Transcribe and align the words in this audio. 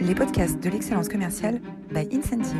les 0.00 0.14
podcasts 0.14 0.58
de 0.62 0.70
l'excellence 0.70 1.08
commerciale 1.08 1.60
by 1.90 2.08
Incentive. 2.12 2.56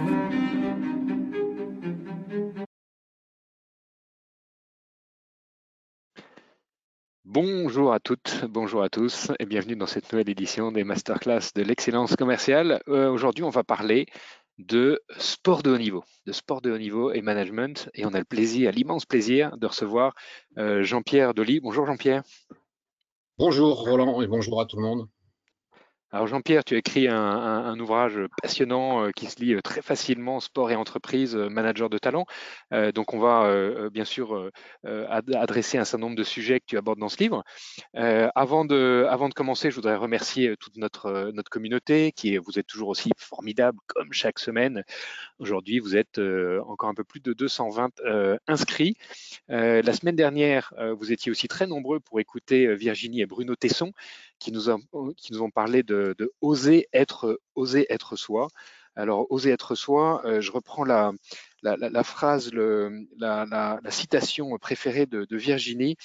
Bonjour 7.24 7.94
à 7.94 8.00
toutes, 8.00 8.44
bonjour 8.46 8.82
à 8.82 8.90
tous 8.90 9.30
et 9.38 9.46
bienvenue 9.46 9.76
dans 9.76 9.86
cette 9.86 10.12
nouvelle 10.12 10.28
édition 10.28 10.70
des 10.70 10.84
masterclass 10.84 11.52
de 11.54 11.62
l'excellence 11.62 12.14
commerciale. 12.16 12.82
Euh, 12.88 13.10
aujourd'hui, 13.10 13.44
on 13.44 13.50
va 13.50 13.64
parler 13.64 14.06
de 14.58 15.00
sport 15.16 15.62
de 15.62 15.70
haut 15.70 15.78
niveau, 15.78 16.04
de 16.26 16.32
sport 16.32 16.60
de 16.60 16.70
haut 16.70 16.78
niveau 16.78 17.12
et 17.12 17.22
management. 17.22 17.88
Et 17.94 18.04
on 18.04 18.12
a 18.12 18.18
le 18.18 18.24
plaisir, 18.24 18.72
l'immense 18.72 19.06
plaisir 19.06 19.56
de 19.56 19.66
recevoir 19.66 20.14
euh, 20.58 20.82
Jean-Pierre 20.82 21.32
Dolly. 21.32 21.60
Bonjour 21.60 21.86
Jean-Pierre. 21.86 22.22
Bonjour 23.38 23.80
Roland 23.80 24.20
et 24.20 24.26
bonjour 24.26 24.60
à 24.60 24.66
tout 24.66 24.76
le 24.76 24.82
monde. 24.82 25.08
Alors 26.12 26.26
Jean-Pierre, 26.26 26.64
tu 26.64 26.74
as 26.74 26.78
écrit 26.78 27.06
un, 27.06 27.78
ouvrage 27.78 28.18
passionnant 28.42 29.04
euh, 29.04 29.10
qui 29.12 29.26
se 29.26 29.40
lit 29.40 29.54
euh, 29.54 29.60
très 29.60 29.80
facilement, 29.80 30.40
Sport 30.40 30.72
et 30.72 30.74
entreprise, 30.74 31.36
euh, 31.36 31.48
manager 31.48 31.88
de 31.88 31.98
talent. 31.98 32.26
donc 32.94 33.14
on 33.14 33.20
va 33.20 33.88
bien 33.90 34.04
sûr 34.04 34.50
adresser 34.84 35.78
un 35.78 35.84
certain 35.84 36.06
nombre 36.06 36.16
de 36.16 36.24
sujets 36.24 36.60
que 36.60 36.64
tu 36.66 36.78
abordes 36.78 36.98
dans 36.98 37.08
ce 37.08 37.18
livre. 37.18 37.44
avant, 37.94 38.64
de, 38.64 39.06
avant 39.08 39.28
de 39.28 39.34
commencer, 39.34 39.70
je 39.70 39.76
voudrais 39.76 39.96
remercier 39.96 40.56
toute 40.58 40.76
notre, 40.76 41.30
notre 41.32 41.50
communauté 41.50 42.12
qui 42.12 42.34
est, 42.34 42.38
vous 42.38 42.58
êtes 42.58 42.66
toujours 42.66 42.88
aussi 42.88 43.10
formidable 43.16 43.78
comme 43.86 44.12
chaque 44.12 44.38
semaine. 44.38 44.82
Aujourd'hui, 45.38 45.78
vous 45.78 45.96
êtes 45.96 46.20
encore 46.66 46.88
un 46.88 46.94
peu 46.94 47.04
plus 47.04 47.20
de 47.20 47.32
220 47.32 47.90
inscrits. 48.46 48.96
la 49.48 49.92
semaine 49.92 50.16
dernière, 50.16 50.72
vous 50.98 51.12
étiez 51.12 51.30
aussi 51.30 51.48
très 51.48 51.66
nombreux 51.66 52.00
pour 52.00 52.20
écouter 52.20 52.74
Virginie 52.74 53.20
et 53.20 53.26
Bruno 53.26 53.54
Tesson 53.56 53.92
qui 54.40 54.50
nous, 54.50 54.62
qui 55.16 55.32
nous 55.32 55.42
ont 55.42 55.50
parlé 55.50 55.84
de 55.84 56.14
de, 56.18 56.32
oser 56.40 56.88
être, 56.92 57.40
oser 57.54 57.86
être 57.92 58.16
soi. 58.16 58.48
Alors, 58.96 59.30
oser 59.30 59.50
être 59.50 59.74
soi, 59.74 60.20
euh, 60.24 60.40
je 60.40 60.50
reprends 60.50 60.84
la, 60.84 61.12
la, 61.62 62.02
phrase, 62.02 62.52
le, 62.52 63.06
la, 63.18 63.78
citation 63.90 64.56
préférée 64.58 65.06
de, 65.06 65.36
Virginie, 65.36 65.96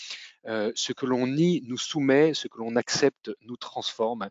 euh, 0.45 0.71
ce 0.75 0.93
que 0.93 1.05
l'on 1.05 1.27
nie 1.27 1.63
nous 1.65 1.77
soumet, 1.77 2.33
ce 2.33 2.47
que 2.47 2.57
l'on 2.59 2.75
accepte 2.75 3.31
nous 3.41 3.57
transforme. 3.57 4.29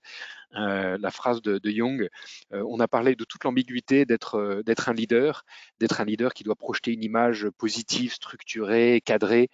Euh, 0.56 0.97
la 1.01 1.11
phrase 1.11 1.43
de, 1.43 1.59
de 1.59 1.70
Jung, 1.70 2.09
on 2.53 2.78
a 2.78 2.87
parlé 2.87 3.17
de 3.17 3.25
toute 3.25 3.43
l'ambiguïté 3.43 4.05
d'être 4.05 4.62
d'être 4.65 4.89
un 4.89 4.93
leader, 4.93 5.45
d'être 5.81 6.00
un 6.00 6.05
leader 6.05 6.33
qui 6.33 6.45
doit 6.45 6.55
projeter 6.55 6.93
une 6.93 7.03
image 7.03 7.48
positive, 7.59 8.12
structurée, 8.15 9.03
cadrée, 9.05 9.50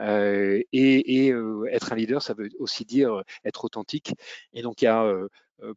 et, 0.00 0.66
et 0.72 1.34
être 1.70 1.92
un 1.92 1.96
leader, 1.96 2.20
ça 2.20 2.34
veut 2.34 2.48
aussi 2.58 2.84
dire 2.84 3.22
être 3.44 3.64
authentique. 3.64 4.14
Et 4.52 4.62
donc 4.62 4.82
il 4.82 4.86
y 4.86 4.88
a 4.88 5.04
euh, 5.04 5.28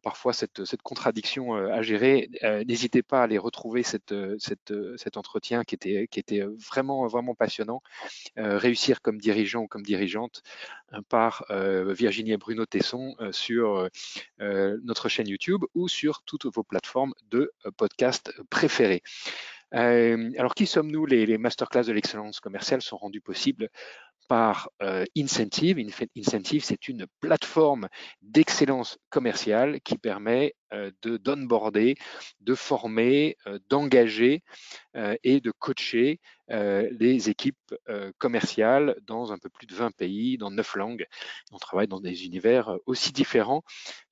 parfois 0.02 0.32
cette, 0.32 0.62
contradiction 0.82 1.56
euh, 1.56 1.72
à 1.72 1.82
gérer. 1.82 2.30
Euh, 2.42 2.64
n'hésitez 2.64 3.02
pas 3.02 3.20
à 3.20 3.24
aller 3.24 3.38
retrouver 3.38 3.82
cet 3.82 4.12
entretien 5.16 5.64
qui 5.64 5.74
était, 5.74 6.46
vraiment, 6.70 7.34
passionnant. 7.34 7.82
réussir 8.36 9.00
comme 9.02 9.18
dirigeant 9.18 9.62
ou 9.62 9.68
comme 9.68 9.82
dirigeante 9.82 10.42
par 11.08 11.44
Virginie 11.50 12.32
et 12.32 12.36
Bruno 12.36 12.66
Tesson 12.66 13.14
sur 13.32 13.88
notre 14.38 15.08
chaîne 15.08 15.28
YouTube 15.28 15.64
ou 15.74 15.88
sur 15.88 16.22
toutes 16.22 16.46
vos 16.46 16.62
plateformes 16.62 17.14
de 17.30 17.52
podcast 17.76 18.32
préférées. 18.50 19.02
alors, 19.72 20.54
qui 20.54 20.66
sommes-nous? 20.66 21.06
Les, 21.06 21.26
les 21.26 21.38
masterclass 21.38 21.84
de 21.84 21.92
l'excellence 21.92 22.40
commerciale 22.40 22.82
sont 22.82 22.96
rendus 22.96 23.20
possibles 23.20 23.68
par 24.28 24.70
euh, 24.82 25.04
Incentive. 25.16 25.78
Incentive, 26.16 26.64
c'est 26.64 26.88
une 26.88 27.06
plateforme 27.20 27.88
d'excellence 28.22 28.98
commerciale 29.10 29.80
qui 29.82 29.98
permet 29.98 30.54
euh, 30.72 30.90
de 31.02 31.16
d'onboarder, 31.16 31.96
de 32.40 32.54
former, 32.54 33.36
euh, 33.46 33.58
d'engager 33.68 34.42
et 35.24 35.40
de 35.40 35.50
coacher 35.50 36.20
les 36.48 37.28
équipes 37.28 37.74
commerciales 38.18 38.96
dans 39.02 39.32
un 39.32 39.38
peu 39.38 39.48
plus 39.48 39.66
de 39.66 39.74
20 39.74 39.90
pays, 39.90 40.38
dans 40.38 40.52
9 40.52 40.76
langues. 40.76 41.06
On 41.50 41.58
travaille 41.58 41.88
dans 41.88 42.00
des 42.00 42.26
univers 42.26 42.76
aussi 42.86 43.12
différents 43.12 43.64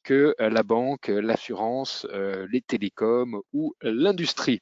que 0.02 0.34
la 0.40 0.64
banque, 0.64 1.06
l'assurance, 1.06 2.04
les 2.50 2.62
télécoms 2.62 3.42
ou 3.52 3.76
l'industrie 3.82 4.60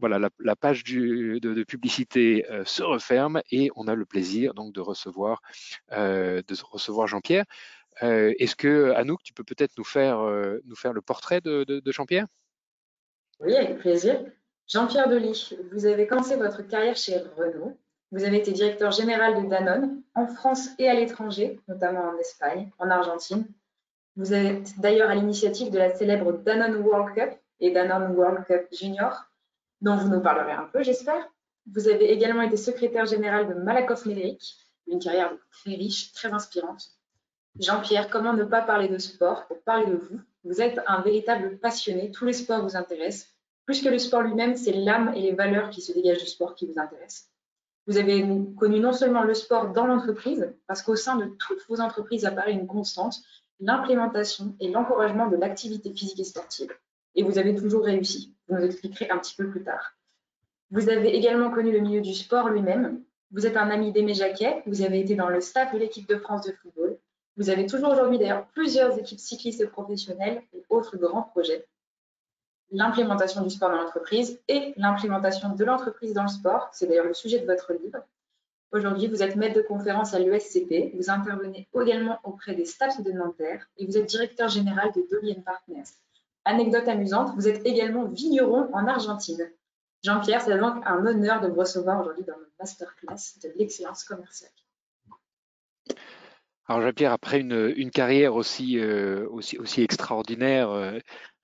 voilà, 0.00 0.28
la, 0.38 0.56
page 0.56 0.84
de, 0.84 1.64
publicité 1.64 2.44
euh, 2.50 2.64
se 2.64 2.82
referme 2.82 3.40
et 3.50 3.70
on 3.76 3.86
a 3.86 3.94
le 3.94 4.04
plaisir 4.04 4.54
donc 4.54 4.72
de 4.72 4.80
recevoir, 4.80 5.40
euh, 5.92 6.42
Jean-Pierre. 7.06 7.44
Euh, 8.02 8.32
est-ce 8.38 8.56
que 8.56 8.90
Anouk, 8.92 9.22
tu 9.22 9.32
peux 9.32 9.44
peut-être 9.44 9.78
nous 9.78 9.84
faire, 9.84 10.18
nous 10.64 10.76
faire 10.76 10.92
le 10.92 11.00
portrait 11.00 11.40
de, 11.40 11.82
Jean-Pierre? 11.86 12.26
Oui, 13.40 13.54
avec 13.54 13.78
plaisir. 13.78 14.20
Jean-Pierre 14.66 15.08
Delis, 15.08 15.52
vous 15.72 15.86
avez 15.86 16.06
commencé 16.06 16.36
votre 16.36 16.62
carrière 16.62 16.96
chez 16.96 17.18
Renault. 17.36 17.76
Vous 18.10 18.24
avez 18.24 18.38
été 18.38 18.52
directeur 18.52 18.92
général 18.92 19.42
de 19.42 19.48
Danone 19.48 20.02
en 20.14 20.26
France 20.26 20.68
et 20.78 20.88
à 20.88 20.94
l'étranger, 20.94 21.60
notamment 21.68 22.04
en 22.08 22.18
Espagne, 22.18 22.70
en 22.78 22.88
Argentine. 22.90 23.46
Vous 24.16 24.32
êtes 24.32 24.78
d'ailleurs 24.78 25.10
à 25.10 25.14
l'initiative 25.14 25.70
de 25.70 25.78
la 25.78 25.94
célèbre 25.94 26.32
Danone 26.32 26.76
World 26.76 27.14
Cup 27.14 27.38
et 27.60 27.72
Danone 27.72 28.14
World 28.16 28.44
Cup 28.46 28.66
Junior, 28.72 29.26
dont 29.80 29.96
vous 29.96 30.08
nous 30.08 30.20
parlerez 30.20 30.52
un 30.52 30.68
peu, 30.72 30.82
j'espère. 30.82 31.28
Vous 31.72 31.88
avez 31.88 32.12
également 32.12 32.42
été 32.42 32.56
secrétaire 32.56 33.06
général 33.06 33.48
de 33.48 33.54
Malakoff 33.54 34.06
Médéric, 34.06 34.56
une 34.86 34.98
carrière 34.98 35.32
très 35.50 35.74
riche, 35.74 36.12
très 36.12 36.32
inspirante. 36.32 36.90
Jean-Pierre, 37.58 38.10
comment 38.10 38.32
ne 38.32 38.44
pas 38.44 38.62
parler 38.62 38.88
de 38.88 38.98
sport 38.98 39.46
pour 39.46 39.62
parler 39.62 39.86
de 39.86 39.96
vous? 39.96 40.20
Vous 40.44 40.60
êtes 40.60 40.80
un 40.86 41.00
véritable 41.00 41.58
passionné, 41.58 42.10
tous 42.10 42.26
les 42.26 42.32
sports 42.32 42.62
vous 42.62 42.76
intéressent. 42.76 43.32
Plus 43.64 43.82
que 43.82 43.88
le 43.88 43.98
sport 43.98 44.22
lui-même, 44.22 44.56
c'est 44.56 44.72
l'âme 44.72 45.12
et 45.14 45.22
les 45.22 45.32
valeurs 45.32 45.70
qui 45.70 45.80
se 45.80 45.92
dégagent 45.92 46.22
du 46.22 46.26
sport 46.26 46.54
qui 46.54 46.66
vous 46.66 46.78
intéressent. 46.78 47.30
Vous 47.86 47.96
avez 47.96 48.26
connu 48.56 48.80
non 48.80 48.92
seulement 48.92 49.22
le 49.22 49.34
sport 49.34 49.72
dans 49.72 49.86
l'entreprise, 49.86 50.52
parce 50.66 50.82
qu'au 50.82 50.96
sein 50.96 51.16
de 51.16 51.26
toutes 51.38 51.66
vos 51.68 51.80
entreprises 51.80 52.24
apparaît 52.24 52.52
une 52.52 52.66
constante, 52.66 53.22
l'implémentation 53.60 54.56
et 54.60 54.70
l'encouragement 54.70 55.28
de 55.28 55.36
l'activité 55.36 55.92
physique 55.92 56.20
et 56.20 56.24
sportive 56.24 56.72
et 57.14 57.22
vous 57.22 57.38
avez 57.38 57.54
toujours 57.54 57.84
réussi. 57.84 58.34
Vous 58.48 58.56
nous 58.56 58.64
expliquerez 58.64 59.10
un 59.10 59.18
petit 59.18 59.34
peu 59.34 59.48
plus 59.48 59.62
tard. 59.62 59.94
Vous 60.70 60.88
avez 60.88 61.14
également 61.14 61.50
connu 61.50 61.72
le 61.72 61.80
milieu 61.80 62.00
du 62.00 62.14
sport 62.14 62.48
lui-même. 62.48 63.02
Vous 63.30 63.46
êtes 63.46 63.56
un 63.56 63.70
ami 63.70 63.92
d'Aimé 63.92 64.14
Jacquet. 64.14 64.62
Vous 64.66 64.82
avez 64.82 65.00
été 65.00 65.14
dans 65.14 65.28
le 65.28 65.40
staff 65.40 65.72
de 65.72 65.78
l'équipe 65.78 66.08
de 66.08 66.16
France 66.16 66.46
de 66.46 66.52
football. 66.52 66.98
Vous 67.36 67.50
avez 67.50 67.66
toujours 67.66 67.90
aujourd'hui 67.90 68.18
d'ailleurs 68.18 68.46
plusieurs 68.48 68.98
équipes 68.98 69.18
cyclistes 69.18 69.66
professionnelles 69.68 70.42
et 70.52 70.64
autres 70.68 70.96
grands 70.96 71.22
projets. 71.22 71.66
L'implémentation 72.70 73.42
du 73.42 73.50
sport 73.50 73.70
dans 73.70 73.82
l'entreprise 73.82 74.40
et 74.48 74.72
l'implémentation 74.76 75.54
de 75.54 75.64
l'entreprise 75.64 76.12
dans 76.12 76.22
le 76.22 76.28
sport, 76.28 76.68
c'est 76.72 76.86
d'ailleurs 76.86 77.06
le 77.06 77.14
sujet 77.14 77.40
de 77.40 77.46
votre 77.46 77.72
livre. 77.72 77.98
Aujourd'hui, 78.72 79.06
vous 79.06 79.22
êtes 79.22 79.36
maître 79.36 79.54
de 79.54 79.62
conférence 79.62 80.14
à 80.14 80.18
l'ESCP, 80.18 80.96
vous 80.96 81.08
intervenez 81.08 81.68
également 81.80 82.18
auprès 82.24 82.54
des 82.56 82.64
staffs 82.64 83.00
de 83.00 83.12
Nanterre 83.12 83.68
et 83.76 83.86
vous 83.86 83.96
êtes 83.96 84.06
directeur 84.06 84.48
général 84.48 84.90
de 84.92 85.06
Dolly 85.08 85.40
Partners. 85.42 85.84
Anecdote 86.44 86.88
amusante, 86.88 87.34
vous 87.36 87.48
êtes 87.48 87.64
également 87.64 88.04
vigneron 88.04 88.68
en 88.72 88.86
Argentine. 88.86 89.50
Jean-Pierre, 90.02 90.42
c'est 90.42 90.58
donc 90.58 90.82
un 90.86 91.06
honneur 91.06 91.40
de 91.40 91.48
vous 91.48 91.60
recevoir 91.60 92.00
aujourd'hui 92.00 92.24
dans 92.24 92.36
le 92.36 92.52
masterclass 92.60 93.38
de 93.42 93.52
l'excellence 93.56 94.04
commerciale. 94.04 94.50
Alors 96.66 96.82
Jean-Pierre, 96.82 97.12
après 97.12 97.40
une, 97.40 97.90
carrière 97.90 98.34
aussi, 98.34 98.78
euh, 98.78 99.26
extraordinaire, 99.78 100.70
euh, 100.70 100.98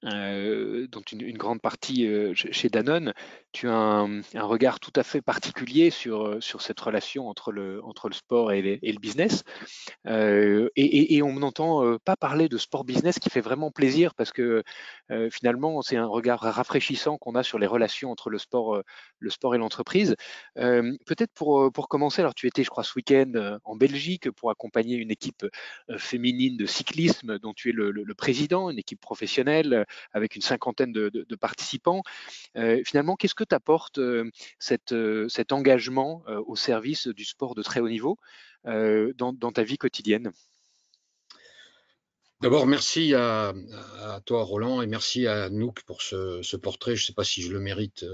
euh, 0.06 0.86
dont 0.88 1.02
une, 1.12 1.36
grande 1.36 1.60
partie 1.60 2.06
euh, 2.06 2.32
chez 2.34 2.70
Danone, 2.70 3.12
tu 3.52 3.68
as 3.68 3.74
un, 3.74 4.22
regard 4.34 4.80
tout 4.80 4.92
à 4.96 5.02
fait 5.02 5.20
particulier 5.20 5.90
sur, 5.90 6.26
euh, 6.26 6.40
sur 6.40 6.62
cette 6.62 6.80
relation 6.80 7.28
entre 7.28 7.52
le, 7.52 7.84
entre 7.84 8.08
le 8.08 8.14
sport 8.14 8.50
et, 8.52 8.62
le 8.82 8.98
business. 8.98 9.42
et, 10.06 11.22
on 11.22 11.34
n'entend 11.34 11.98
pas 11.98 12.16
parler 12.16 12.48
de 12.48 12.56
sport 12.56 12.84
business 12.84 13.18
qui 13.18 13.28
fait 13.28 13.42
vraiment 13.42 13.70
plaisir 13.70 14.14
parce 14.14 14.32
que 14.32 14.62
finalement, 15.30 15.82
c'est 15.82 15.96
un 15.96 16.06
regard 16.06 16.40
rafraîchissant 16.40 17.18
qu'on 17.18 17.34
a 17.34 17.42
sur 17.42 17.58
les 17.58 17.66
relations 17.66 18.10
entre 18.10 18.30
le 18.30 18.38
sport, 18.38 18.82
le 19.18 19.30
sport 19.30 19.54
et 19.54 19.58
l'entreprise. 19.58 20.16
Peut-être 20.54 21.32
pour, 21.34 21.70
pour 21.72 21.88
commencer, 21.88 22.20
alors 22.20 22.34
tu 22.34 22.46
étais, 22.46 22.64
je 22.64 22.70
crois, 22.70 22.84
ce 22.84 22.92
week-end 22.96 23.58
en 23.64 23.76
Belgique 23.76 24.30
pour 24.30 24.50
accompagner 24.50 24.96
une 24.96 25.10
équipe 25.10 25.46
féminine 25.98 26.56
de 26.56 26.66
cyclisme 26.66 27.38
dont 27.38 27.52
tu 27.52 27.70
es 27.70 27.72
le, 27.72 27.90
le 27.90 28.14
président, 28.14 28.70
une 28.70 28.78
équipe 28.78 29.00
professionnelle 29.00 29.86
avec 30.12 30.36
une 30.36 30.42
cinquantaine 30.42 30.92
de, 30.92 31.36
participants. 31.36 32.02
Euh, 32.56 32.82
finalement, 32.84 33.16
qu'est-ce 33.16 33.34
que 33.34 33.44
t'apporte 33.44 33.98
euh, 33.98 34.30
euh, 34.92 35.28
cet 35.28 35.52
engagement 35.52 36.22
au 36.46 36.56
service 36.56 37.08
du 37.08 37.24
sport 37.24 37.54
de 37.54 37.62
très 37.62 37.80
haut 37.80 37.88
niveau 37.88 38.18
dans, 38.64 39.52
ta 39.54 39.62
vie 39.62 39.78
quotidienne? 39.78 40.32
D'abord, 42.40 42.66
merci 42.66 43.14
à, 43.14 43.52
toi, 44.24 44.42
Roland, 44.42 44.82
et 44.82 44.86
merci 44.86 45.26
à 45.26 45.50
Nouk 45.50 45.82
pour 45.82 46.02
ce, 46.02 46.56
portrait. 46.56 46.96
Je 46.96 47.02
ne 47.02 47.06
sais 47.06 47.12
pas 47.12 47.24
si 47.24 47.42
je 47.42 47.52
le 47.52 47.60
mérite 47.60 48.04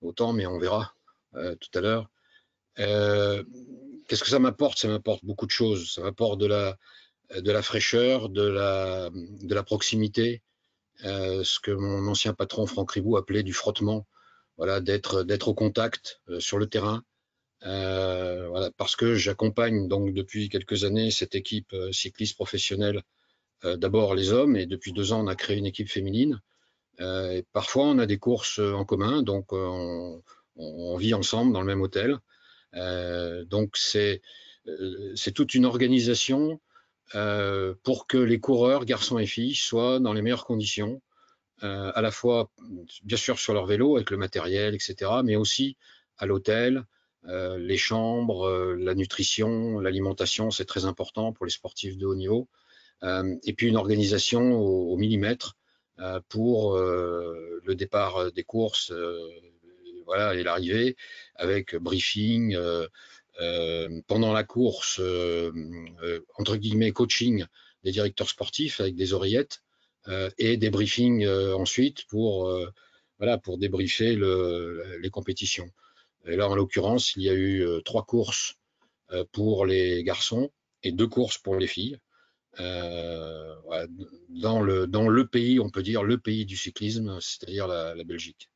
autant, 0.00 0.32
mais 0.32 0.46
on 0.46 0.58
verra 0.58 0.94
tout 1.32 1.78
à 1.78 1.80
l'heure. 1.80 2.10
Qu'est-ce 2.76 4.22
que 4.22 4.30
ça 4.30 4.38
m'apporte? 4.38 4.78
Ça 4.78 4.88
m'apporte 4.88 5.24
beaucoup 5.24 5.46
de 5.46 5.52
choses. 5.52 5.92
Ça 5.92 6.02
m'apporte 6.02 6.40
de 6.40 6.46
la, 6.46 7.62
fraîcheur, 7.62 8.28
de 8.28 8.42
la 8.48 9.62
proximité, 9.62 10.42
ce 11.00 11.60
que 11.60 11.70
mon 11.70 12.06
ancien 12.08 12.34
patron 12.34 12.66
Franck 12.66 12.92
Ribou 12.92 13.16
appelait 13.16 13.42
du 13.42 13.52
frottement, 13.52 14.06
voilà, 14.56 14.80
d'être 14.80 15.22
d'être 15.24 15.48
au 15.48 15.54
contact 15.54 16.20
sur 16.38 16.58
le 16.58 16.66
terrain, 16.66 17.02
voilà, 17.62 18.70
parce 18.76 18.96
que 18.96 19.14
j'accompagne 19.14 19.88
donc 19.88 20.12
depuis 20.14 20.48
quelques 20.48 20.84
années 20.84 21.10
cette 21.10 21.34
équipe 21.34 21.74
cycliste 21.92 22.36
professionnelle, 22.36 23.02
d'abord 23.64 24.14
les 24.14 24.32
hommes, 24.32 24.56
et 24.56 24.66
depuis 24.66 24.92
deux 24.92 25.12
ans 25.12 25.24
on 25.24 25.28
a 25.28 25.34
créé 25.36 25.56
une 25.56 25.66
équipe 25.66 25.88
féminine. 25.88 26.40
et 27.00 27.44
parfois 27.52 27.86
on 27.86 27.98
a 27.98 28.06
des 28.06 28.18
courses 28.18 28.58
en 28.58 28.84
commun, 28.84 29.22
donc 29.22 29.52
on, 29.52 30.22
on 30.56 30.96
vit 30.96 31.14
ensemble 31.14 31.52
dans 31.52 31.60
le 31.60 31.66
même 31.66 31.82
hôtel. 31.82 32.18
donc 33.46 33.76
c'est 33.76 34.22
c'est 35.14 35.32
toute 35.32 35.54
une 35.54 35.64
organisation 35.64 36.60
euh, 37.14 37.74
pour 37.82 38.06
que 38.06 38.18
les 38.18 38.40
coureurs, 38.40 38.84
garçons 38.84 39.18
et 39.18 39.26
filles, 39.26 39.54
soient 39.54 40.00
dans 40.00 40.12
les 40.12 40.22
meilleures 40.22 40.46
conditions, 40.46 41.02
euh, 41.62 41.92
à 41.94 42.02
la 42.02 42.10
fois, 42.10 42.50
bien 43.04 43.16
sûr, 43.16 43.38
sur 43.38 43.54
leur 43.54 43.66
vélo, 43.66 43.96
avec 43.96 44.10
le 44.10 44.16
matériel, 44.16 44.74
etc., 44.74 45.10
mais 45.24 45.36
aussi 45.36 45.76
à 46.18 46.26
l'hôtel, 46.26 46.84
euh, 47.28 47.58
les 47.58 47.76
chambres, 47.76 48.74
la 48.74 48.94
nutrition, 48.94 49.78
l'alimentation, 49.78 50.50
c'est 50.50 50.64
très 50.64 50.84
important 50.84 51.32
pour 51.32 51.46
les 51.46 51.52
sportifs 51.52 51.96
de 51.96 52.06
haut 52.06 52.16
niveau. 52.16 52.48
et 53.02 53.52
puis 53.52 53.66
une 53.68 53.76
organisation 53.76 54.52
au, 54.52 54.96
millimètre 54.96 55.56
pour 56.28 56.76
le 56.76 57.74
départ 57.74 58.32
des 58.32 58.44
courses 58.44 58.92
voilà, 60.06 60.34
et 60.34 60.42
l'arrivée, 60.42 60.96
avec 61.36 61.74
briefing, 61.76 62.54
euh, 62.54 62.86
pendant 64.06 64.32
la 64.32 64.44
course, 64.44 64.98
euh, 65.00 65.50
euh, 66.02 66.20
entre 66.38 66.56
guillemets, 66.56 66.92
coaching 66.92 67.44
des 67.84 67.92
directeurs 67.92 68.28
sportifs 68.28 68.80
avec 68.80 68.94
des 68.94 69.12
oreillettes 69.12 69.62
et 70.38 70.56
des 70.56 70.70
briefings 70.70 71.26
ensuite 71.28 72.06
pour, 72.06 72.52
voilà, 73.18 73.38
pour 73.38 73.56
débriefer 73.56 74.16
le, 74.16 74.98
les 75.00 75.10
compétitions. 75.10 75.70
Et 76.26 76.34
là, 76.34 76.48
en 76.48 76.56
l'occurrence, 76.56 77.14
il 77.14 77.22
y 77.22 77.28
a 77.28 77.34
eu 77.34 77.64
trois 77.84 78.04
courses 78.04 78.56
pour 79.30 79.64
les 79.64 80.02
garçons 80.02 80.50
et 80.82 80.90
deux 80.90 81.06
courses 81.06 81.38
pour 81.38 81.56
les 81.56 81.68
filles. 81.68 81.98
Euh, 82.60 83.54
dans, 84.28 84.60
le, 84.60 84.86
dans 84.86 85.08
le 85.08 85.26
pays, 85.26 85.58
on 85.58 85.70
peut 85.70 85.82
dire 85.82 86.02
le 86.02 86.18
pays 86.18 86.44
du 86.44 86.56
cyclisme, 86.56 87.18
c'est-à-dire 87.20 87.66
la, 87.66 87.94
Belgique. 88.04 88.50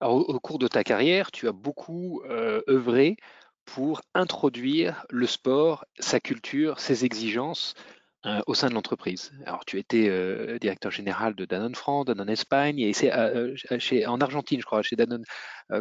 Alors, 0.00 0.28
au, 0.28 0.40
cours 0.40 0.58
de 0.58 0.68
ta 0.68 0.82
carrière, 0.82 1.30
tu 1.30 1.48
as 1.48 1.52
beaucoup 1.52 2.22
euh, 2.28 2.62
œuvré 2.68 3.16
pour 3.74 4.00
introduire 4.14 5.04
le 5.10 5.26
sport, 5.26 5.84
sa 5.98 6.20
culture, 6.20 6.80
ses 6.80 7.04
exigences 7.04 7.74
euh, 8.26 8.40
au 8.46 8.54
sein 8.54 8.68
de 8.68 8.74
l'entreprise. 8.74 9.30
Alors, 9.46 9.64
tu 9.64 9.78
étais 9.78 10.08
euh, 10.08 10.58
directeur 10.58 10.90
général 10.90 11.34
de 11.34 11.44
Danone 11.44 11.74
France, 11.74 12.06
Danone 12.06 12.30
Espagne, 12.30 12.80
et 12.80 12.92
c'est 12.92 13.12
euh, 13.12 13.54
en 14.06 14.20
Argentine, 14.20 14.60
je 14.60 14.66
crois, 14.66 14.82
chez 14.82 14.96
Danone, 14.96 15.24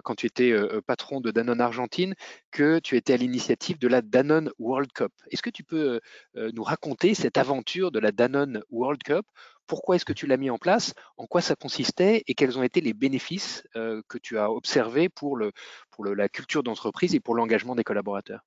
quand 0.04 0.16
tu 0.16 0.28
étais 0.28 0.54
patron 0.86 1.22
de 1.22 1.32
Danone 1.32 1.62
Argentine, 1.62 2.14
que 2.52 2.80
tu 2.80 2.98
étais 2.98 3.14
à 3.14 3.18
l'initiative 3.18 3.80
de 3.80 3.88
la 3.88 4.02
Danone 4.02 4.52
World 4.60 4.92
Cup. 4.92 5.14
Est-ce 5.32 5.42
que 5.42 5.50
tu 5.50 5.64
peux 5.64 6.02
nous 6.36 6.64
raconter 6.64 7.14
cette 7.14 7.38
aventure 7.38 7.92
de 7.92 8.00
la 8.00 8.12
Danone 8.12 8.62
World 8.70 9.02
Cup 9.02 9.26
pourquoi 9.68 9.96
est-ce 9.96 10.06
que 10.06 10.14
tu 10.14 10.28
l'as 10.28 10.38
mis 10.38 10.50
en 10.50 10.58
place, 10.58 10.94
en 11.18 11.28
quoi 11.28 11.42
ça 11.42 11.56
consistait 11.56 12.24
et 12.28 12.34
quels 12.34 12.58
ont 12.58 12.64
été 12.64 12.82
les 12.82 12.94
bénéfices 12.94 13.64
que 13.74 14.18
tu 14.18 14.38
as 14.38 14.52
observés 14.52 15.10
pour, 15.10 15.38
le, 15.38 15.52
pour 15.92 16.06
la 16.06 16.30
culture 16.30 16.64
d'entreprise 16.64 17.14
et 17.16 17.20
pour 17.20 17.36
l'engagement 17.36 17.76
des 17.76 17.84
collaborateurs? 17.84 18.42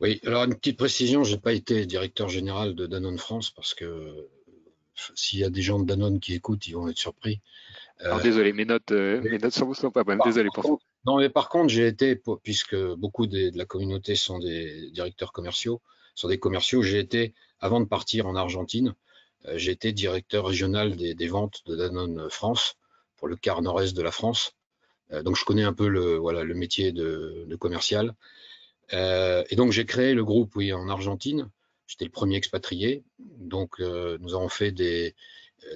Oui, 0.00 0.20
alors 0.24 0.44
une 0.44 0.54
petite 0.54 0.78
précision, 0.78 1.22
je 1.22 1.34
n'ai 1.34 1.40
pas 1.40 1.52
été 1.52 1.86
directeur 1.86 2.28
général 2.28 2.74
de 2.74 2.86
Danone 2.86 3.18
France 3.18 3.50
parce 3.50 3.74
que 3.74 4.28
s'il 5.14 5.38
y 5.38 5.44
a 5.44 5.50
des 5.50 5.62
gens 5.62 5.78
de 5.78 5.86
Danone 5.86 6.20
qui 6.20 6.34
écoutent, 6.34 6.66
ils 6.66 6.74
vont 6.74 6.88
être 6.88 6.98
surpris. 6.98 7.40
Alors, 8.00 8.20
désolé, 8.20 8.52
mes 8.52 8.64
notes, 8.64 8.90
mes 8.90 9.38
notes 9.38 9.52
sont, 9.52 9.72
sont 9.74 9.90
pas 9.90 10.02
bonnes. 10.02 10.18
Désolé 10.24 10.48
pour 10.52 10.64
ça. 10.64 10.70
Non, 11.06 11.18
mais 11.18 11.28
par 11.28 11.48
contre, 11.48 11.68
j'ai 11.68 11.86
été, 11.86 12.20
puisque 12.42 12.76
beaucoup 12.94 13.26
de, 13.26 13.50
de, 13.50 13.58
la 13.58 13.64
communauté 13.64 14.14
sont 14.16 14.38
des 14.38 14.90
directeurs 14.90 15.32
commerciaux, 15.32 15.80
sont 16.14 16.28
des 16.28 16.38
commerciaux, 16.38 16.82
j'ai 16.82 16.98
été, 16.98 17.34
avant 17.60 17.80
de 17.80 17.86
partir 17.86 18.26
en 18.26 18.34
Argentine, 18.34 18.94
euh, 19.48 19.58
été 19.58 19.92
directeur 19.92 20.46
régional 20.46 20.96
des, 20.96 21.26
ventes 21.26 21.62
de 21.66 21.74
Danone 21.74 22.28
France 22.30 22.76
pour 23.16 23.28
le 23.28 23.36
quart 23.36 23.62
nord-est 23.62 23.96
de 23.96 24.02
la 24.02 24.12
France. 24.12 24.52
Euh, 25.12 25.22
donc 25.22 25.36
je 25.36 25.44
connais 25.44 25.64
un 25.64 25.72
peu 25.72 25.88
le 25.88 26.54
métier 26.54 26.92
de, 26.92 27.56
commercial. 27.58 28.14
Euh, 28.92 29.42
et 29.50 29.56
donc 29.56 29.72
j'ai 29.72 29.86
créé 29.86 30.14
le 30.14 30.24
groupe 30.24 30.54
oui, 30.56 30.72
en 30.72 30.88
Argentine. 30.88 31.50
J'étais 31.86 32.04
le 32.04 32.10
premier 32.10 32.36
expatrié. 32.36 33.04
Donc 33.18 33.80
nous 33.80 34.34
avons 34.34 34.48
fait 34.48 34.70
des, 34.70 35.14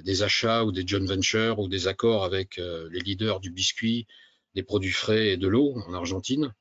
des, 0.02 0.22
achats 0.22 0.64
ou 0.64 0.72
des 0.72 0.86
joint 0.86 1.04
ventures 1.04 1.58
ou 1.58 1.68
des 1.68 1.88
accords 1.88 2.24
avec 2.24 2.56
les 2.56 3.00
leaders 3.00 3.40
du 3.40 3.50
biscuit, 3.50 4.06
des 4.54 4.62
produits 4.62 4.92
frais 4.92 5.28
et 5.30 5.36
de 5.36 5.48
l'eau 5.48 5.74
en 5.86 5.92
Argentine. 5.92 6.54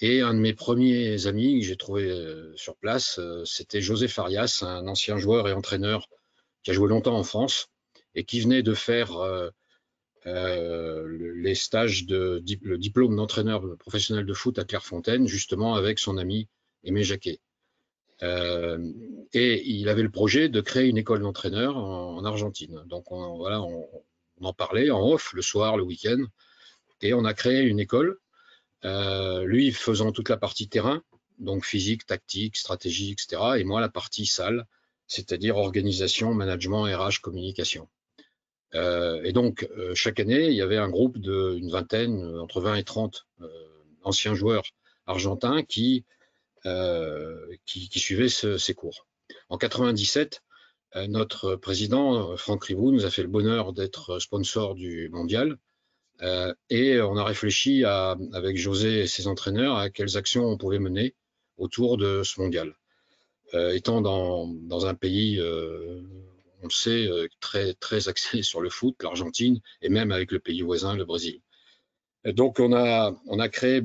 Et 0.00 0.20
un 0.20 0.34
de 0.34 0.38
mes 0.38 0.54
premiers 0.54 1.26
amis 1.26 1.60
que 1.60 1.66
j'ai 1.66 1.76
trouvé 1.76 2.10
sur 2.54 2.76
place, 2.76 3.20
c'était 3.44 3.82
José 3.82 4.08
Farias, 4.08 4.62
un 4.62 4.86
ancien 4.88 5.18
joueur 5.18 5.48
et 5.48 5.52
entraîneur 5.52 6.08
qui 6.66 6.72
a 6.72 6.74
joué 6.74 6.88
longtemps 6.88 7.16
en 7.16 7.22
France 7.22 7.68
et 8.16 8.24
qui 8.24 8.40
venait 8.40 8.64
de 8.64 8.74
faire 8.74 9.18
euh, 9.18 9.50
euh, 10.26 11.06
les 11.36 11.54
stages 11.54 12.06
de 12.06 12.42
le 12.62 12.76
diplôme 12.76 13.14
d'entraîneur 13.14 13.62
professionnel 13.78 14.26
de 14.26 14.34
foot 14.34 14.58
à 14.58 14.64
Clairefontaine, 14.64 15.28
justement 15.28 15.76
avec 15.76 16.00
son 16.00 16.18
ami 16.18 16.48
Aimé 16.82 17.04
Jacquet. 17.04 17.38
Euh, 18.24 18.84
et 19.32 19.64
il 19.64 19.88
avait 19.88 20.02
le 20.02 20.10
projet 20.10 20.48
de 20.48 20.60
créer 20.60 20.88
une 20.88 20.98
école 20.98 21.20
d'entraîneur 21.20 21.76
en, 21.76 22.24
Argentine. 22.24 22.82
Donc 22.86 23.12
on, 23.12 23.36
voilà, 23.36 23.62
on, 23.62 23.86
en 24.40 24.52
parlait 24.52 24.90
en 24.90 25.08
off 25.08 25.34
le 25.34 25.42
soir, 25.42 25.76
le 25.76 25.84
week-end, 25.84 26.24
et 27.00 27.14
on 27.14 27.24
a 27.24 27.32
créé 27.32 27.62
une 27.62 27.78
école. 27.78 28.18
lui 29.44 29.70
faisant 29.70 30.10
toute 30.10 30.30
la 30.30 30.36
partie 30.36 30.68
terrain, 30.68 31.00
donc 31.38 31.64
physique, 31.64 32.06
tactique, 32.06 32.56
stratégie, 32.56 33.12
etc. 33.12 33.40
Et 33.58 33.62
moi 33.62 33.80
la 33.80 33.88
partie 33.88 34.26
salle, 34.26 34.66
c'est-à-dire 35.06 35.56
organisation, 35.56 36.34
management, 36.34 36.84
RH, 36.84 37.20
communication. 37.22 37.88
Euh, 38.74 39.22
et 39.22 39.32
donc, 39.32 39.68
euh, 39.76 39.94
chaque 39.94 40.20
année, 40.20 40.46
il 40.46 40.54
y 40.54 40.62
avait 40.62 40.76
un 40.76 40.88
groupe 40.88 41.18
d'une 41.18 41.70
vingtaine, 41.70 42.22
euh, 42.22 42.42
entre 42.42 42.60
20 42.60 42.76
et 42.76 42.84
30 42.84 43.26
anciens 44.02 44.34
joueurs 44.34 44.64
argentins 45.06 45.62
qui, 45.62 46.04
qui, 47.64 47.98
suivaient 47.98 48.28
ces 48.28 48.74
cours. 48.74 49.06
En 49.48 49.58
97, 49.58 50.42
notre 51.08 51.56
président, 51.56 52.36
Franck 52.36 52.64
Ribou, 52.64 52.92
nous 52.92 53.04
a 53.04 53.10
fait 53.10 53.22
le 53.22 53.28
bonheur 53.28 53.72
d'être 53.72 54.18
sponsor 54.20 54.74
du 54.74 55.08
mondial. 55.10 55.58
et 56.70 57.00
on 57.00 57.16
a 57.16 57.24
réfléchi 57.24 57.84
avec 57.84 58.56
José 58.56 59.00
et 59.00 59.06
ses 59.06 59.26
entraîneurs 59.26 59.76
à 59.76 59.90
quelles 59.90 60.16
actions 60.16 60.44
on 60.46 60.56
pouvait 60.56 60.78
mener 60.78 61.14
autour 61.56 61.96
de 61.96 62.22
ce 62.22 62.40
mondial. 62.40 62.76
Euh, 63.54 63.72
étant 63.74 64.00
dans, 64.00 64.48
dans, 64.48 64.86
un 64.86 64.94
pays, 64.94 65.38
euh, 65.38 66.02
on 66.62 66.64
le 66.64 66.70
sait, 66.70 67.06
euh, 67.06 67.28
très, 67.40 67.74
très 67.74 68.08
axé 68.08 68.42
sur 68.42 68.60
le 68.60 68.70
foot, 68.70 68.96
l'Argentine, 69.02 69.60
et 69.82 69.88
même 69.88 70.10
avec 70.12 70.32
le 70.32 70.40
pays 70.40 70.62
voisin, 70.62 70.96
le 70.96 71.04
Brésil. 71.04 71.40
donc 72.24 72.58
on 72.58 72.72
a, 72.72 73.12
on 73.26 73.38
a 73.38 73.48
créé 73.48 73.80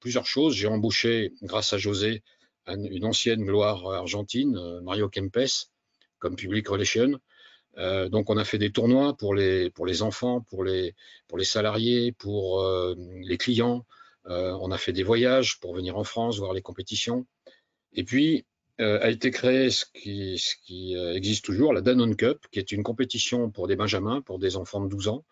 plusieurs 0.00 0.26
choses. 0.26 0.54
J'ai 0.54 0.68
embauché, 0.68 1.32
grâce 1.42 1.72
à 1.72 1.78
José, 1.78 2.22
une 2.66 3.04
ancienne 3.06 3.44
gloire 3.44 3.86
argentine, 3.90 4.80
Mario 4.82 5.08
Kempes, 5.08 5.68
comme 6.18 6.36
public 6.36 6.68
relation. 6.68 7.18
Euh, 7.78 8.08
donc 8.08 8.30
on 8.30 8.36
a 8.36 8.44
fait 8.44 8.58
des 8.58 8.70
tournois 8.70 9.16
pour 9.16 9.34
les, 9.34 9.70
pour 9.70 9.86
les 9.86 10.02
enfants, 10.02 10.42
pour 10.42 10.64
les, 10.64 10.94
pour 11.26 11.38
les 11.38 11.44
salariés, 11.44 12.12
pour 12.12 12.62
les 12.96 13.38
clients. 13.38 13.86
Euh, 14.26 14.56
on 14.60 14.70
a 14.70 14.78
fait 14.78 14.92
des 14.92 15.02
voyages 15.02 15.58
pour 15.60 15.74
venir 15.74 15.96
en 15.96 16.04
France 16.04 16.38
voir 16.38 16.52
les 16.52 16.62
compétitions. 16.62 17.26
Et 17.92 18.04
puis 18.04 18.44
a 18.80 19.10
été 19.10 19.30
créé 19.30 19.70
ce 19.70 19.84
qui, 19.92 20.38
ce 20.38 20.54
qui, 20.64 20.96
euh, 20.96 21.14
existe 21.14 21.44
toujours, 21.44 21.72
la 21.72 21.80
Danone 21.80 22.16
Cup, 22.16 22.46
qui 22.50 22.58
est 22.58 22.72
une 22.72 22.82
compétition 22.82 23.50
pour 23.50 23.68
des 23.68 23.76
benjamins, 23.76 24.20
pour 24.22 24.38
des 24.38 24.56
enfants 24.56 24.80
de 24.80 24.88
12 24.88 25.08
ans, 25.08 25.24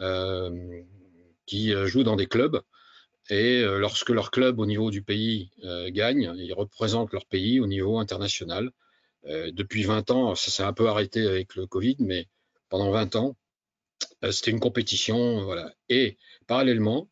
euh, 0.00 0.82
qui 1.46 1.72
jouent 1.86 2.04
dans 2.04 2.16
des 2.16 2.26
clubs. 2.26 2.60
Et 3.30 3.62
lorsque 3.62 4.10
leur 4.10 4.30
club 4.30 4.58
au 4.58 4.66
niveau 4.66 4.90
du 4.90 5.02
pays 5.02 5.50
gagne, 5.88 6.32
ils 6.36 6.52
représentent 6.52 7.12
leur 7.12 7.26
pays 7.26 7.60
au 7.60 7.66
niveau 7.66 7.98
international. 7.98 8.70
depuis 9.24 9.84
20 9.84 10.10
ans, 10.10 10.34
ça 10.34 10.50
s'est 10.50 10.62
un 10.62 10.72
peu 10.72 10.88
arrêté 10.88 11.26
avec 11.26 11.54
le 11.54 11.66
Covid, 11.66 11.96
mais 12.00 12.28
pendant 12.68 12.90
20 12.90 13.16
ans, 13.16 13.36
c'était 14.30 14.50
une 14.50 14.60
compétition. 14.60 15.44
Voilà. 15.44 15.72
Et 15.88 16.18
parallèlement, 16.46 17.08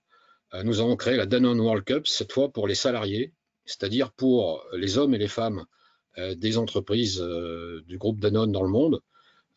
nous 0.65 0.81
avons 0.81 0.97
créé 0.97 1.17
la 1.17 1.27
Danone 1.27 1.61
World 1.61 1.85
Cup, 1.85 2.07
cette 2.07 2.33
fois 2.33 2.53
pour 2.53 2.67
les 2.67 2.75
salariés, 2.75 3.33
c'est-à-dire 3.71 4.11
pour 4.11 4.65
les 4.73 4.99
hommes 4.99 5.15
et 5.15 5.19
les 5.19 5.29
femmes 5.29 5.65
euh, 6.19 6.35
des 6.35 6.59
entreprises 6.59 7.21
euh, 7.21 7.83
du 7.87 7.97
groupe 7.97 8.19
Danone 8.19 8.51
dans 8.51 8.65
le 8.65 8.69
monde. 8.69 9.01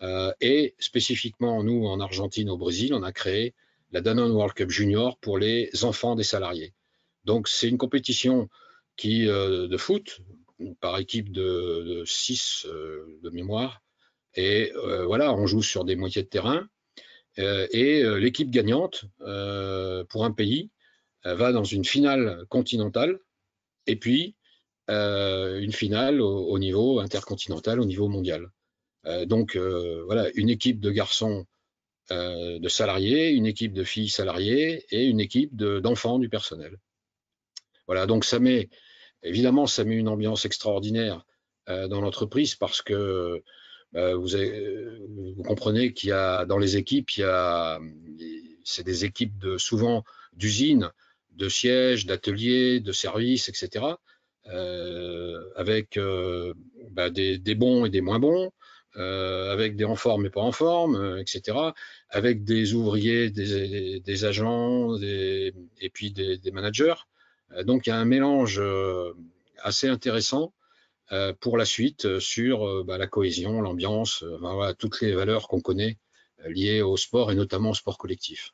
Euh, 0.03 0.32
et 0.39 0.75
spécifiquement, 0.77 1.63
nous, 1.63 1.88
en 1.88 2.00
Argentine, 2.00 2.50
au 2.51 2.58
Brésil, 2.58 2.93
on 2.93 3.01
a 3.01 3.12
créé 3.12 3.55
la 3.91 4.01
Danone 4.01 4.32
World 4.32 4.53
Cup 4.53 4.70
Junior 4.70 5.17
pour 5.17 5.39
les 5.39 5.72
enfants 5.84 6.15
des 6.15 6.24
salariés. 6.24 6.74
Donc, 7.25 7.48
c'est 7.48 7.70
une 7.70 7.79
compétition 7.79 8.50
qui, 8.98 9.25
de 9.25 9.77
foot, 9.77 10.20
par 10.79 11.00
équipe 11.00 11.32
de, 11.32 12.03
6 12.05 12.67
de 12.67 13.29
mémoire, 13.29 13.82
Et 14.36 14.72
voilà, 15.05 15.34
on 15.34 15.46
joue 15.48 15.62
sur 15.62 15.86
des 15.86 15.96
moitiés 15.96 16.24
de 16.24 16.27
terrain. 16.27 16.67
et 17.38 18.03
l'équipe 18.20 18.50
gagnante 18.50 19.05
pour 20.10 20.25
un 20.25 20.32
pays 20.32 20.70
va 21.24 21.51
dans 21.51 21.63
une 21.63 21.86
finale 21.86 22.46
continentale 22.50 23.20
et 23.87 23.95
puis 23.95 24.35
une 24.89 25.71
finale 25.71 26.21
au, 26.21 26.59
niveau 26.59 26.99
intercontinental, 26.99 27.79
au 27.79 27.85
niveau 27.85 28.09
mondial. 28.09 28.51
donc 29.25 29.55
voilà, 29.55 30.29
une 30.35 30.49
équipe 30.49 30.79
de 30.79 30.91
garçons 30.91 31.45
de 32.09 32.67
salariés, 32.67 33.29
une 33.29 33.45
équipe 33.45 33.73
de 33.73 33.83
filles 33.83 34.09
salariées 34.09 34.85
et 34.89 35.05
une 35.05 35.21
équipe 35.21 35.55
d'enfants 35.55 36.19
du 36.19 36.29
personnel. 36.29 36.77
Voilà, 37.87 38.05
donc 38.05 38.25
ça 38.25 38.39
met, 38.39 38.69
évidemment, 39.23 39.67
ça 39.67 39.83
met 39.85 39.95
une 39.95 40.09
ambiance 40.09 40.45
extraordinaire 40.45 41.25
dans 41.67 42.01
l'entreprise 42.01 42.55
parce 42.55 42.81
que 42.81 43.41
vous, 43.93 44.27
vous, 45.35 45.43
comprenez 45.43 45.93
qu'il 45.93 46.09
y 46.09 46.13
a 46.13 46.45
dans 46.45 46.57
les 46.57 46.77
équipes, 46.77 47.11
il 47.11 47.21
y 47.21 47.23
a, 47.23 47.79
c'est 48.63 48.83
des 48.83 49.05
équipes 49.05 49.37
de 49.37 49.57
souvent 49.57 50.03
d'usines, 50.33 50.91
de 51.35 51.49
sièges, 51.49 52.05
d'ateliers, 52.05 52.79
de 52.79 52.91
services, 52.91 53.49
etc. 53.49 53.85
Euh, 54.47 55.41
avec 55.55 55.97
euh, 55.97 56.53
bah, 56.91 57.09
des, 57.09 57.37
des, 57.37 57.55
bons 57.55 57.85
et 57.85 57.89
des 57.89 58.01
moins 58.01 58.19
bons, 58.19 58.51
euh, 58.97 59.51
avec 59.51 59.75
des 59.75 59.85
en 59.85 59.95
forme 59.95 60.25
et 60.27 60.29
pas 60.29 60.41
en 60.41 60.51
forme, 60.51 60.95
euh, 60.95 61.17
etc. 61.19 61.57
Avec 62.09 62.43
des 62.43 62.73
ouvriers, 62.75 63.31
des, 63.31 63.99
des 63.99 64.25
agents 64.25 64.97
des, 64.97 65.53
et 65.81 65.89
puis 65.89 66.11
des, 66.11 66.39
managers. 66.51 66.93
Euh, 67.53 67.63
donc 67.63 67.87
il 67.87 67.89
y 67.89 67.93
a 67.93 67.97
un 67.97 68.05
mélange 68.05 68.61
assez 69.59 69.87
intéressant 69.87 70.53
pour 71.41 71.57
la 71.57 71.65
suite 71.65 72.19
sur 72.19 72.83
bah, 72.85 72.97
la 72.97 73.05
cohésion, 73.07 73.61
l'ambiance, 73.61 74.23
voilà, 74.23 74.73
toutes 74.73 74.99
les 75.01 75.13
valeurs 75.13 75.47
qu'on 75.47 75.61
connaît 75.61 75.99
liées 76.45 76.81
au 76.81 76.97
sport 76.97 77.31
et 77.31 77.35
notamment 77.35 77.69
au 77.69 77.73
sport 77.75 77.99
collectif. 77.99 78.53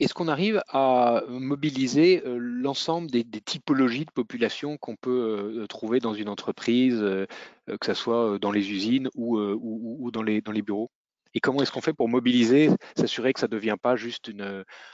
Est-ce 0.00 0.14
qu'on 0.14 0.28
arrive 0.28 0.62
à 0.68 1.24
mobiliser 1.28 2.22
euh, 2.24 2.38
l'ensemble 2.38 3.10
des, 3.10 3.24
typologies 3.24 4.04
de 4.04 4.12
population 4.12 4.76
qu'on 4.76 4.94
peut 4.94 5.56
euh, 5.60 5.66
trouver 5.66 5.98
dans 5.98 6.14
une 6.14 6.28
entreprise, 6.28 7.00
euh, 7.02 7.26
que 7.66 7.86
ce 7.86 7.94
soit 7.94 8.38
dans 8.38 8.52
les 8.52 8.70
usines 8.70 9.08
ou, 9.16 10.10
dans, 10.12 10.22
les, 10.22 10.62
bureaux? 10.62 10.90
Et 11.34 11.40
comment 11.40 11.62
est-ce 11.62 11.72
qu'on 11.72 11.80
fait 11.80 11.92
pour 11.92 12.08
mobiliser, 12.08 12.70
s'assurer 12.96 13.32
que 13.32 13.40
ça 13.40 13.48
ne 13.48 13.52
devient 13.52 13.76
pas 13.80 13.96
juste 13.96 14.30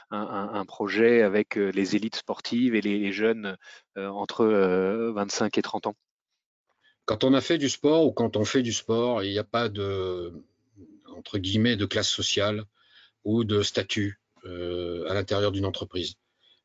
un, 0.09 0.65
projet 0.65 1.21
avec 1.21 1.55
les 1.55 1.95
élites 1.95 2.15
sportives 2.15 2.73
et 2.73 2.81
les, 2.81 3.11
jeunes 3.11 3.55
entre 3.95 4.45
25 5.13 5.57
et 5.57 5.61
30 5.61 5.87
ans? 5.87 5.95
Quand 7.05 7.23
on 7.23 7.33
a 7.33 7.41
fait 7.41 7.57
du 7.57 7.69
sport 7.69 8.05
ou 8.05 8.11
quand 8.11 8.35
on 8.35 8.43
fait 8.43 8.63
du 8.63 8.73
sport, 8.73 9.23
il 9.23 9.31
n'y 9.31 9.39
a 9.39 9.45
pas 9.45 9.69
de, 9.69 10.33
entre 11.15 11.37
guillemets, 11.37 11.77
de 11.77 11.85
classe 11.85 12.09
sociale 12.09 12.65
ou 13.23 13.43
de 13.43 13.61
statut. 13.61 14.19
Euh, 14.45 15.09
à 15.09 15.15
l'intérieur 15.15 15.51
d'une 15.51 15.65
entreprise. 15.65 16.15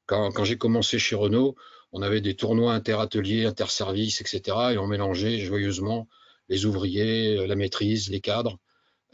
Quand, 0.04 0.44
j'ai 0.44 0.58
commencé 0.58 0.98
chez 0.98 1.14
Renault, 1.14 1.56
on 1.92 2.02
avait 2.02 2.20
des 2.20 2.34
tournois 2.34 2.74
interateliers, 2.74 3.46
interservices, 3.46 4.20
etc. 4.20 4.72
Et 4.72 4.78
on 4.78 4.86
mélangeait 4.86 5.38
joyeusement 5.38 6.06
les 6.48 6.66
ouvriers, 6.66 7.46
la 7.46 7.54
maîtrise, 7.54 8.10
les 8.10 8.20
cadres. 8.20 8.58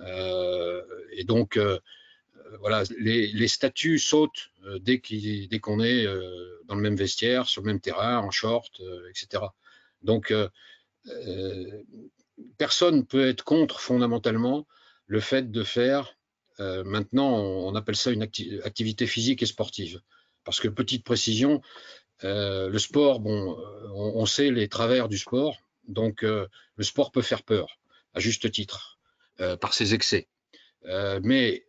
Euh, 0.00 0.82
et 1.12 1.22
donc, 1.22 1.58
euh, 1.58 1.78
voilà, 2.60 2.82
les, 2.98 3.48
statuts 3.48 3.98
sautent 3.98 4.50
dès 4.80 5.00
qu'on 5.60 5.80
est 5.80 6.06
dans 6.64 6.74
le 6.74 6.80
même 6.82 6.96
vestiaire, 6.96 7.46
sur 7.46 7.62
le 7.62 7.66
même 7.66 7.80
terrain, 7.80 8.18
en 8.18 8.30
short, 8.30 8.80
etc. 9.10 9.44
Donc, 10.02 10.34
personne 12.58 12.96
ne 12.96 13.02
peut 13.02 13.28
être 13.28 13.44
contre 13.44 13.80
fondamentalement 13.80 14.66
le 15.06 15.20
fait 15.20 15.52
de 15.52 15.62
faire 15.62 16.16
euh, 16.60 16.84
maintenant, 16.84 17.36
on, 17.38 17.74
appelle 17.74 17.96
ça 17.96 18.10
une 18.10 18.22
activité 18.22 19.06
physique 19.06 19.42
et 19.42 19.46
sportive. 19.46 20.00
Parce 20.44 20.60
que, 20.60 20.68
petite 20.68 21.04
précision, 21.04 21.60
euh, 22.24 22.68
le 22.68 22.78
sport, 22.78 23.20
bon, 23.20 23.58
euh, 23.58 23.88
on, 23.94 24.26
sait 24.26 24.50
les 24.50 24.68
travers 24.68 25.08
du 25.08 25.18
sport, 25.18 25.56
donc 25.88 26.22
le 26.22 26.48
sport 26.80 27.12
peut 27.12 27.22
faire 27.22 27.42
peur, 27.42 27.78
à 28.14 28.20
juste 28.20 28.50
titre, 28.50 28.98
par 29.60 29.74
ses 29.74 29.94
excès. 29.94 30.28
mais 31.22 31.66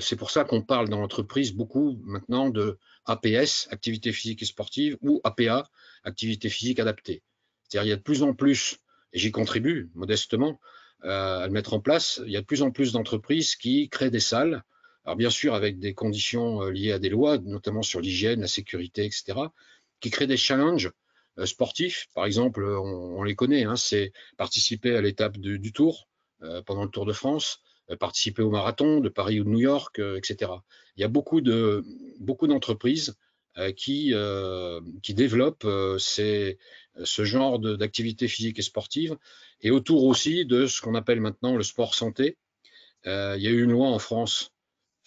c'est 0.00 0.16
pour 0.16 0.30
ça 0.30 0.44
qu'on 0.44 0.62
parle 0.62 0.88
dans 0.88 1.00
l'entreprise 1.00 1.52
beaucoup 1.52 2.00
maintenant 2.02 2.48
de 2.50 2.78
APS, 3.06 3.68
activité 3.70 4.12
physique 4.12 4.42
et 4.42 4.46
sportive, 4.46 4.96
ou 5.02 5.20
APA, 5.22 5.68
activité 6.02 6.48
physique 6.48 6.80
adaptée. 6.80 7.22
C'est-à-dire 7.62 7.86
il 7.86 7.90
y 7.90 7.92
a 7.92 7.96
de 7.96 8.02
plus 8.02 8.22
en 8.22 8.34
plus, 8.34 8.78
et 9.12 9.18
j'y 9.18 9.30
contribue 9.30 9.90
modestement, 9.94 10.58
à 11.04 11.46
le 11.46 11.52
mettre 11.52 11.74
en 11.74 11.80
place. 11.80 12.20
Il 12.26 12.32
y 12.32 12.36
a 12.36 12.40
de 12.40 12.46
plus 12.46 12.62
en 12.62 12.70
plus 12.70 12.92
d'entreprises 12.92 13.56
qui 13.56 13.88
créent 13.88 14.10
des 14.10 14.20
salles, 14.20 14.62
alors 15.04 15.16
bien 15.16 15.30
sûr 15.30 15.54
avec 15.54 15.78
des 15.78 15.94
conditions 15.94 16.62
euh, 16.62 16.70
liées 16.70 16.92
à 16.92 16.98
des 16.98 17.10
lois, 17.10 17.38
notamment 17.38 17.82
sur 17.82 18.00
l'hygiène, 18.00 18.40
la 18.40 18.46
sécurité, 18.46 19.04
etc., 19.04 19.38
qui 20.00 20.10
créent 20.10 20.26
des 20.26 20.36
challenges 20.36 20.90
euh, 21.38 21.46
sportifs. 21.46 22.06
Par 22.14 22.24
exemple, 22.24 22.64
on, 22.64 23.22
les 23.22 23.34
connaît, 23.34 23.64
hein, 23.64 23.76
c'est 23.76 24.12
participer 24.36 24.96
à 24.96 25.02
l'étape 25.02 25.38
du, 25.38 25.72
Tour 25.72 26.08
pendant 26.66 26.84
le 26.84 26.90
Tour 26.90 27.06
de 27.06 27.12
France, 27.14 27.60
participer 27.98 28.42
au 28.42 28.50
marathon 28.50 29.00
de 29.00 29.08
Paris 29.08 29.40
ou 29.40 29.44
de 29.44 29.48
New 29.48 29.60
York, 29.60 29.98
etc. 29.98 30.52
Il 30.96 31.00
y 31.00 31.04
a 31.04 31.08
beaucoup 31.08 31.40
de 31.40 31.82
beaucoup 32.20 32.46
d'entreprises 32.46 33.16
qui 33.76 34.12
qui 35.02 35.14
développent 35.14 35.66
ces, 35.98 36.58
ce 37.02 37.24
genre 37.24 37.58
d'activité 37.58 38.28
physique 38.28 38.58
et 38.58 38.62
sportive 38.62 39.16
et 39.60 39.70
autour 39.70 40.04
aussi 40.04 40.44
de 40.44 40.66
ce 40.66 40.80
qu'on 40.80 40.94
appelle 40.94 41.20
maintenant 41.20 41.56
le 41.56 41.62
sport 41.62 41.94
santé. 41.94 42.36
Euh, 43.06 43.34
il 43.36 43.42
y 43.42 43.48
a 43.48 43.50
eu 43.50 43.62
une 43.62 43.72
loi 43.72 43.88
en 43.88 43.98
France 43.98 44.52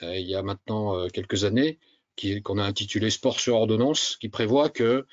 euh, 0.03 0.15
il 0.15 0.27
y 0.27 0.36
a 0.36 0.44
maintenant 0.44 0.96
euh, 0.96 1.08
quelques 1.08 1.44
années 1.44 1.79
qu'on 2.44 2.58
a 2.58 2.63
intitulée 2.63 3.12
Sport 3.12 3.39
sur 3.39 3.56
ordonnance, 3.56 4.17
qui 4.20 4.27
prévoit 4.27 4.70
que 4.70 5.06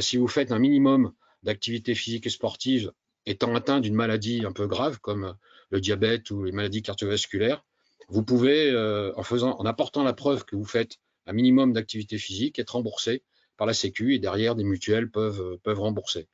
si 0.00 0.16
vous 0.16 0.26
faites 0.26 0.52
un 0.52 0.58
minimum 0.58 1.12
d'activité 1.42 1.94
physique 1.94 2.26
et 2.26 2.30
sportive 2.30 2.92
étant 3.26 3.54
atteint 3.54 3.80
d'une 3.80 3.94
maladie 3.94 4.42
un 4.46 4.52
peu 4.52 4.66
grave 4.66 4.98
comme 5.00 5.36
le 5.68 5.80
diabète 5.82 6.30
ou 6.30 6.44
les 6.44 6.52
maladies 6.52 6.80
cardiovasculaires, 6.80 7.62
vous 8.08 8.22
pouvez, 8.22 8.74
en, 9.16 9.22
faisant, 9.22 9.58
en 9.58 9.66
apportant 9.66 10.02
la 10.02 10.14
preuve 10.14 10.46
que 10.46 10.56
vous 10.56 10.64
faites 10.64 10.96
un 11.26 11.34
minimum 11.34 11.74
d'activité 11.74 12.16
physique, 12.16 12.58
être 12.58 12.70
remboursé 12.70 13.22
par 13.56 13.66
la 13.66 13.74
Sécu 13.74 14.14
et 14.14 14.18
derrière 14.18 14.54
des 14.54 14.64
mutuelles 14.64 15.10
peuvent, 15.10 15.58
peuvent 15.62 15.80
rembourser. 15.80 16.28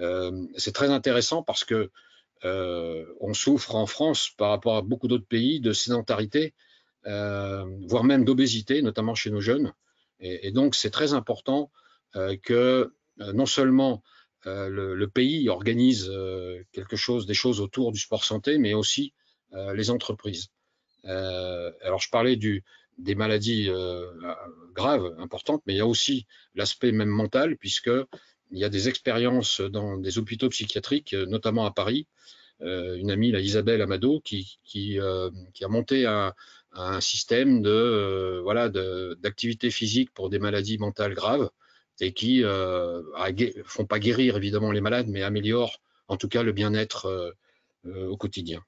Euh, 0.00 0.46
c'est 0.56 0.74
très 0.74 0.90
intéressant 0.90 1.42
parce 1.42 1.64
que 1.64 1.90
euh, 2.44 3.06
on 3.20 3.32
souffre 3.34 3.74
en 3.74 3.86
France 3.86 4.30
par 4.36 4.50
rapport 4.50 4.76
à 4.76 4.82
beaucoup 4.82 5.08
d'autres 5.08 5.26
pays 5.26 5.60
de 5.60 5.72
sédentarité, 5.72 6.54
euh, 7.06 7.64
voire 7.86 8.04
même 8.04 8.24
d'obésité, 8.24 8.82
notamment 8.82 9.14
chez 9.14 9.30
nos 9.30 9.40
jeunes. 9.40 9.72
Et, 10.20 10.50
donc 10.50 10.74
c'est 10.74 10.90
très 10.90 11.12
important 11.12 11.70
que 12.42 12.94
non 13.18 13.44
seulement 13.44 14.02
le, 14.46 15.04
pays 15.06 15.50
organise 15.50 16.10
quelque 16.72 16.96
chose, 16.96 17.26
des 17.26 17.34
choses 17.34 17.60
autour 17.60 17.92
du 17.92 18.00
sport 18.00 18.24
santé, 18.24 18.56
mais 18.56 18.72
aussi 18.72 19.12
les 19.74 19.90
entreprises. 19.90 20.48
alors 21.04 22.00
je 22.00 22.08
parlais 22.08 22.36
du, 22.36 22.64
des 22.98 23.14
maladies 23.14 23.70
graves, 24.74 25.14
importantes, 25.18 25.62
mais 25.66 25.74
il 25.74 25.76
y 25.76 25.80
a 25.80 25.86
aussi 25.86 26.26
l'aspect 26.54 26.92
même 26.92 27.08
mental, 27.08 27.56
puisque 27.56 27.90
il 28.50 28.58
y 28.58 28.64
a 28.64 28.68
des 28.68 28.88
expériences 28.88 29.60
dans 29.60 29.98
des 29.98 30.18
hôpitaux 30.18 30.48
psychiatriques, 30.48 31.14
notamment 31.14 31.66
à 31.66 31.70
Paris. 31.70 32.06
Euh, 32.62 32.96
une 32.96 33.10
amie, 33.10 33.32
la 33.32 33.40
Isabelle 33.40 33.82
Amado, 33.82 34.20
qui, 34.20 34.58
qui, 34.64 34.98
euh, 34.98 35.30
qui 35.52 35.62
a 35.64 35.68
monté 35.68 36.06
un, 36.06 36.32
un 36.76 37.00
système 37.00 37.62
de 37.62 37.70
euh, 37.70 38.40
voilà 38.42 38.68
d'activité 38.68 39.70
physique 39.70 40.12
pour 40.12 40.28
des 40.28 40.38
maladies 40.38 40.78
mentales 40.78 41.14
graves 41.14 41.50
et 42.00 42.12
qui 42.12 42.44
euh, 42.44 43.02
font 43.64 43.86
pas 43.86 43.98
guérir 43.98 44.36
évidemment 44.36 44.70
les 44.70 44.80
malades, 44.82 45.08
mais 45.08 45.22
améliorent 45.22 45.80
en 46.08 46.16
tout 46.16 46.28
cas 46.28 46.42
le 46.42 46.52
bien-être 46.52 47.34
euh, 47.86 48.06
au 48.06 48.16
quotidien. 48.16 48.62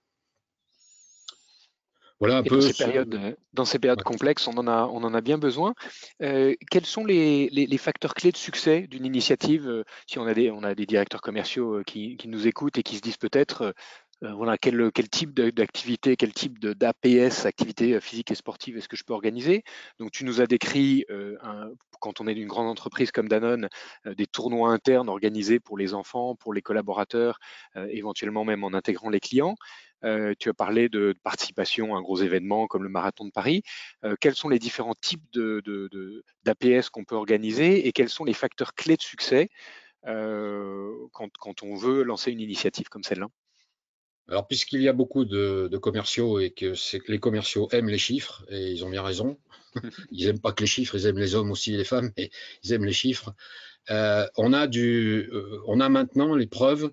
Voilà 2.20 2.38
un 2.38 2.42
peu. 2.42 2.56
Dans 2.56 2.62
ces 2.62 2.84
périodes, 2.84 3.14
euh, 3.14 3.34
dans 3.52 3.64
ces 3.64 3.78
périodes 3.78 4.02
complexes, 4.02 4.48
on 4.48 4.56
en 4.58 4.66
a, 4.66 4.86
on 4.86 5.04
en 5.04 5.14
a 5.14 5.20
bien 5.20 5.38
besoin. 5.38 5.74
Euh, 6.22 6.54
quels 6.70 6.86
sont 6.86 7.04
les, 7.04 7.48
les, 7.50 7.78
facteurs 7.78 8.14
clés 8.14 8.32
de 8.32 8.36
succès 8.36 8.88
d'une 8.88 9.04
initiative 9.04 9.68
euh, 9.68 9.84
Si 10.06 10.18
on 10.18 10.26
a 10.26 10.34
des, 10.34 10.50
on 10.50 10.64
a 10.64 10.74
des 10.74 10.86
directeurs 10.86 11.20
commerciaux 11.20 11.82
qui, 11.86 12.16
qui 12.16 12.28
nous 12.28 12.46
écoutent 12.46 12.78
et 12.78 12.82
qui 12.82 12.96
se 12.96 13.00
disent 13.00 13.16
peut-être, 13.16 13.74
voilà, 14.20 14.58
quel, 14.58 14.90
quel, 14.90 15.08
type 15.08 15.32
d'activité, 15.32 16.16
quel 16.16 16.32
type 16.32 16.58
d'APS, 16.58 17.46
activité 17.46 18.00
physique 18.00 18.32
et 18.32 18.34
sportive, 18.34 18.76
est-ce 18.76 18.88
que 18.88 18.96
je 18.96 19.04
peux 19.04 19.12
organiser? 19.12 19.62
Donc, 20.00 20.10
tu 20.10 20.24
nous 20.24 20.40
as 20.40 20.48
décrit, 20.48 21.04
un, 21.08 21.70
quand 22.00 22.20
on 22.20 22.26
est 22.26 22.34
d'une 22.34 22.48
grande 22.48 22.66
entreprise 22.66 23.12
comme 23.12 23.28
Danone, 23.28 23.68
des 24.04 24.26
tournois 24.26 24.72
internes 24.72 25.08
organisés 25.08 25.60
pour 25.60 25.78
les 25.78 25.94
enfants, 25.94 26.34
pour 26.34 26.52
les 26.52 26.62
collaborateurs, 26.62 27.38
éventuellement 27.76 28.44
même 28.44 28.64
en 28.64 28.74
intégrant 28.74 29.08
les 29.08 29.20
clients. 29.20 29.54
Euh, 30.04 30.34
tu 30.38 30.48
as 30.48 30.54
parlé 30.54 30.88
de, 30.88 31.14
participation 31.22 31.94
à 31.94 31.98
un 31.98 32.02
gros 32.02 32.18
événement 32.18 32.66
comme 32.66 32.82
le 32.82 32.88
marathon 32.88 33.24
de 33.24 33.30
Paris. 33.30 33.62
Euh, 34.04 34.14
quels 34.20 34.34
sont 34.34 34.48
les 34.48 34.58
différents 34.58 34.94
types 35.00 35.24
d'APS 36.44 36.90
qu'on 36.90 37.04
peut 37.04 37.16
organiser 37.16 37.86
et 37.86 37.92
quels 37.92 38.08
sont 38.08 38.24
les 38.24 38.34
facteurs 38.34 38.74
clés 38.74 38.96
de 38.96 39.02
succès 39.02 39.48
euh, 40.06 40.92
quand, 41.12 41.62
on 41.62 41.74
veut 41.74 42.02
lancer 42.02 42.30
une 42.30 42.40
initiative 42.40 42.88
comme 42.88 43.02
celle-là? 43.02 43.28
Alors, 44.28 44.46
puisqu'il 44.46 44.82
y 44.82 44.88
a 44.88 44.92
beaucoup 44.92 45.24
de, 45.24 45.76
commerciaux 45.78 46.38
et 46.38 46.50
que, 46.50 46.74
que 46.98 47.10
les 47.10 47.18
commerciaux 47.18 47.68
aiment 47.72 47.88
les 47.88 47.98
chiffres, 47.98 48.44
et 48.50 48.72
ils 48.72 48.84
ont 48.84 48.90
bien 48.90 49.02
raison, 49.02 49.38
ils 50.10 50.26
n'aiment 50.26 50.40
pas 50.40 50.52
que 50.52 50.60
les 50.60 50.66
chiffres, 50.66 50.94
ils 50.96 51.06
aiment 51.06 51.18
les 51.18 51.34
hommes 51.34 51.50
aussi 51.50 51.74
et 51.74 51.78
les 51.78 51.84
femmes, 51.84 52.12
mais 52.16 52.30
ils 52.62 52.72
aiment 52.72 52.84
les 52.84 52.92
chiffres. 52.92 53.34
on, 53.88 54.52
a 54.52 54.66
du, 54.66 55.30
on 55.66 55.80
a 55.80 55.88
maintenant 55.88 56.34
les 56.34 56.46
preuves 56.46 56.92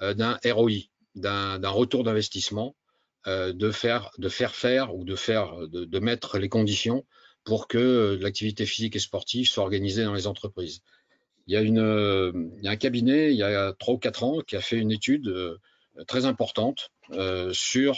d'un 0.00 0.38
ROI, 0.44 0.86
d'un 1.16 1.68
retour 1.68 2.04
d'investissement, 2.04 2.76
de, 3.26 3.70
faire, 3.72 4.10
de 4.18 4.28
faire 4.28 4.54
faire 4.54 4.94
ou 4.94 5.04
de, 5.04 5.16
faire, 5.16 5.66
de 5.68 5.98
mettre 5.98 6.38
les 6.38 6.48
conditions 6.48 7.04
pour 7.46 7.68
que 7.68 7.78
euh, 7.78 8.18
l'activité 8.20 8.66
physique 8.66 8.96
et 8.96 8.98
sportive 8.98 9.48
soit 9.48 9.62
organisée 9.62 10.04
dans 10.04 10.12
les 10.12 10.26
entreprises. 10.26 10.82
Il 11.46 11.54
y, 11.54 11.56
a 11.56 11.60
une, 11.60 11.78
euh, 11.78 12.32
un 12.64 12.76
cabinet, 12.76 13.32
il 13.32 13.36
y 13.36 13.44
a 13.44 13.72
trois 13.78 13.94
ou 13.94 13.98
quatre 13.98 14.24
ans, 14.24 14.40
qui 14.40 14.56
a 14.56 14.60
fait 14.60 14.76
une 14.76 14.90
étude 14.90 15.28
euh, 15.28 15.56
très 16.06 16.26
importante 16.26 16.90
sur 17.52 17.96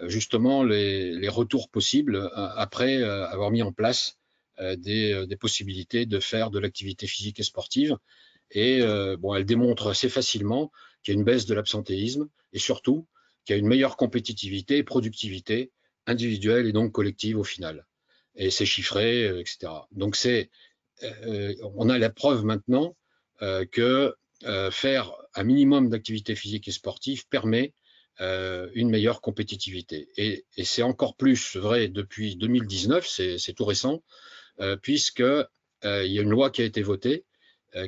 justement 0.00 0.62
les, 0.62 1.28
retours 1.28 1.68
possibles 1.68 2.30
après 2.34 3.02
avoir 3.02 3.50
mis 3.50 3.62
en 3.62 3.72
place 3.72 4.16
des, 4.58 5.36
possibilités 5.38 6.06
de 6.06 6.20
faire 6.20 6.50
de 6.50 6.60
l'activité 6.60 7.06
physique 7.06 7.40
et 7.40 7.42
sportive. 7.42 7.98
Et 8.52 8.80
bon, 9.18 9.34
elle 9.34 9.44
démontre 9.44 9.88
assez 9.88 10.08
facilement 10.08 10.70
qu'il 11.04 11.14
y 11.14 11.16
a 11.16 11.18
une 11.18 11.24
baisse 11.24 11.46
de 11.46 11.54
l'absentéisme 11.54 12.28
et 12.52 12.58
surtout 12.58 13.06
qu'il 13.44 13.54
y 13.54 13.56
a 13.56 13.60
une 13.60 13.68
meilleure 13.68 13.96
compétitivité 13.96 14.78
et 14.78 14.82
productivité 14.82 15.70
individuelle 16.06 16.66
et 16.66 16.72
donc 16.72 16.90
collective 16.92 17.38
au 17.38 17.44
final 17.44 17.86
et 18.36 18.50
c'est 18.50 18.66
chiffré, 18.66 19.24
euh, 19.24 19.40
etc. 19.40 19.72
Donc 19.92 20.16
c'est, 20.16 20.50
euh, 21.02 21.54
on 21.74 21.88
a 21.88 21.98
la 21.98 22.10
preuve 22.10 22.44
maintenant 22.44 22.96
euh, 23.42 23.64
que 23.64 24.14
faire 24.72 25.12
un 25.34 25.44
minimum 25.44 25.88
d'activité 25.88 26.34
physique 26.34 26.68
et 26.68 26.72
sportive 26.72 27.26
permet 27.28 27.72
une 28.20 28.90
meilleure 28.90 29.22
compétitivité. 29.22 30.10
Et, 30.18 30.44
c'est 30.64 30.82
encore 30.82 31.16
plus 31.16 31.56
vrai 31.56 31.88
depuis 31.88 32.36
2019, 32.36 33.08
c'est 33.08 33.52
tout 33.54 33.64
récent, 33.64 34.02
puisque 34.82 35.20
il 35.20 36.12
y 36.12 36.18
a 36.18 36.22
une 36.22 36.28
loi 36.28 36.50
qui 36.50 36.60
a 36.60 36.66
été 36.66 36.82
votée 36.82 37.24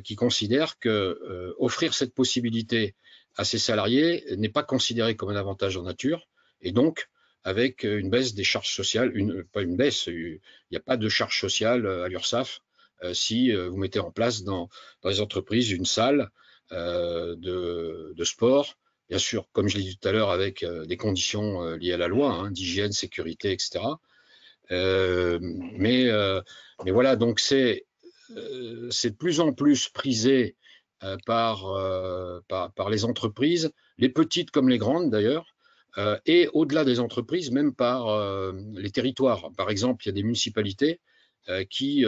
qui 0.03 0.15
considère 0.15 0.79
que 0.79 1.53
offrir 1.59 1.93
cette 1.93 2.15
possibilité 2.15 2.95
à 3.37 3.45
ses 3.45 3.59
salariés 3.59 4.25
n'est 4.35 4.49
pas 4.49 4.63
considéré 4.63 5.15
comme 5.15 5.29
un 5.29 5.35
avantage 5.35 5.77
en 5.77 5.83
nature, 5.83 6.27
et 6.61 6.71
donc 6.71 7.09
avec 7.43 7.85
euh, 7.85 7.99
une 7.99 8.09
baisse 8.09 8.33
des 8.33 8.43
charges 8.43 8.73
sociales, 8.73 9.15
une, 9.15 9.43
pas 9.43 9.61
une 9.61 9.77
baisse, 9.77 10.07
il 10.07 10.41
n'y 10.69 10.77
a 10.77 10.81
pas 10.81 10.97
de 10.97 11.07
charge 11.07 11.39
sociale 11.39 11.85
euh, 11.85 12.03
à 12.03 12.09
l'URSSAF 12.09 12.59
euh, 13.03 13.13
si 13.13 13.53
vous 13.53 13.77
mettez 13.77 13.99
en 13.99 14.11
place 14.11 14.43
dans, 14.43 14.69
les 15.05 15.21
entreprises 15.21 15.71
une 15.71 15.85
salle 15.85 16.29
de, 16.71 18.23
sport, 18.23 18.75
bien 19.07 19.19
sûr, 19.19 19.47
comme 19.53 19.69
je 19.69 19.77
l'ai 19.77 19.83
dit 19.83 19.97
tout 19.97 20.07
à 20.09 20.11
l'heure, 20.11 20.31
avec 20.31 20.65
des 20.65 20.97
conditions 20.97 21.61
liées 21.75 21.93
à 21.93 21.97
la 21.97 22.09
loi, 22.09 22.33
hein, 22.33 22.51
d'hygiène, 22.51 22.91
sécurité, 22.91 23.51
etc. 23.53 23.85
mais, 24.69 26.09
mais 26.83 26.91
voilà, 26.91 27.15
donc 27.15 27.39
c'est 27.39 27.85
de 28.29 29.09
plus 29.17 29.39
en 29.39 29.53
plus 29.53 29.87
prisé 29.87 30.57
par, 31.25 31.63
par, 32.47 32.71
par, 32.73 32.89
les 32.89 33.05
entreprises, 33.05 33.71
les 33.97 34.09
petites 34.09 34.51
comme 34.51 34.69
les 34.69 34.77
grandes 34.77 35.09
d'ailleurs, 35.09 35.45
euh, 35.97 36.17
et 36.25 36.47
au-delà 36.53 36.85
des 36.85 36.99
entreprises, 36.99 37.51
même 37.51 37.73
par 37.73 38.07
euh, 38.07 38.53
les 38.73 38.91
territoires. 38.91 39.51
Par 39.57 39.69
exemple, 39.69 40.03
il 40.05 40.07
y 40.07 40.11
a 40.11 40.13
des 40.13 40.23
municipalités 40.23 40.99
euh, 41.49 41.63
qui, 41.63 42.05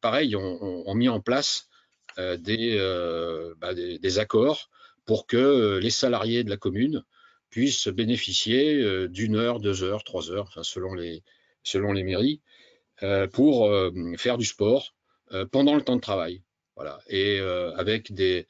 pareil, 0.00 0.34
ont, 0.36 0.94
mis 0.94 1.08
en 1.08 1.20
place 1.20 1.68
bah, 2.16 2.36
des, 2.38 3.98
des, 4.00 4.18
accords 4.18 4.70
pour 5.04 5.26
que 5.26 5.78
les 5.78 5.90
salariés 5.90 6.44
de 6.44 6.50
la 6.50 6.56
commune 6.56 7.04
puissent 7.50 7.88
bénéficier 7.88 9.08
d'une 9.08 9.36
heure, 9.36 9.60
deux 9.60 9.82
heures, 9.82 10.02
trois 10.02 10.30
heures, 10.30 10.50
selon, 10.62 10.94
les, 10.94 11.22
selon 11.62 11.92
les 11.92 12.02
mairies, 12.02 12.40
pour 13.32 13.70
faire 14.16 14.38
du 14.38 14.44
sport 14.44 14.94
pendant 15.50 15.74
le 15.74 15.82
temps 15.82 15.96
de 15.96 16.00
travail. 16.00 16.42
Voilà. 16.76 17.00
Et 17.08 17.38
avec 17.76 18.12
des, 18.12 18.46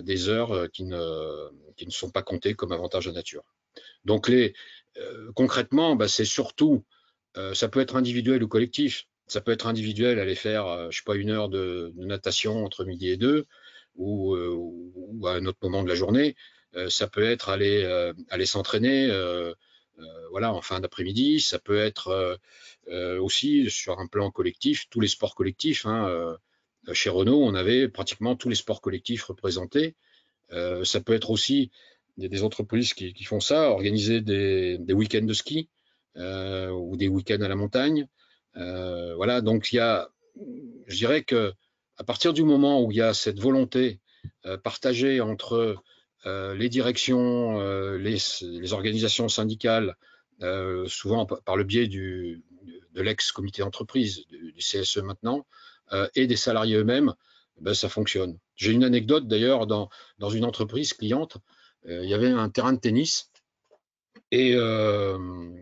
des 0.00 0.28
heures 0.28 0.70
qui 0.72 0.84
ne, 0.84 1.48
qui 1.76 1.86
ne 1.86 1.90
sont 1.90 2.10
pas 2.10 2.22
comptées 2.22 2.54
comme 2.54 2.72
avantage 2.72 3.06
de 3.06 3.12
nature. 3.12 3.44
Donc 4.04 4.28
les, 4.28 4.54
euh, 4.98 5.30
concrètement, 5.34 5.96
bah, 5.96 6.08
c'est 6.08 6.24
surtout, 6.24 6.84
euh, 7.36 7.54
ça 7.54 7.68
peut 7.68 7.80
être 7.80 7.96
individuel 7.96 8.42
ou 8.42 8.48
collectif. 8.48 9.06
Ça 9.26 9.40
peut 9.40 9.52
être 9.52 9.66
individuel, 9.66 10.18
aller 10.18 10.34
faire, 10.34 10.66
euh, 10.66 10.88
je 10.90 10.98
sais 10.98 11.04
pas, 11.04 11.16
une 11.16 11.30
heure 11.30 11.48
de, 11.48 11.92
natation 11.96 12.64
entre 12.64 12.84
midi 12.84 13.10
et 13.10 13.16
deux, 13.16 13.46
ou, 13.96 14.34
à 15.26 15.32
un 15.32 15.46
autre 15.46 15.58
moment 15.62 15.82
de 15.82 15.88
la 15.88 15.96
journée. 15.96 16.36
ça 16.88 17.08
peut 17.08 17.24
être 17.24 17.48
aller, 17.48 17.84
aller 18.30 18.46
s'entraîner, 18.46 19.08
voilà, 20.30 20.52
en 20.54 20.62
fin 20.62 20.78
d'après-midi. 20.78 21.40
Ça 21.40 21.58
peut 21.58 21.78
être 21.78 22.38
aussi 23.18 23.70
sur 23.70 23.98
un 23.98 24.06
plan 24.06 24.30
collectif, 24.30 24.86
tous 24.88 25.00
les 25.00 25.08
sports 25.08 25.34
collectifs. 25.34 25.84
Hein, 25.84 26.36
chez 26.92 27.10
Renault, 27.10 27.42
on 27.42 27.54
avait 27.54 27.88
pratiquement 27.88 28.36
tous 28.36 28.48
les 28.48 28.54
sports 28.54 28.80
collectifs 28.80 29.24
représentés. 29.24 29.94
ça 30.50 31.00
peut 31.00 31.14
être 31.14 31.30
aussi 31.30 31.70
des 32.26 32.42
entreprises 32.42 32.94
qui, 32.94 33.24
font 33.24 33.40
ça, 33.40 33.70
organiser 33.70 34.20
des, 34.20 34.92
week-ends 34.92 35.24
de 35.24 35.32
ski 35.32 35.68
euh, 36.16 36.68
ou 36.70 36.96
des 36.96 37.06
week-ends 37.06 37.40
à 37.40 37.48
la 37.48 37.54
montagne. 37.54 38.08
Euh, 38.56 39.14
voilà, 39.14 39.40
donc 39.40 39.72
il 39.72 39.76
y 39.76 39.78
a, 39.78 40.08
je 40.86 40.96
dirais 40.96 41.22
que 41.22 41.52
à 41.96 42.04
partir 42.04 42.32
du 42.32 42.42
moment 42.42 42.82
où 42.82 42.90
il 42.90 42.96
y 42.96 43.02
a 43.02 43.14
cette 43.14 43.38
volonté 43.38 44.00
euh, 44.46 44.56
partagée 44.56 45.20
entre 45.20 45.76
les 46.24 46.68
directions, 46.68 47.58
les, 47.96 48.72
organisations 48.74 49.28
syndicales, 49.30 49.96
souvent 50.86 51.24
par 51.24 51.56
le 51.56 51.64
biais 51.64 51.88
de 51.88 52.42
l'ex-comité 52.94 53.62
d'entreprise, 53.62 54.26
du, 54.26 54.52
CSE 54.58 54.98
maintenant, 54.98 55.46
et 56.14 56.26
des 56.26 56.36
salariés 56.36 56.76
eux-mêmes, 56.76 57.14
ben, 57.60 57.74
ça 57.74 57.88
fonctionne. 57.88 58.38
J'ai 58.56 58.72
une 58.72 58.84
anecdote 58.84 59.26
d'ailleurs 59.26 59.66
dans, 59.66 59.88
dans 60.18 60.30
une 60.30 60.44
entreprise 60.44 60.92
cliente 60.92 61.38
euh, 61.86 62.04
il 62.04 62.10
y 62.10 62.14
avait 62.14 62.30
un 62.30 62.48
terrain 62.48 62.72
de 62.72 62.80
tennis 62.80 63.30
et 64.30 64.54
euh, 64.54 65.18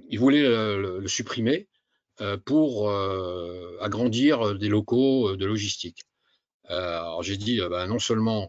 ils 0.09 0.19
voulaient 0.19 0.43
le, 0.43 1.07
supprimer 1.07 1.69
euh, 2.21 2.37
pour 2.37 2.91
agrandir 3.81 4.55
des 4.55 4.69
locaux 4.69 5.37
de 5.37 5.47
logistique. 5.47 6.03
alors 6.65 7.23
j'ai 7.23 7.37
dit, 7.37 7.61
bah, 7.71 7.87
non 7.87 7.99
seulement 7.99 8.49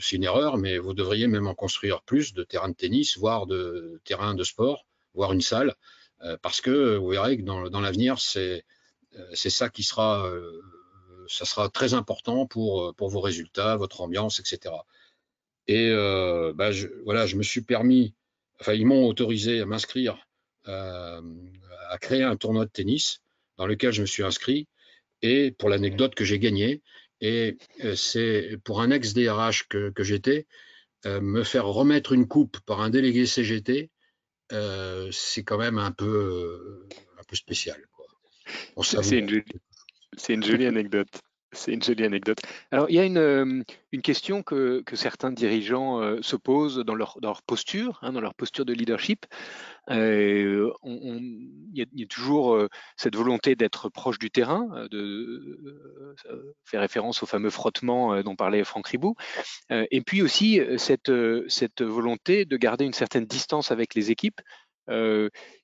c'est 0.00 0.16
une 0.16 0.24
erreur, 0.24 0.56
mais 0.56 0.78
vous 0.78 0.94
devriez 0.94 1.26
même 1.26 1.46
en 1.46 1.54
construire 1.54 2.02
plus 2.02 2.32
de 2.32 2.42
terrains 2.42 2.70
de 2.70 2.74
tennis, 2.74 3.18
voire 3.18 3.46
de 3.46 4.00
terrains 4.04 4.34
de 4.34 4.42
sport, 4.42 4.86
voire 5.12 5.32
une 5.32 5.42
salle, 5.42 5.74
parce 6.40 6.62
que 6.62 6.96
vous 6.96 7.08
verrez 7.10 7.36
que 7.36 7.42
dans, 7.42 7.68
dans 7.68 7.82
l'avenir, 7.82 8.18
c'est 8.18 8.64
ça 9.34 9.68
qui 9.68 9.82
sera, 9.82 10.26
ça 11.28 11.44
sera 11.44 11.68
très 11.68 11.94
important 11.94 12.46
pour, 12.46 12.94
pour 12.96 13.08
vos 13.08 13.20
résultats, 13.20 13.76
votre 13.76 14.00
ambiance, 14.00 14.40
etc. 14.40 14.74
Et 15.68 15.90
euh, 15.90 16.52
bah, 16.54 16.72
je, 16.72 16.88
voilà, 17.04 17.26
je 17.26 17.36
me 17.36 17.42
suis 17.42 17.60
permis, 17.60 18.14
enfin, 18.60 18.72
ils 18.72 18.86
m'ont 18.86 19.06
autorisé 19.06 19.60
à 19.60 19.66
m'inscrire 19.66 20.26
euh, 20.66 21.20
à 21.90 21.98
créer 21.98 22.22
un 22.22 22.36
tournoi 22.36 22.64
de 22.64 22.70
tennis 22.70 23.20
dans 23.58 23.66
lequel 23.66 23.92
je 23.92 24.00
me 24.00 24.06
suis 24.06 24.22
inscrit. 24.22 24.66
Et 25.20 25.50
pour 25.50 25.68
l'anecdote 25.68 26.14
que 26.14 26.24
j'ai 26.24 26.38
gagnée, 26.38 26.82
et 27.20 27.58
euh, 27.84 27.94
c'est 27.94 28.56
pour 28.64 28.80
un 28.80 28.90
ex-DRH 28.90 29.68
que, 29.68 29.90
que 29.90 30.02
j'étais, 30.02 30.46
me 31.04 31.44
faire 31.44 31.66
remettre 31.66 32.12
une 32.12 32.26
coupe 32.26 32.58
par 32.66 32.80
un 32.80 32.90
délégué 32.90 33.24
CGT, 33.24 33.88
c'est 34.50 35.44
quand 35.44 35.56
même 35.56 35.78
un 35.78 35.92
peu, 35.92 36.86
un 37.18 37.22
peu 37.22 37.36
spécial. 37.36 37.80
C'est 38.82 39.18
une, 39.18 39.42
une, 40.28 40.42
jolie 40.42 40.66
anecdote. 40.66 41.08
C'est 41.52 41.72
une 41.72 41.82
jolie 41.82 42.04
anecdote. 42.04 42.40
Alors, 42.70 42.90
il 42.90 42.96
y 42.96 42.98
a 42.98 43.04
une, 43.04 43.16
euh, 43.16 43.62
une 43.92 44.02
question 44.02 44.42
que, 44.42 44.82
que, 44.84 44.96
certains 44.96 45.32
dirigeants 45.32 46.02
euh, 46.02 46.18
se 46.20 46.36
posent 46.36 46.78
dans 46.84 46.94
leur, 46.94 47.16
dans 47.22 47.28
leur 47.28 47.42
posture, 47.42 47.98
hein, 48.02 48.12
dans 48.12 48.20
leur 48.20 48.34
posture 48.34 48.66
de 48.66 48.74
leadership. 48.74 49.24
Euh, 49.88 50.70
il, 50.84 51.48
y 51.72 52.02
a, 52.02 52.06
toujours 52.06 52.68
cette 52.96 53.16
volonté 53.16 53.56
d'être 53.56 53.88
proche 53.88 54.18
du 54.18 54.30
terrain, 54.30 54.86
de 54.90 55.58
faire 56.64 56.82
référence 56.82 57.22
au 57.22 57.26
fameux 57.26 57.48
frottement 57.48 58.22
dont 58.22 58.36
parlait 58.36 58.64
Franck 58.64 58.88
Ribou, 58.88 59.14
et 59.70 60.02
puis 60.02 60.20
aussi 60.20 60.60
cette, 60.76 61.10
cette 61.48 61.80
volonté 61.80 62.44
de 62.44 62.56
garder 62.58 62.84
une 62.84 62.92
certaine 62.92 63.24
distance 63.24 63.70
avec 63.70 63.94
les 63.94 64.10
équipes, 64.10 64.42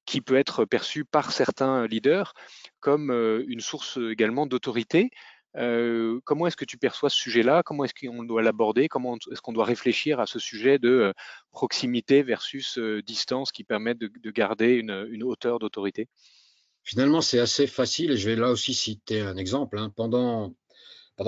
qui 0.05 0.21
peut 0.21 0.37
être 0.37 0.65
perçue 0.65 1.05
par 1.05 1.33
certains 1.33 1.87
leaders 1.87 2.35
comme 2.81 3.11
une 3.47 3.61
source 3.61 3.99
également 4.11 4.47
d'autorité. 4.47 5.11
Euh, 5.57 6.21
comment 6.25 6.47
est-ce 6.47 6.57
que 6.57 6.65
tu 6.65 6.79
perçois 6.79 7.11
ce 7.11 7.17
sujet-là? 7.17 7.63
Comment 7.63 7.85
est-ce 7.85 7.95
qu'on 7.95 8.25
doit 8.25 8.43
l'aborder? 8.43 8.89
Comment 8.89 9.17
est-ce 9.31 9.41
qu'on 9.41 9.53
doit 9.53 9.65
réfléchir 9.65 10.19
à 10.19 10.27
ce 10.27 10.39
sujet 10.39 10.79
de 10.79 10.89
euh, 10.89 11.13
proximité 11.53 12.23
versus 12.23 12.79
euh, 12.79 13.03
distance 13.03 13.53
qui 13.53 13.63
permettent 13.63 13.99
de, 13.99 14.31
garder 14.31 14.73
une, 14.73 15.23
hauteur 15.23 15.59
d'autorité? 15.59 16.09
Finalement, 16.83 17.21
c'est 17.21 17.39
assez 17.39 17.67
facile 17.67 18.11
et 18.11 18.17
je 18.17 18.29
vais 18.29 18.37
là 18.37 18.51
aussi 18.51 18.75
citer 18.75 19.21
un 19.21 19.37
exemple. 19.37 19.79
Hein. 19.79 19.91
Pendant 19.95 20.53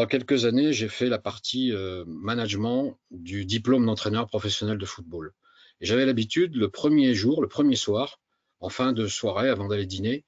quelques 0.08 0.44
années, 0.44 0.72
j'ai 0.72 0.88
fait 0.88 1.08
la 1.08 1.18
partie 1.18 1.72
management 2.06 2.98
du 3.10 3.46
diplôme 3.46 3.86
d'entraîneur 3.86 4.26
professionnel 4.26 4.76
de 4.76 4.84
football. 4.84 5.32
J'avais 5.80 6.06
l'habitude, 6.06 6.56
le 6.56 6.68
premier 6.68 7.14
jour, 7.14 7.42
le 7.42 7.48
premier 7.48 7.76
soir, 7.76 8.20
en 8.60 8.68
fin 8.68 8.92
de 8.92 9.06
soirée, 9.06 9.48
avant 9.48 9.68
d'aller 9.68 9.86
dîner, 9.86 10.24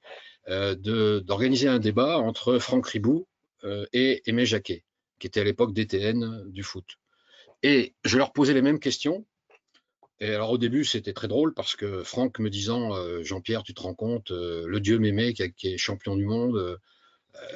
euh, 0.49 0.75
d'organiser 1.21 1.67
un 1.67 1.79
débat 1.79 2.17
entre 2.17 2.59
Franck 2.59 2.87
Ribou 2.87 3.27
euh, 3.63 3.85
et 3.93 4.21
Aimé 4.25 4.45
Jacquet, 4.45 4.83
qui 5.19 5.27
était 5.27 5.41
à 5.41 5.43
l'époque 5.43 5.73
DTN 5.73 6.49
du 6.49 6.63
foot. 6.63 6.85
Et 7.63 7.93
je 8.03 8.17
leur 8.17 8.31
posais 8.31 8.53
les 8.53 8.61
mêmes 8.61 8.79
questions. 8.79 9.25
Et 10.21 10.33
alors 10.33 10.51
au 10.51 10.57
début, 10.57 10.85
c'était 10.85 11.13
très 11.13 11.27
drôle 11.27 11.53
parce 11.53 11.75
que 11.75 12.03
Franck 12.03 12.39
me 12.39 12.49
disant, 12.49 12.95
euh, 12.95 13.23
Jean-Pierre, 13.23 13.63
tu 13.63 13.73
te 13.73 13.81
rends 13.81 13.95
compte, 13.95 14.31
le 14.31 14.79
dieu 14.79 14.99
Mémé 14.99 15.33
qui, 15.33 15.51
qui, 15.53 15.73
est 15.73 15.77
champion 15.77 16.15
du 16.15 16.25
monde, 16.25 16.79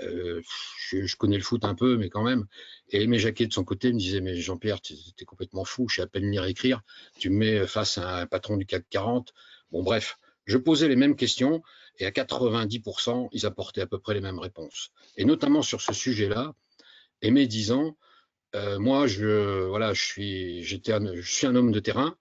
je, 0.02 1.16
connais 1.16 1.38
le 1.38 1.44
foot 1.44 1.66
un 1.66 1.76
peu, 1.76 1.98
mais 1.98 2.10
quand 2.10 2.24
même. 2.24 2.46
Et 2.90 3.04
Aimé 3.04 3.20
Jacquet 3.20 3.48
de 3.48 3.54
son 3.54 3.64
côté 3.64 3.92
me 3.92 4.00
disait, 4.00 4.22
mais 4.22 4.36
Jean-Pierre, 4.36 4.82
tu 4.82 4.94
es, 4.94 5.26
complètement 5.26 5.66
fou, 5.66 5.88
je 5.88 5.98
sais 5.98 6.02
à 6.02 6.08
peine 6.08 6.30
lire 6.30 6.46
et 6.46 6.50
écrire, 6.50 6.82
tu 7.20 7.30
me 7.30 7.38
mets 7.38 7.68
face 7.68 7.98
à 7.98 8.20
un 8.20 8.26
patron 8.26 8.58
du 8.58 8.66
CAC 8.66 8.86
40. 8.90 9.34
Bon, 9.72 9.84
bref, 9.84 10.18
je 10.46 10.58
posais 10.58 10.88
les 10.88 10.96
mêmes 10.96 11.16
questions 11.16 11.62
et 12.00 12.06
à 12.06 12.12
90%, 12.12 13.30
ils 13.32 13.46
apportaient 13.46 13.82
à 13.82 13.88
peu 13.88 14.00
près 14.00 14.14
les 14.14 14.22
mêmes 14.22 14.40
réponses. 14.40 14.92
Et 15.18 15.26
notamment 15.26 15.62
sur 15.62 15.82
ce 15.82 15.94
sujet-là, 15.94 16.54
Aimé 17.22 17.48
disant, 17.48 17.96
euh, 18.56 18.80
moi, 18.80 19.08
je, 19.08 19.66
voilà, 19.68 19.94
je, 19.94 20.62
je 20.62 21.22
suis 21.22 21.48
un 21.48 21.56
homme 21.56 21.72
de 21.72 21.80
terrain. 21.80 22.16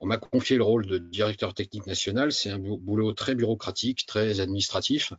On 0.00 0.06
m'a 0.06 0.18
confié 0.18 0.56
le 0.56 0.62
rôle 0.62 0.86
de 0.86 0.98
directeur 0.98 1.54
technique 1.54 1.86
national. 1.86 2.32
C'est 2.32 2.50
un 2.50 2.58
boulot 2.58 3.12
très 3.12 3.34
bureaucratique, 3.34 4.06
très 4.06 4.40
administratif. 4.40 5.12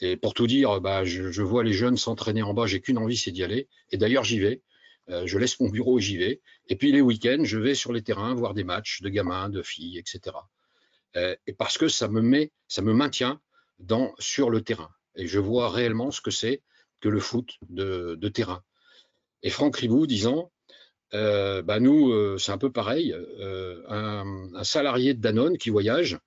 Et 0.00 0.16
pour 0.16 0.34
tout 0.34 0.46
dire, 0.46 0.80
bah, 0.80 1.04
je, 1.04 1.42
vois 1.42 1.64
les 1.64 1.72
jeunes 1.72 1.96
s'entraîner 1.96 2.42
en 2.42 2.52
bas, 2.52 2.66
j'ai 2.66 2.80
qu'une 2.80 2.98
envie, 2.98 3.16
c'est 3.16 3.30
d'y 3.30 3.42
aller. 3.42 3.68
Et 3.90 3.96
d'ailleurs, 3.96 4.24
j'y 4.24 4.38
vais. 4.38 4.62
Euh, 5.08 5.26
je 5.26 5.38
laisse 5.38 5.58
mon 5.60 5.68
bureau 5.68 5.98
et 5.98 6.02
j'y 6.02 6.16
vais. 6.16 6.40
Et 6.68 6.76
puis 6.76 6.92
les 6.92 7.00
week-ends, 7.00 7.44
je 7.44 7.58
vais 7.58 7.74
sur 7.74 7.92
les 7.92 8.02
terrains 8.02 8.34
voir 8.34 8.54
des 8.54 8.64
matchs 8.64 9.00
de 9.02 9.08
gamins, 9.08 9.48
de 9.48 9.62
filles, 9.62 9.98
etc. 9.98 10.36
Euh, 11.16 11.34
et 11.46 11.52
parce 11.52 11.78
que 11.78 11.88
ça 11.88 12.08
me 12.08 12.20
met, 12.20 12.52
ça 12.68 12.82
me 12.82 12.92
maintient 12.92 13.40
dans, 13.78 14.14
sur 14.18 14.50
le 14.50 14.62
terrain. 14.62 14.90
Et 15.14 15.26
je 15.26 15.38
vois 15.38 15.70
réellement 15.70 16.10
ce 16.10 16.20
que 16.20 16.30
c'est 16.30 16.62
que 17.00 17.08
le 17.08 17.20
foot 17.20 17.54
de, 17.68 18.28
terrain. 18.28 18.62
Et 19.42 19.50
Franck 19.50 19.76
Ribou 19.76 20.06
disant, 20.06 20.50
euh, 21.14 21.62
bah 21.62 21.80
nous, 21.80 22.10
euh, 22.10 22.36
c'est 22.38 22.52
un 22.52 22.58
peu 22.58 22.70
pareil, 22.70 23.14
un, 23.88 24.62
salarié 24.62 25.14
de 25.14 25.20
Danone 25.20 25.56
qui 25.56 25.70
voyage 25.70 26.18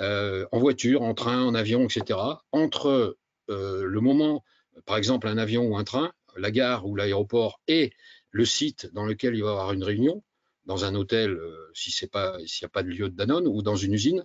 en 0.00 0.58
voiture, 0.58 1.02
en 1.02 1.14
train, 1.14 1.42
en 1.42 1.54
avion, 1.54 1.84
etc., 1.84 2.18
entre 2.50 3.16
le 3.48 4.00
moment, 4.00 4.44
par 4.86 4.96
exemple, 4.96 5.28
un 5.28 5.38
avion 5.38 5.66
ou 5.66 5.76
un 5.76 5.84
train, 5.84 6.12
la 6.36 6.50
gare 6.50 6.86
ou 6.86 6.96
l'aéroport 6.96 7.60
et 7.68 7.92
le 8.30 8.44
site 8.44 8.90
dans 8.94 9.04
lequel 9.04 9.34
il 9.34 9.42
va 9.42 9.50
avoir 9.50 9.72
une 9.72 9.84
réunion, 9.84 10.22
dans 10.64 10.84
un 10.84 10.94
hôtel, 10.94 11.32
euh, 11.32 11.70
si 11.74 11.90
s'il 11.90 12.08
n'y 12.08 12.64
a 12.64 12.68
pas 12.68 12.82
de 12.82 12.88
lieu 12.88 13.08
de 13.08 13.14
Danone, 13.14 13.46
ou 13.46 13.62
dans 13.62 13.76
une 13.76 13.92
usine, 13.92 14.24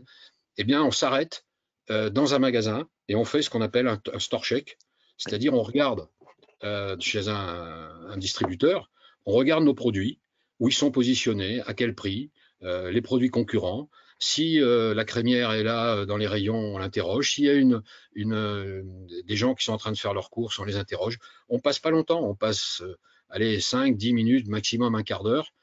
eh 0.58 0.64
bien, 0.64 0.84
on 0.84 0.92
s'arrête 0.92 1.46
euh, 1.90 2.10
dans 2.10 2.34
un 2.34 2.40
magasin 2.40 2.88
et 3.08 3.16
on 3.16 3.26
fait 3.26 3.42
ce 3.42 3.50
qu'on 3.50 3.62
appelle 3.62 3.88
un, 3.88 4.20
store 4.20 4.44
check, 4.44 4.78
c'est-à-dire 5.18 5.54
on 5.54 5.64
regarde 5.64 6.08
euh, 6.64 6.96
chez 7.00 7.28
un, 7.28 8.18
distributeur, 8.18 8.92
on 9.26 9.34
regarde 9.34 9.64
nos 9.64 9.74
produits, 9.74 10.20
où 10.60 10.70
ils 10.70 10.74
sont 10.74 10.92
positionnés, 10.92 11.62
à 11.62 11.74
quel 11.74 11.94
prix, 11.94 12.32
les 12.62 13.02
produits 13.04 13.30
concurrents. 13.30 13.92
Si 14.20 14.60
la 14.60 15.06
crémière 15.06 15.52
est 15.52 15.64
là 15.64 16.06
dans 16.06 16.18
les 16.18 16.28
rayons, 16.28 16.56
on 16.56 16.78
l'interroge. 16.80 17.34
S'il 17.34 17.46
y 17.46 17.50
a 17.50 17.54
une, 17.54 17.84
une, 18.14 19.08
des 19.26 19.36
gens 19.36 19.54
qui 19.54 19.64
sont 19.64 19.74
en 19.74 19.78
train 19.78 19.92
de 19.92 19.98
faire 19.98 20.14
leurs 20.14 20.32
courses, 20.32 20.58
on 20.58 20.64
les 20.64 20.76
interroge. 20.76 21.20
On 21.50 21.60
passe 21.60 21.78
pas 21.78 21.92
longtemps, 21.92 22.24
on 22.24 22.34
passe 22.34 22.82
allez, 23.30 23.60
5, 23.60 23.98
10 23.98 24.14
minutes, 24.14 24.48
maximum 24.48 24.96
un 24.96 25.04
quart 25.04 25.24
d'heure 25.24 25.54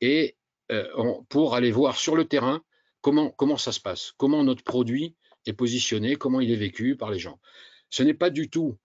et 0.00 0.36
euh, 0.70 0.86
pour 1.28 1.54
aller 1.54 1.72
voir 1.72 1.96
sur 1.96 2.16
le 2.16 2.24
terrain 2.24 2.62
comment, 3.00 3.30
comment 3.30 3.56
ça 3.56 3.72
se 3.72 3.80
passe, 3.80 4.12
comment 4.16 4.44
notre 4.44 4.64
produit 4.64 5.16
est 5.46 5.52
positionné, 5.52 6.16
comment 6.16 6.40
il 6.40 6.50
est 6.50 6.56
vécu 6.56 6.96
par 6.96 7.10
les 7.10 7.18
gens. 7.18 7.40
Ce 7.88 8.02
n'est 8.02 8.14
pas 8.14 8.30
du 8.30 8.50
tout 8.50 8.78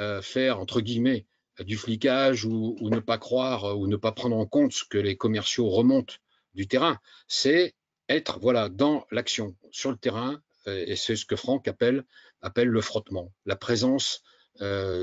euh, 0.00 0.22
faire, 0.22 0.60
entre 0.60 0.80
guillemets, 0.80 1.26
du 1.60 1.76
flicage 1.76 2.44
ou, 2.44 2.76
ne 2.80 3.00
pas 3.00 3.18
croire 3.18 3.64
euh, 3.64 3.74
ou 3.74 3.86
ne 3.86 3.96
pas 3.96 4.12
prendre 4.12 4.36
en 4.36 4.46
compte 4.46 4.72
ce 4.72 4.84
que 4.84 4.98
les 4.98 5.16
commerciaux 5.16 5.68
remontent 5.68 6.14
du 6.54 6.66
terrain. 6.66 6.98
C'est 7.28 7.74
être 8.08 8.38
voilà, 8.40 8.68
dans 8.68 9.06
l'action, 9.10 9.56
sur 9.70 9.90
le 9.90 9.96
terrain, 9.96 10.40
et 10.66 10.96
c'est 10.96 11.14
ce 11.14 11.24
que 11.24 11.36
Franck 11.36 11.68
appelle, 11.68 12.04
appelle 12.42 12.68
le 12.68 12.80
frottement, 12.80 13.32
la 13.44 13.54
présence 13.54 14.22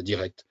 directe. 0.01 0.45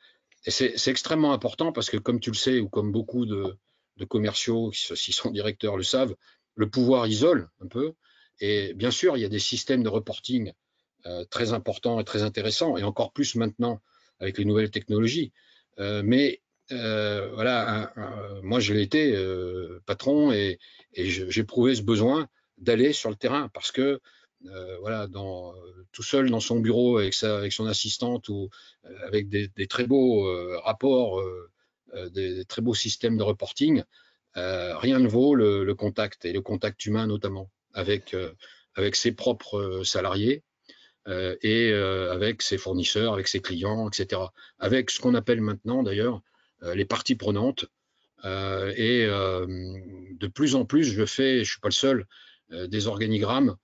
Et 0.47 0.51
c'est 0.51 0.89
extrêmement 0.89 1.35
important 1.35 1.71
parce 1.73 1.91
que, 1.91 1.99
comme 1.99 2.19
tu 2.19 2.31
le 2.31 2.37
sais, 2.37 2.61
ou 2.61 2.69
comme 2.69 2.93
beaucoup 2.93 3.27
de, 3.27 3.59
de 3.97 4.05
commerciaux, 4.05 4.73
s'ils 4.73 5.15
sont 5.15 5.31
directeurs 5.31 5.77
le 5.77 5.83
savent, 5.83 6.15
le 6.55 6.69
pouvoir 6.69 7.07
isole 7.07 7.49
un 7.61 7.67
peu. 7.67 7.95
Et 8.41 8.75
bien 8.75 8.91
sûr, 8.91 9.17
il 9.17 9.21
y 9.21 9.25
a 9.25 9.29
des 9.29 9.39
systèmes 9.39 9.83
de 9.83 9.89
reporting 9.89 10.53
euh, 11.07 11.25
très 11.25 11.53
importants 11.53 12.01
et 12.01 12.05
très 12.05 12.23
intéressants, 12.23 12.77
et 12.77 12.83
encore 12.83 13.13
plus 13.13 13.35
maintenant 13.35 13.81
avec 14.21 14.39
les 14.39 14.45
nouvelles 14.45 14.71
technologies. 14.71 15.33
Euh, 15.79 16.03
mais 16.05 16.43
euh, 16.71 17.31
voilà, 17.35 17.93
moi 18.43 18.61
je 18.61 18.73
l'ai 18.73 18.83
été 18.83 19.17
patron 19.87 20.33
et, 20.33 20.59
j'ai 20.95 21.45
prouvé 21.45 21.75
ce 21.75 21.83
besoin 21.83 22.29
d'aller 22.63 22.93
sur 22.93 23.11
le 23.11 23.17
terrain 23.17 23.49
parce 23.53 23.73
que 23.73 24.01
voilà, 24.81 25.07
dans, 25.07 25.55
tout 25.93 26.03
seul 26.03 26.29
dans 26.29 26.41
son 26.41 26.59
bureau 26.59 26.99
avec, 26.99 27.15
sa, 27.15 27.37
avec 27.39 27.53
son 27.53 27.67
assistante 27.67 28.29
ou 28.29 28.51
avec 29.07 29.29
des, 29.29 29.67
très 29.69 29.87
beaux 29.87 30.27
rapports 30.63 31.23
euh, 31.95 32.09
des, 32.09 32.45
très 32.47 32.63
beaux 32.63 32.75
systèmes 32.75 33.19
de 33.19 33.23
reporting, 33.23 33.83
euh, 34.39 34.77
rien 34.79 34.99
ne 34.99 35.09
vaut 35.09 35.35
le, 35.35 35.75
contact, 35.75 36.25
et 36.25 36.33
le 36.33 36.41
contact 36.41 36.87
humain 36.87 37.07
notamment, 37.07 37.51
avec, 37.75 38.15
euh, 38.15 38.33
avec 38.75 38.97
ses 38.97 39.13
propres 39.13 39.83
salariés 39.85 40.43
et 41.43 41.73
avec 41.73 42.43
ses 42.43 42.59
fournisseurs, 42.59 43.13
avec 43.13 43.27
ses 43.27 43.41
clients, 43.41 43.89
etc. 43.89 44.23
Avec 44.61 44.89
ce 44.89 45.01
qu'on 45.01 45.17
appelle 45.17 45.41
maintenant 45.41 45.83
d'ailleurs 45.83 46.23
les 46.75 46.85
parties 46.85 47.17
prenantes. 47.17 47.65
et 48.25 49.07
de 49.09 50.27
plus 50.29 50.55
en 50.55 50.65
plus, 50.65 50.85
je 50.85 51.05
fais, 51.05 51.35
je 51.35 51.41
ne 51.41 51.45
suis 51.45 51.61
pas 51.61 51.71
le 51.71 51.73
seul, 51.73 52.07
des 52.53 52.87
organigrammes, 52.87 53.57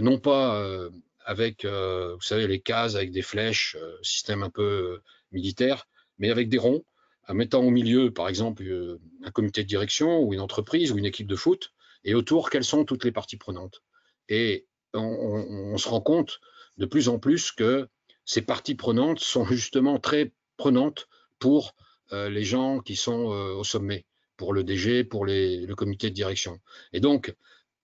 non 0.00 0.18
pas 0.18 0.90
avec, 1.24 1.64
vous 1.64 2.20
savez, 2.20 2.46
les 2.46 2.60
cases 2.60 2.94
avec 2.96 3.10
des 3.12 3.22
flèches, 3.22 3.76
système 4.02 4.42
un 4.42 4.50
peu 4.50 5.00
militaire, 5.32 5.86
mais 6.18 6.30
avec 6.30 6.48
des 6.48 6.58
ronds 6.58 6.84
en 7.28 7.34
mettant 7.34 7.62
au 7.62 7.70
milieu, 7.70 8.10
par 8.12 8.28
exemple, 8.28 8.62
euh, 8.64 9.00
un 9.22 9.30
comité 9.30 9.62
de 9.62 9.68
direction 9.68 10.20
ou 10.20 10.34
une 10.34 10.40
entreprise 10.40 10.92
ou 10.92 10.98
une 10.98 11.06
équipe 11.06 11.26
de 11.26 11.36
foot, 11.36 11.72
et 12.04 12.14
autour, 12.14 12.50
quelles 12.50 12.64
sont 12.64 12.84
toutes 12.84 13.04
les 13.04 13.12
parties 13.12 13.36
prenantes. 13.36 13.82
Et 14.28 14.66
on, 14.92 15.76
se 15.78 15.88
rend 15.88 16.00
compte 16.00 16.40
de 16.76 16.86
plus 16.86 17.08
en 17.08 17.18
plus 17.18 17.50
que 17.50 17.88
ces 18.24 18.42
parties 18.42 18.74
prenantes 18.74 19.20
sont 19.20 19.44
justement 19.44 19.98
très 19.98 20.32
prenantes 20.56 21.08
pour 21.38 21.74
euh, 22.12 22.28
les 22.28 22.44
gens 22.44 22.80
qui 22.80 22.94
sont 22.94 23.32
euh, 23.32 23.54
au 23.54 23.64
sommet, 23.64 24.04
pour 24.36 24.52
le 24.52 24.62
DG, 24.62 25.04
pour 25.04 25.24
le 25.24 25.72
comité 25.74 26.10
de 26.10 26.14
direction. 26.14 26.60
Et 26.92 27.00
donc, 27.00 27.34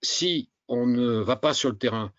si 0.01 0.49
on 0.67 0.85
ne 0.85 1.19
va 1.19 1.35
pas 1.35 1.53
sur 1.53 1.69
le 1.69 1.77
terrain 1.77 2.11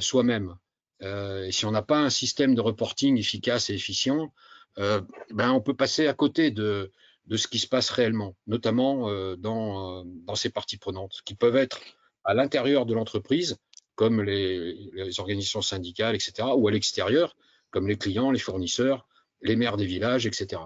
soi-même, 0.00 0.56
et 1.00 1.50
si 1.50 1.66
on 1.66 1.70
n'a 1.70 1.82
pas 1.82 1.98
un 1.98 2.10
système 2.10 2.54
de 2.54 2.60
reporting 2.60 3.18
efficace 3.18 3.70
et 3.70 3.74
efficient, 3.74 4.32
euh, 4.78 5.00
ben, 5.30 5.52
on 5.52 5.60
peut 5.60 5.74
passer 5.74 6.08
à 6.08 6.14
côté 6.14 6.50
de, 6.50 6.90
de 7.26 7.36
ce 7.36 7.46
qui 7.46 7.58
se 7.58 7.68
passe 7.68 7.90
réellement, 7.90 8.34
notamment 8.46 9.08
euh, 9.08 9.36
dans, 9.36 10.00
euh, 10.00 10.02
dans 10.04 10.34
ces 10.34 10.50
parties 10.50 10.78
prenantes, 10.78 11.20
qui 11.24 11.34
peuvent 11.34 11.56
être 11.56 11.80
à 12.24 12.34
l'intérieur 12.34 12.86
de 12.86 12.94
l'entreprise, 12.94 13.56
comme 13.94 14.22
les, 14.22 14.90
les, 14.92 15.20
organisations 15.20 15.62
syndicales, 15.62 16.14
etc., 16.14 16.48
ou 16.56 16.66
à 16.66 16.72
l'extérieur, 16.72 17.36
comme 17.70 17.86
les 17.86 17.96
clients, 17.96 18.30
les 18.30 18.38
fournisseurs, 18.38 19.06
les 19.42 19.56
maires 19.56 19.76
des 19.76 19.86
villages, 19.86 20.26
etc. 20.26 20.62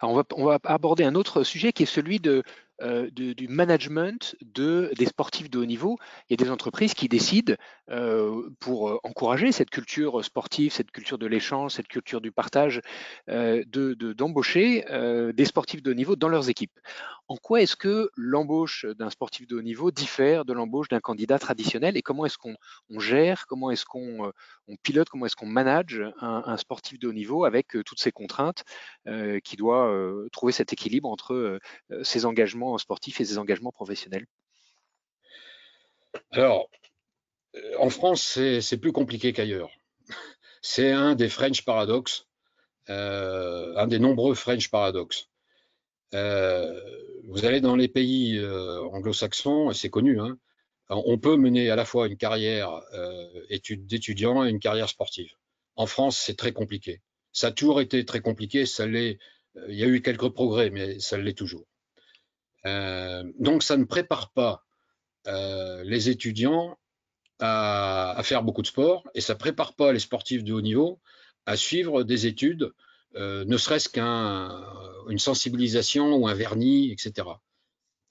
On, 0.00 0.14
va, 0.14 0.24
on 0.36 0.44
va 0.44 0.58
aborder 0.64 1.04
un 1.04 1.14
autre 1.14 1.42
sujet 1.42 1.72
qui 1.72 1.82
est 1.82 1.86
celui 1.86 2.20
de 2.20 2.42
euh, 2.82 3.10
du 3.10 3.46
management 3.48 4.34
de, 4.40 4.90
des 4.98 5.06
sportifs 5.06 5.48
de 5.48 5.58
haut 5.58 5.64
niveau. 5.64 5.98
Il 6.28 6.32
y 6.32 6.42
a 6.42 6.44
des 6.44 6.50
entreprises 6.50 6.94
qui 6.94 7.08
décident, 7.08 7.54
euh, 7.90 8.50
pour 8.58 8.88
euh, 8.88 8.98
encourager 9.04 9.52
cette 9.52 9.70
culture 9.70 10.24
sportive, 10.24 10.72
cette 10.72 10.90
culture 10.90 11.18
de 11.18 11.26
l'échange, 11.26 11.72
cette 11.72 11.86
culture 11.86 12.20
du 12.20 12.32
partage, 12.32 12.80
d'embaucher 13.28 14.84
des 15.34 15.44
sportifs 15.44 15.82
de 15.82 15.90
haut 15.90 15.94
niveau 15.94 16.16
dans 16.16 16.28
leurs 16.28 16.48
équipes. 16.48 16.78
En 17.28 17.36
quoi 17.36 17.62
est-ce 17.62 17.76
que 17.76 18.10
l'embauche 18.16 18.84
d'un 18.98 19.10
sportif 19.10 19.46
de 19.46 19.56
haut 19.56 19.62
niveau 19.62 19.90
diffère 19.90 20.44
de 20.44 20.52
l'embauche 20.52 20.88
d'un 20.88 21.00
candidat 21.00 21.38
traditionnel 21.38 21.96
et 21.96 22.02
comment 22.02 22.26
est-ce 22.26 22.38
qu'on 22.38 22.56
gère, 22.98 23.46
comment 23.46 23.70
est-ce 23.70 23.84
qu'on 23.84 24.32
on 24.68 24.76
pilote, 24.82 25.08
comment 25.08 25.26
est-ce 25.26 25.36
qu'on 25.36 25.46
manage 25.46 26.02
un, 26.20 26.42
un, 26.44 26.56
sportif 26.56 26.98
de 26.98 27.08
haut 27.08 27.12
niveau 27.12 27.44
avec 27.44 27.68
toutes 27.84 28.00
ces 28.00 28.12
contraintes 28.12 28.64
qui 29.44 29.56
doit 29.56 29.92
trouver 30.32 30.52
cet 30.52 30.72
équilibre 30.72 31.08
entre 31.08 31.58
ses 32.02 32.26
engagements 32.26 32.71
sportifs 32.78 33.20
et 33.20 33.24
ses 33.24 33.38
engagements 33.38 33.72
professionnels 33.72 34.26
Alors, 36.30 36.68
euh, 37.56 37.74
en 37.78 37.90
France, 37.90 38.38
c'est 38.60 38.78
plus 38.78 38.92
compliqué 38.92 39.32
qu'ailleurs. 39.32 39.70
C'est 40.62 40.92
un 40.92 41.14
des 41.14 41.28
French 41.28 41.64
paradoxes, 41.64 42.26
euh, 42.88 43.76
un 43.76 43.86
des 43.86 43.98
nombreux 43.98 44.34
French 44.34 44.70
paradoxes. 44.70 45.28
Euh, 46.14 46.80
vous 47.24 47.44
allez 47.44 47.60
dans 47.60 47.76
les 47.76 47.88
pays 47.88 48.40
anglo-saxons, 48.92 49.72
c'est 49.72 49.90
connu, 49.90 50.20
hein, 50.20 50.38
on 50.88 51.18
peut 51.18 51.36
mener 51.36 51.70
à 51.70 51.76
la 51.76 51.84
fois 51.84 52.06
une 52.06 52.16
carrière 52.16 52.82
d'étudiant 53.50 54.44
et 54.44 54.50
une 54.50 54.60
carrière 54.60 54.88
sportive. 54.88 55.30
En 55.76 55.86
France, 55.86 56.18
c'est 56.18 56.36
très 56.36 56.52
compliqué. 56.52 57.00
Ça 57.32 57.46
a 57.48 57.50
toujours 57.50 57.80
été 57.80 58.04
très 58.04 58.20
compliqué. 58.20 58.66
Ça 58.66 58.86
l'est. 58.86 59.18
Il 59.68 59.74
y 59.74 59.84
a 59.84 59.86
eu 59.86 60.02
quelques 60.02 60.28
progrès, 60.30 60.70
mais 60.70 60.98
ça 60.98 61.16
l'est 61.16 61.36
toujours. 61.36 61.66
Donc, 62.64 63.62
ça 63.62 63.76
ne 63.76 63.84
prépare 63.84 64.30
pas 64.32 64.64
les 65.26 66.08
étudiants 66.08 66.78
à, 67.40 68.20
faire 68.22 68.42
beaucoup 68.42 68.62
de 68.62 68.66
sport 68.66 69.08
et 69.14 69.20
ça 69.20 69.34
prépare 69.34 69.74
pas 69.74 69.92
les 69.92 69.98
sportifs 69.98 70.44
de 70.44 70.52
haut 70.52 70.60
niveau 70.60 71.00
à 71.46 71.56
suivre 71.56 72.02
des 72.04 72.26
études, 72.26 72.72
euh, 73.16 73.44
ne 73.44 73.56
serait-ce 73.56 73.88
qu'une 73.88 75.18
sensibilisation 75.18 76.14
ou 76.14 76.28
un 76.28 76.34
vernis, 76.34 76.92
etc. 76.92 77.28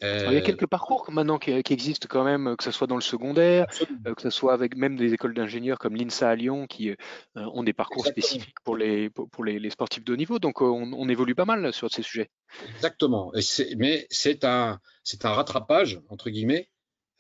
il 0.02 0.08
y 0.08 0.10
a 0.10 0.32
euh, 0.32 0.42
quelques 0.42 0.68
parcours 0.68 1.10
maintenant 1.12 1.38
qui, 1.38 1.52
existent 1.52 2.08
quand 2.10 2.24
même, 2.24 2.56
que 2.58 2.64
ce 2.64 2.72
soit 2.72 2.88
dans 2.88 2.96
le 2.96 3.02
secondaire, 3.02 3.68
euh, 4.08 4.14
que 4.16 4.22
ce 4.22 4.30
soit 4.30 4.54
avec 4.54 4.76
même 4.76 4.96
des 4.96 5.14
écoles 5.14 5.34
d'ingénieurs 5.34 5.78
comme 5.78 5.96
l'INSA 5.96 6.30
à 6.30 6.36
Lyon 6.36 6.66
qui 6.68 6.96
ont 7.36 7.64
des 7.64 7.74
parcours 7.74 8.06
spécifiques 8.06 8.60
pour 8.64 8.76
les, 8.76 9.10
pour 9.10 9.44
les, 9.44 9.70
sportifs 9.70 10.04
de 10.04 10.14
haut 10.14 10.18
niveau. 10.18 10.40
Donc 10.40 10.62
on, 10.62 11.10
évolue 11.10 11.36
pas 11.36 11.46
mal 11.46 11.74
sur 11.74 11.92
ces 11.92 12.02
sujets. 12.04 12.30
Exactement. 12.76 13.32
mais 13.78 14.08
c'est 14.10 14.44
un, 14.44 14.80
un 15.24 15.30
rattrapage, 15.30 16.00
entre 16.10 16.30
guillemets, 16.30 16.70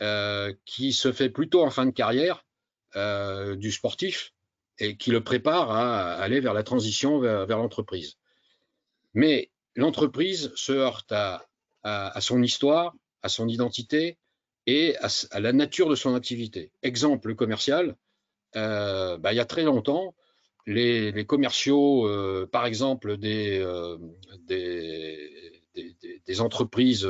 euh, 0.02 0.52
qui 0.66 0.94
se 0.94 1.12
fait 1.12 1.30
plutôt 1.30 1.62
en 1.62 1.70
fin 1.70 1.86
de 1.86 1.92
carrière 1.92 2.44
euh, 2.96 3.56
du 3.56 3.72
sportif 3.72 4.34
et 4.80 4.98
qui 4.98 5.12
le 5.12 5.24
prépare 5.24 5.70
à 5.70 6.14
aller 6.14 6.40
vers 6.40 6.56
la 6.56 6.64
transition 6.64 7.20
vers, 7.20 7.46
l'entreprise. 7.46 8.18
Mais 9.14 9.52
l'entreprise 9.76 10.52
se 10.56 10.72
heurte 10.72 11.12
à, 11.12 11.46
son 11.84 12.44
histoire, 12.44 12.94
à 13.22 13.30
son 13.30 13.48
identité 13.48 14.18
et 14.68 14.96
à, 14.98 15.40
la 15.40 15.54
nature 15.54 15.90
de 15.90 15.96
son 15.96 16.16
activité. 16.16 16.72
Exemple 16.84 17.36
commercial, 17.36 17.96
euh, 18.56 19.18
bah, 19.18 19.34
il 19.34 19.38
y 19.38 19.40
a 19.40 19.46
très 19.46 19.64
longtemps, 19.64 20.16
les, 20.68 21.26
commerciaux, 21.26 22.10
par 22.52 22.66
exemple, 22.66 23.18
des, 23.18 23.66
des, 26.26 26.42
entreprises 26.42 27.10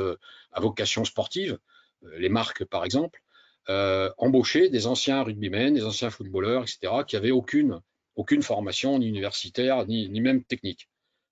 à 0.52 0.60
vocation 0.60 1.04
sportive, 1.04 1.58
euh, 2.04 2.18
les 2.18 2.28
marques 2.28 2.64
par 2.64 2.84
exemple, 2.84 3.22
euh, 3.68 4.10
embaucher 4.18 4.68
des 4.68 4.86
anciens 4.86 5.22
rugbymen, 5.22 5.74
des 5.74 5.84
anciens 5.84 6.10
footballeurs, 6.10 6.62
etc., 6.62 6.92
qui 7.06 7.16
n'avaient 7.16 7.30
aucune, 7.30 7.80
aucune 8.16 8.42
formation 8.42 8.98
ni 8.98 9.08
universitaire, 9.08 9.86
ni, 9.86 10.08
ni 10.08 10.20
même 10.20 10.44
technique. 10.44 10.88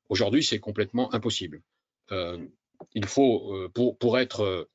Aujourd'hui, 0.08 0.42
c'est 0.42 0.60
complètement 0.60 1.12
impossible. 1.14 1.62
Euh, 2.12 2.38
il 2.94 3.06
faut, 3.06 3.68
pour, 3.74 3.98
pour 3.98 4.18
être 4.18 4.68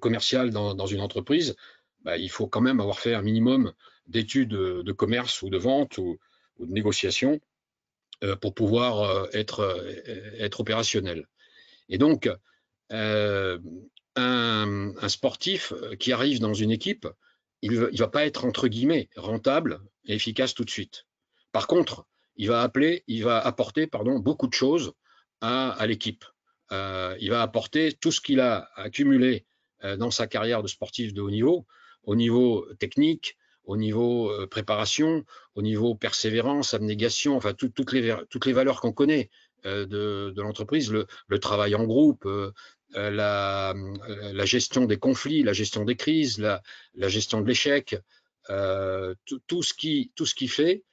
commercial 0.00 0.50
dans, 0.50 0.86
une 0.86 1.00
entreprise, 1.00 1.56
bah, 2.02 2.16
il 2.16 2.30
faut 2.30 2.46
quand 2.46 2.60
même 2.60 2.80
avoir 2.80 3.00
fait 3.00 3.14
un 3.14 3.22
minimum 3.22 3.72
d'études 4.06 4.50
de 4.50 4.92
commerce 4.92 5.42
ou 5.42 5.50
de 5.50 5.58
vente 5.58 5.98
ou, 5.98 6.18
de 6.58 6.72
négociation 6.72 7.40
pour 8.40 8.54
pouvoir 8.54 9.28
être, 9.32 10.58
opérationnel. 10.58 11.26
Et 11.88 11.98
donc, 11.98 12.28
euh, 12.92 13.58
un, 14.16 15.08
sportif 15.08 15.72
euh, 15.72 15.94
qui 15.94 16.12
arrive 16.12 16.40
dans 16.40 16.54
une 16.54 16.70
équipe, 16.70 17.06
il 17.62 17.72
ne 17.72 17.98
va 17.98 18.08
pas 18.08 18.26
être 18.26 18.44
entre 18.44 18.68
guillemets 18.68 19.08
rentable 19.16 19.80
et 20.04 20.14
efficace 20.14 20.54
tout 20.54 20.64
de 20.64 20.70
suite. 20.70 21.06
Par 21.52 21.66
contre, 21.66 22.06
il 22.36 22.48
va 22.48 22.62
appeler, 22.62 23.04
il 23.06 23.24
va 23.24 23.38
apporter 23.38 23.86
beaucoup 23.86 24.46
de 24.46 24.54
choses 24.54 24.92
à, 25.40 25.76
l'équipe. 25.86 26.24
Euh, 26.72 27.16
il 27.20 27.30
va 27.30 27.42
apporter 27.42 27.92
tout 27.92 28.12
ce 28.12 28.20
qu'il 28.20 28.40
a 28.40 28.70
accumulé 28.76 29.46
euh, 29.84 29.96
dans 29.96 30.10
sa 30.10 30.26
carrière 30.26 30.62
de 30.62 30.68
sportif 30.68 31.14
de 31.14 31.20
haut 31.20 31.30
niveau, 31.30 31.66
au 32.02 32.14
niveau 32.14 32.66
technique, 32.78 33.36
au 33.64 33.76
niveau 33.76 34.32
préparation, 34.50 35.24
au 35.54 35.60
niveau 35.60 35.94
persévérance, 35.94 36.72
abnégation, 36.72 37.36
enfin 37.36 37.52
toutes, 37.52 37.92
les, 37.92 38.16
toutes 38.30 38.46
les 38.46 38.54
valeurs 38.54 38.80
qu'on 38.80 38.92
connaît 38.92 39.28
de, 39.64 40.32
l'entreprise, 40.36 40.90
le, 40.90 41.38
travail 41.38 41.74
en 41.74 41.84
groupe, 41.84 42.24
euh, 42.96 43.10
euh, 44.08 44.32
la, 44.32 44.44
gestion 44.44 44.86
des 44.86 44.96
conflits, 44.96 45.42
la 45.42 45.52
gestion 45.52 45.84
des 45.84 45.96
crises, 45.96 46.38
la, 46.38 46.62
gestion 47.08 47.40
de 47.40 47.46
l'échec, 47.46 47.96
euh, 48.50 49.14
tout, 49.46 49.62
ce 49.62 49.74
qui, 49.74 50.12
tout 50.14 50.24
ce 50.24 50.34
qui 50.34 50.48
fait 50.48 50.84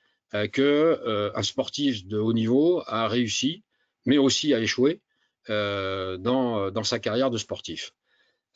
que 0.51 1.31
un 1.33 1.43
sportif 1.43 2.05
de 2.05 2.17
haut 2.17 2.33
niveau 2.33 2.83
a 2.87 3.07
réussi, 3.07 3.63
mais 4.05 4.17
aussi 4.17 4.53
a 4.53 4.59
échoué 4.59 4.99
dans, 5.47 6.83
sa 6.83 6.99
carrière 6.99 7.29
de 7.29 7.37
sportif. 7.37 7.93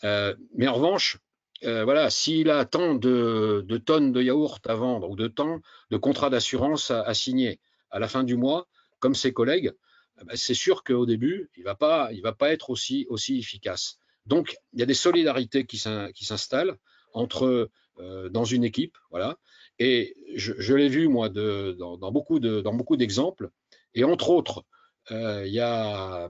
mais 0.04 0.67
en 0.67 0.73
revanche, 0.73 1.17
voilà, 1.62 2.10
s'il 2.10 2.49
a 2.49 2.65
tant 2.65 2.95
de, 2.95 3.65
tonnes 3.86 4.12
de 4.12 4.21
yaourt 4.21 4.65
à 4.67 4.75
vendre 4.75 5.10
ou 5.10 5.15
de 5.15 5.28
temps 5.28 5.60
de 5.91 5.97
contrats 5.97 6.30
d'assurance 6.30 6.91
à, 6.91 7.13
signer 7.13 7.60
à 7.91 7.99
la 7.99 8.08
fin 8.08 8.23
du 8.23 8.36
mois, 8.36 8.67
comme 8.99 9.15
ses 9.15 9.34
collègues, 9.34 9.73
ah 10.17 10.23
ben, 10.25 10.36
c'est 10.36 10.54
sûr 10.54 10.84
qu'au 10.84 11.06
début, 11.06 11.49
il 11.56 11.62
ne 11.62 11.65
va, 11.65 11.75
pas, 11.75 12.10
va 12.23 12.34
pas 12.34 12.52
être 12.52 12.69
aussi, 12.69 13.08
efficace. 13.30 13.97
Donc, 14.25 14.58
il 14.73 14.80
y 14.80 14.84
a 14.84 14.86
des 14.86 14.93
solidarités 14.93 15.65
qui 15.65 15.78
s'installent 15.78 16.78
entre 17.13 17.69
euh, 17.99 18.30
dans 18.30 18.45
une 18.45 18.63
équipe, 18.63 18.97
voilà. 19.12 19.38
Et 19.78 20.15
je, 20.36 20.73
l'ai 20.73 20.89
vu 20.89 21.08
moi 21.08 21.30
dans, 21.30 22.12
beaucoup 22.12 22.39
d'exemples. 22.39 23.49
Et 23.93 24.04
entre 24.04 24.30
autres, 24.30 24.60
euh, 24.60 24.63
il 25.12 25.52
y 25.52 25.60
a 25.60 26.26
euh, 26.26 26.30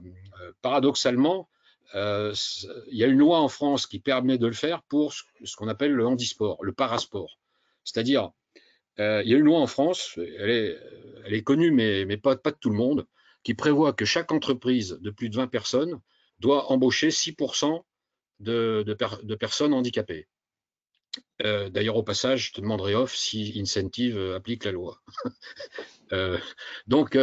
paradoxalement, 0.62 1.48
il 1.94 2.34
y 2.92 3.04
a 3.04 3.06
une 3.06 3.18
loi 3.18 3.40
en 3.40 3.48
France 3.48 3.86
qui 3.86 3.98
permet 3.98 4.38
de 4.38 4.46
le 4.46 4.52
faire 4.52 4.82
pour 4.84 5.12
ce, 5.12 5.56
qu'on 5.56 5.68
appelle 5.68 5.92
le 5.92 6.06
handisport, 6.06 6.62
le 6.62 6.72
parasport. 6.72 7.38
C'est-à-dire, 7.84 8.30
il 8.98 9.26
y 9.26 9.34
a 9.34 9.38
une 9.38 9.44
loi 9.44 9.58
en 9.58 9.66
France, 9.66 10.18
elle 10.38 10.78
est, 11.26 11.42
connue, 11.42 11.70
mais, 11.70 12.16
pas, 12.16 12.34
de 12.36 12.56
tout 12.60 12.70
le 12.70 12.76
monde, 12.76 13.06
qui 13.42 13.54
prévoit 13.54 13.92
que 13.92 14.04
chaque 14.04 14.30
entreprise 14.30 14.98
de 15.00 15.10
plus 15.10 15.30
de 15.30 15.36
20 15.36 15.48
personnes 15.48 16.00
doit 16.38 16.70
embaucher 16.70 17.08
6% 17.08 17.82
de, 18.40 19.36
personnes 19.38 19.74
handicapées. 19.74 20.26
Euh, 21.42 21.68
d'ailleurs, 21.70 21.96
au 21.96 22.02
passage, 22.02 22.48
je 22.48 22.52
te 22.52 22.60
demanderai 22.60 22.94
off 22.94 23.14
si 23.14 23.52
Incentive 23.56 24.16
euh, 24.16 24.36
applique 24.36 24.64
la 24.64 24.72
loi. 24.72 25.00
Euh, 26.12 26.38
donc, 26.88 27.16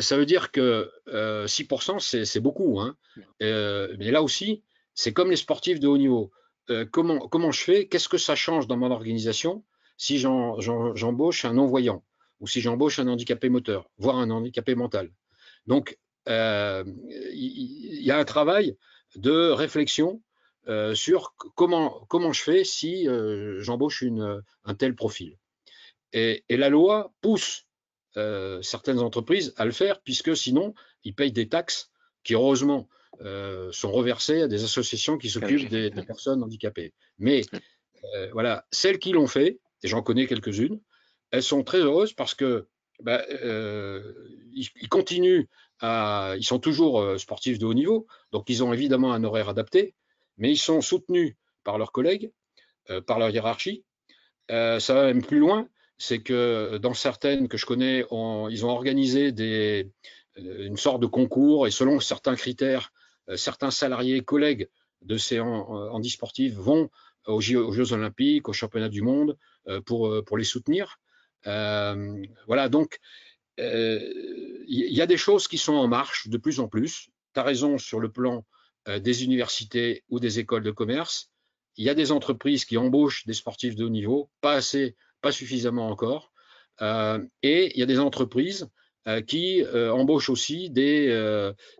ça 0.00 0.16
veut 0.16 0.26
dire 0.26 0.50
que 0.50 0.90
6%, 1.06 2.24
c'est 2.24 2.40
beaucoup. 2.40 2.80
Hein. 2.80 2.96
mais 3.40 4.10
là 4.10 4.22
aussi, 4.22 4.62
c'est 4.94 5.12
comme 5.12 5.30
les 5.30 5.36
sportifs 5.36 5.80
de 5.80 5.88
haut 5.88 5.98
niveau. 5.98 6.30
comment, 6.90 7.28
comment 7.28 7.52
je 7.52 7.60
fais? 7.60 7.86
Qu'est-ce 7.86 8.08
que 8.08 8.18
ça 8.18 8.34
change 8.34 8.66
dans 8.66 8.76
mon 8.76 8.90
organisation 8.90 9.64
si 9.96 10.18
j'embauche 10.18 11.44
un 11.44 11.52
non-voyant 11.52 12.02
ou 12.40 12.46
si 12.46 12.60
j'embauche 12.60 12.98
un 12.98 13.08
handicapé 13.08 13.48
moteur, 13.48 13.90
voire 13.98 14.18
un 14.18 14.30
handicapé 14.30 14.74
mental? 14.74 15.10
Donc, 15.66 15.98
euh, 16.28 16.84
il 17.32 18.02
y, 18.02 18.10
a 18.10 18.18
un 18.18 18.24
travail 18.24 18.76
de 19.16 19.50
réflexion 19.50 20.22
euh, 20.68 20.94
sur 20.94 21.34
comment, 21.54 22.06
comment 22.08 22.32
je 22.32 22.42
fais 22.42 22.64
si 22.64 23.06
euh, 23.06 23.60
j'embauche 23.60 24.02
un 24.64 24.74
tel 24.74 24.94
profil. 24.94 25.36
Et, 26.12 26.44
la 26.48 26.68
loi 26.70 27.12
pousse 27.20 27.66
certaines 28.62 29.00
entreprises 29.00 29.54
à 29.56 29.64
le 29.64 29.72
faire, 29.72 30.00
puisque 30.02 30.36
sinon, 30.36 30.74
ils 31.02 31.14
payent 31.14 31.32
des 31.32 31.48
taxes 31.48 31.90
qui, 32.22 32.34
heureusement, 32.34 32.88
sont 33.72 33.92
reversées 33.92 34.42
à 34.42 34.48
des 34.48 34.64
associations 34.64 35.18
qui 35.18 35.30
s'occupent 35.30 35.68
des, 35.68 35.90
personnes 35.90 36.42
handicapées. 36.42 36.92
Mais 37.18 37.42
voilà, 38.32 38.66
celles 38.70 38.98
qui 38.98 39.12
l'ont 39.12 39.26
fait, 39.26 39.58
et 39.82 39.88
j'en 39.88 40.02
connais 40.02 40.26
quelques-unes, 40.26 40.80
elles 41.30 41.42
sont 41.42 41.64
très 41.64 41.78
heureuses 41.78 42.12
parce 42.12 42.34
que 42.34 42.66
bah, 43.00 43.24
euh, 43.30 44.14
ils, 44.52 44.88
continuent 44.88 45.46
à, 45.80 46.34
ils 46.38 46.44
sont 46.44 46.58
toujours 46.58 47.00
euh, 47.00 47.18
sportifs 47.18 47.58
de 47.58 47.66
haut 47.66 47.74
niveau, 47.74 48.06
donc 48.32 48.48
ils 48.48 48.62
ont 48.62 48.72
évidemment 48.72 49.12
un 49.12 49.24
horaire 49.24 49.48
adapté, 49.48 49.94
mais 50.38 50.50
ils 50.50 50.58
sont 50.58 50.80
soutenus 50.80 51.34
par 51.64 51.76
leurs 51.76 51.92
collègues, 51.92 52.32
euh, 52.90 53.00
par 53.00 53.18
leur 53.18 53.30
hiérarchie. 53.30 53.84
ça 54.48 54.78
va 54.94 55.06
même 55.06 55.24
plus 55.24 55.38
loin, 55.38 55.68
c'est 55.98 56.20
que 56.20 56.78
dans 56.78 56.94
certaines 56.94 57.48
que 57.48 57.56
je 57.56 57.66
connais, 57.66 58.04
ils 58.50 58.66
ont 58.66 58.70
organisé 58.70 59.32
des, 59.32 59.90
une 60.36 60.76
sorte 60.76 61.00
de 61.00 61.06
concours 61.06 61.66
et 61.66 61.70
selon 61.70 62.00
certains 62.00 62.34
critères, 62.36 62.92
certains 63.36 63.70
salariés, 63.70 64.20
collègues 64.22 64.68
de 65.02 65.16
ces 65.16 65.40
handisportifs 65.40 66.54
vont 66.54 66.90
aux 67.26 67.40
Jeux, 67.40 67.92
olympiques, 67.92 68.48
aux 68.48 68.52
championnats 68.52 68.88
du 68.88 69.02
monde 69.02 69.36
pour, 69.86 70.36
les 70.36 70.44
soutenir. 70.44 70.98
Euh, 71.46 72.24
voilà, 72.46 72.68
donc 72.68 72.98
il 73.58 73.64
euh, 73.64 74.64
y, 74.66 75.00
a 75.00 75.06
des 75.06 75.16
choses 75.16 75.46
qui 75.46 75.58
sont 75.58 75.74
en 75.74 75.86
marche 75.86 76.28
de 76.28 76.36
plus 76.38 76.60
en 76.60 76.68
plus. 76.68 77.08
Tu 77.34 77.40
as 77.40 77.42
raison 77.42 77.78
sur 77.78 78.00
le 78.00 78.10
plan 78.10 78.44
euh, 78.88 78.98
des 78.98 79.24
universités 79.24 80.04
ou 80.08 80.18
des 80.18 80.38
écoles 80.38 80.64
de 80.64 80.70
commerce. 80.70 81.30
Il 81.76 81.84
y 81.84 81.90
a 81.90 81.94
des 81.94 82.12
entreprises 82.12 82.64
qui 82.64 82.76
embauchent 82.76 83.26
des 83.26 83.34
sportifs 83.34 83.76
de 83.76 83.84
haut 83.84 83.90
niveau, 83.90 84.30
pas 84.40 84.54
assez, 84.54 84.96
pas 85.24 85.32
suffisamment 85.32 85.88
encore. 85.88 86.30
et 87.42 87.72
il 87.74 87.78
y 87.80 87.82
a 87.82 87.86
des 87.86 87.98
entreprises 87.98 88.68
qui 89.26 89.64
embauchent 89.72 90.28
aussi 90.28 90.68
des, 90.70 91.02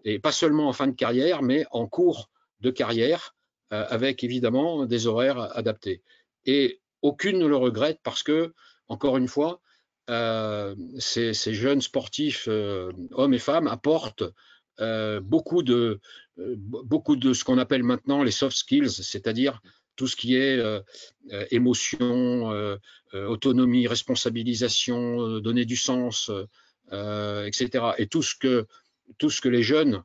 et 0.04 0.18
pas 0.18 0.32
seulement 0.32 0.68
en 0.68 0.72
fin 0.72 0.86
de 0.86 0.96
carrière, 0.96 1.42
mais 1.42 1.66
en 1.70 1.86
cours 1.86 2.30
de 2.60 2.70
carrière, 2.70 3.34
avec 3.70 4.24
évidemment 4.24 4.86
des 4.86 5.06
horaires 5.06 5.56
adaptés. 5.56 6.02
Et 6.46 6.80
aucune 7.02 7.38
ne 7.38 7.46
le 7.46 7.56
regrette 7.56 8.00
parce 8.02 8.22
que, 8.22 8.54
encore 8.88 9.18
une 9.18 9.28
fois, 9.28 9.60
ces, 10.98 11.54
jeunes 11.54 11.82
sportifs, 11.82 12.48
hommes 12.48 13.34
et 13.34 13.44
femmes, 13.50 13.68
apportent 13.68 14.24
beaucoup, 15.22 15.62
de, 15.62 16.00
beaucoup 16.36 17.16
de 17.16 17.34
ce 17.34 17.44
qu'on 17.44 17.58
appelle 17.58 17.82
maintenant 17.82 18.22
les 18.22 18.30
soft 18.30 18.56
skills, 18.56 18.90
c'est-à-dire 18.90 19.60
tout 19.96 20.06
ce 20.06 20.16
qui 20.16 20.36
est 20.36 20.60
émotion, 21.50 22.78
autonomie, 23.12 23.86
responsabilisation, 23.86 25.38
donner 25.40 25.64
du 25.64 25.76
sens, 25.76 26.30
etc. 26.90 27.68
Et 27.98 28.06
tout 28.06 28.22
ce 28.22 28.34
que, 28.34 28.66
tout 29.18 29.30
ce 29.30 29.40
que 29.40 29.48
les 29.48 29.62
jeunes 29.62 30.02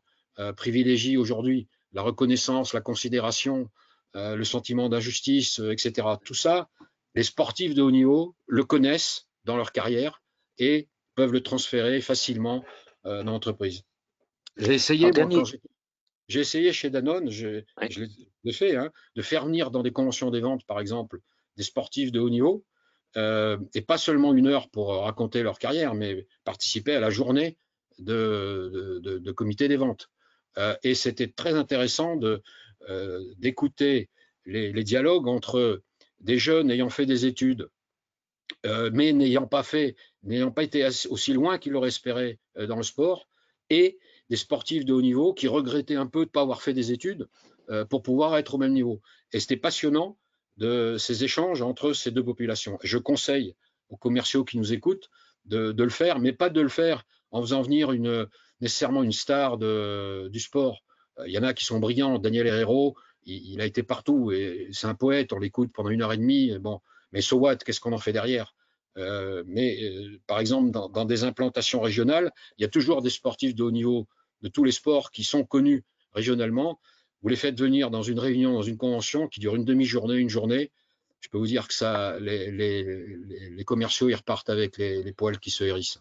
privilégient 0.55 1.17
aujourd'hui, 1.17 1.67
la 1.93 2.01
reconnaissance, 2.01 2.73
la 2.73 2.81
considération, 2.81 3.69
le 4.13 4.43
sentiment 4.43 4.89
d'injustice, 4.89 5.59
etc. 5.59 6.07
Tout 6.23 6.33
ça, 6.33 6.69
les 7.15 7.23
sportifs 7.23 7.73
de 7.73 7.81
haut 7.81 7.91
niveau 7.91 8.35
le 8.47 8.63
connaissent 8.63 9.27
dans 9.45 9.57
leur 9.57 9.71
carrière 9.71 10.21
et 10.57 10.87
peuvent 11.15 11.33
le 11.33 11.41
transférer 11.41 12.01
facilement 12.01 12.63
dans 13.03 13.23
l'entreprise. 13.23 13.83
J'ai 14.57 14.73
essayé, 14.73 15.11
j'ai 16.29 16.39
essayé 16.41 16.71
chez 16.71 16.89
Danone, 16.91 17.29
je, 17.29 17.63
l'ai 18.43 18.53
fait, 18.53 18.75
hein, 18.75 18.91
de 19.15 19.21
faire 19.21 19.45
venir 19.45 19.71
dans 19.71 19.81
des 19.81 19.91
conventions 19.91 20.29
des 20.29 20.39
ventes, 20.39 20.63
par 20.65 20.79
exemple, 20.79 21.19
des 21.57 21.63
sportifs 21.63 22.11
de 22.11 22.19
haut 22.19 22.29
niveau, 22.29 22.63
euh, 23.17 23.57
et 23.73 23.81
pas 23.81 23.97
seulement 23.97 24.33
une 24.35 24.47
heure 24.47 24.69
pour 24.69 24.93
raconter 24.93 25.41
leur 25.41 25.57
carrière, 25.57 25.95
mais 25.95 26.27
participer 26.43 26.93
à 26.93 26.99
la 26.99 27.09
journée 27.09 27.57
de, 27.97 29.31
comité 29.35 29.67
des 29.67 29.75
ventes. 29.75 30.09
Euh, 30.57 30.75
et 30.83 30.93
c'était 30.93 31.27
très 31.27 31.55
intéressant 31.55 32.19
euh, 32.21 33.33
d'écouter 33.39 34.09
les, 34.45 34.83
dialogues 34.83 35.27
entre 35.27 35.81
des 36.21 36.37
jeunes 36.37 36.69
ayant 36.69 36.91
fait 36.91 37.07
des 37.07 37.25
études, 37.25 37.69
mais 38.63 39.13
n'ayant 39.13 39.47
pas 39.47 39.63
fait, 39.63 39.95
n'ayant 40.23 40.51
pas 40.51 40.63
été 40.63 40.87
aussi 41.09 41.33
loin 41.33 41.57
qu'ils 41.57 41.71
l'auraient 41.71 41.87
espéré 41.87 42.39
dans 42.55 42.75
le 42.75 42.83
sport, 42.83 43.27
et 43.69 43.99
des 44.29 44.35
sportifs 44.35 44.85
de 44.85 44.93
haut 44.93 45.01
niveau 45.01 45.33
qui 45.33 45.47
regrettaient 45.47 45.95
un 45.95 46.07
peu 46.07 46.19
de 46.19 46.25
ne 46.25 46.31
pas 46.31 46.41
avoir 46.41 46.61
fait 46.61 46.73
des 46.73 46.91
études 46.91 47.27
euh, 47.69 47.85
pour 47.85 48.01
pouvoir 48.03 48.37
être 48.37 48.55
au 48.55 48.57
même 48.57 48.73
niveau. 48.73 49.01
Et 49.31 49.39
c'était 49.39 49.57
passionnant 49.57 50.17
de 50.57 50.97
ces 50.97 51.23
échanges 51.23 51.61
entre 51.61 51.93
ces 51.93 52.11
deux 52.11 52.23
populations. 52.23 52.77
Je 52.83 52.97
conseille 52.97 53.55
aux 53.89 53.97
commerciaux 53.97 54.43
qui 54.43 54.57
nous 54.57 54.73
écoutent 54.73 55.09
de, 55.45 55.73
le 55.75 55.89
faire, 55.89 56.19
mais 56.19 56.31
pas 56.31 56.49
de 56.49 56.61
le 56.61 56.69
faire 56.69 57.05
en 57.31 57.41
faisant 57.41 57.61
venir 57.61 57.91
nécessairement 58.61 59.03
une 59.03 59.11
star 59.11 59.57
du 59.57 60.39
sport. 60.39 60.83
Euh, 61.19 61.27
il 61.27 61.33
y 61.33 61.37
en 61.37 61.43
a 61.43 61.53
qui 61.53 61.65
sont 61.65 61.79
brillants. 61.79 62.19
Daniel 62.19 62.47
Herrero, 62.47 62.95
il, 63.25 63.61
a 63.61 63.65
été 63.65 63.83
partout 63.83 64.31
et 64.31 64.67
c'est 64.71 64.87
un 64.87 64.95
poète. 64.95 65.33
On 65.33 65.39
l'écoute 65.39 65.71
pendant 65.73 65.89
une 65.89 66.01
heure 66.01 66.13
et 66.13 66.17
demie. 66.17 66.57
Bon, 66.59 66.81
mais 67.11 67.21
so 67.21 67.37
what 67.37 67.57
Qu'est-ce 67.57 67.79
qu'on 67.79 67.93
en 67.93 67.97
fait 67.99 68.13
derrière? 68.13 68.53
Euh, 68.97 69.43
mais 69.47 69.79
par 70.27 70.39
exemple, 70.39 70.71
dans, 70.71 71.05
des 71.05 71.23
implantations 71.23 71.81
régionales, 71.81 72.31
il 72.57 72.63
y 72.63 72.65
a 72.65 72.69
toujours 72.69 73.01
des 73.01 73.09
sportifs 73.09 73.55
de 73.55 73.63
haut 73.63 73.71
niveau 73.71 74.07
de 74.41 74.47
tous 74.47 74.63
les 74.63 74.71
sports 74.71 75.11
qui 75.11 75.23
sont 75.23 75.43
connus 75.43 75.83
régionalement, 76.13 76.79
vous 77.21 77.29
les 77.29 77.35
faites 77.35 77.59
venir 77.59 77.91
dans 77.91 78.03
une 78.03 78.19
réunion, 78.19 78.53
dans 78.53 78.61
une 78.61 78.77
convention 78.77 79.27
qui 79.27 79.39
dure 79.39 79.55
une 79.55 79.65
demi-journée, 79.65 80.15
une 80.15 80.29
journée, 80.29 80.71
je 81.19 81.27
peux 81.27 81.37
vous 81.37 81.47
dire 81.47 81.67
que 81.67 81.73
ça, 81.73 82.17
les, 82.19 83.63
commerciaux, 83.65 84.09
ils 84.09 84.15
repartent 84.15 84.49
avec 84.49 84.77
les 84.77 85.13
poils 85.13 85.39
qui 85.39 85.51
se 85.51 85.63
hérissent 85.63 85.99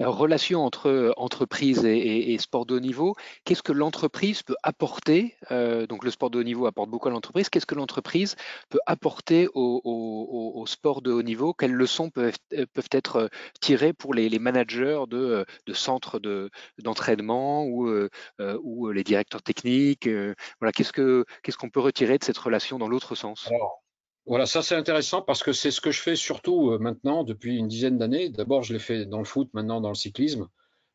relation 0.00 0.64
entre 0.64 0.88
euh, 0.88 1.12
entreprise 1.16 1.84
et, 1.84 2.36
sport 2.38 2.66
de 2.66 2.76
haut 2.76 2.80
niveau, 2.80 3.14
qu'est-ce 3.44 3.62
que 3.62 3.72
l'entreprise 3.72 4.42
peut 4.42 4.56
apporter 4.62 5.36
euh, 5.50 5.86
Donc 5.86 6.04
le 6.04 6.10
sport 6.10 6.30
de 6.30 6.40
haut 6.40 6.42
niveau 6.42 6.66
apporte 6.66 6.90
beaucoup 6.90 7.08
à 7.08 7.10
l'entreprise. 7.10 7.48
Qu'est-ce 7.48 7.66
que 7.66 7.74
l'entreprise 7.74 8.36
peut 8.70 8.80
apporter 8.86 9.48
au, 9.54 10.64
sport 10.66 11.02
de 11.02 11.12
haut 11.12 11.22
niveau? 11.22 11.54
Quelles 11.54 11.72
leçons 11.72 12.10
peuvent, 12.10 12.34
euh, 12.52 12.66
être 12.92 13.30
tirées 13.60 13.92
pour 13.92 14.14
les, 14.14 14.38
managers 14.38 15.04
de, 15.08 15.46
centres 15.72 16.20
d'entraînement 16.78 17.64
ou, 17.66 17.88
les 18.90 19.04
directeurs 19.04 19.42
techniques 19.42 20.08
Voilà, 20.60 20.72
qu'est-ce 20.72 20.92
que 20.92 21.24
qu'est-ce 21.42 21.56
qu'on 21.56 21.70
peut 21.70 21.80
retirer 21.80 22.18
de 22.18 22.24
cette 22.24 22.38
relation 22.38 22.78
dans 22.78 22.88
l'autre 22.88 23.14
sens? 23.14 23.48
Voilà, 24.26 24.46
ça 24.46 24.62
c'est 24.62 24.74
intéressant 24.74 25.20
parce 25.20 25.42
que 25.42 25.52
c'est 25.52 25.70
ce 25.70 25.82
que 25.82 25.90
je 25.90 26.00
fais 26.00 26.16
surtout 26.16 26.70
euh, 26.70 26.78
maintenant 26.78 27.24
depuis 27.24 27.56
une 27.56 27.68
dizaine 27.68 27.98
d'années. 27.98 28.30
D'abord, 28.30 28.62
je 28.62 28.72
l'ai 28.72 28.78
fait 28.78 29.04
dans 29.04 29.18
le 29.18 29.24
foot, 29.24 29.50
maintenant 29.52 29.82
dans 29.82 29.90
le 29.90 29.94
cyclisme, 29.94 30.48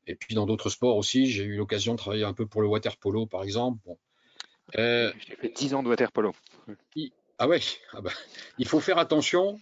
et 0.08 0.16
puis 0.16 0.34
dans 0.34 0.48
d'autres 0.48 0.70
sports 0.70 0.98
aussi. 0.98 1.28
J'ai 1.28 1.44
eu 1.44 1.58
l'occasion 1.58 1.94
de 1.94 2.00
travailler 2.00 2.24
un 2.24 2.34
peu 2.34 2.48
pour 2.48 2.62
le 2.62 2.68
water 2.68 2.98
polo, 2.98 3.28
par 3.28 3.44
exemple. 3.44 3.80
Bon. 3.86 4.00
Euh, 4.78 5.14
J'ai 5.28 5.36
fait 5.36 5.50
10 5.50 5.76
ans 5.76 5.84
de 5.84 5.90
water 5.90 6.12
polo. 6.12 6.34
ah 7.38 7.48
ouais, 7.48 7.62
ah 7.94 8.02
bah, 8.02 8.12
il 8.58 8.68
faut 8.68 8.80
faire 8.80 8.98
attention. 8.98 9.60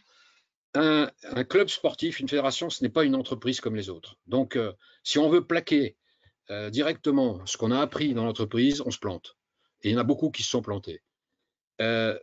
Un, 0.74 1.10
club 1.50 1.70
sportif, 1.70 2.20
une 2.20 2.30
fédération, 2.30 2.70
ce 2.70 2.84
n'est 2.84 2.90
pas 2.90 3.04
une 3.04 3.16
entreprise 3.16 3.62
comme 3.62 3.76
les 3.76 3.90
autres. 3.90 4.16
Donc, 4.28 4.56
euh, 4.56 4.74
si 5.04 5.18
on 5.18 5.28
veut 5.28 5.46
plaquer 5.46 5.98
directement 6.70 7.46
ce 7.46 7.58
qu'on 7.58 7.72
a 7.72 7.82
appris 7.82 8.14
dans 8.14 8.24
l'entreprise, 8.24 8.82
on 8.86 8.92
se 8.92 9.00
plante. 9.00 9.36
Et 9.82 9.90
il 9.90 9.94
y 9.94 9.96
en 9.98 10.00
a 10.00 10.06
beaucoup 10.06 10.30
qui 10.30 10.44
se 10.44 10.52
sont 10.52 10.62
plantés. 10.62 11.02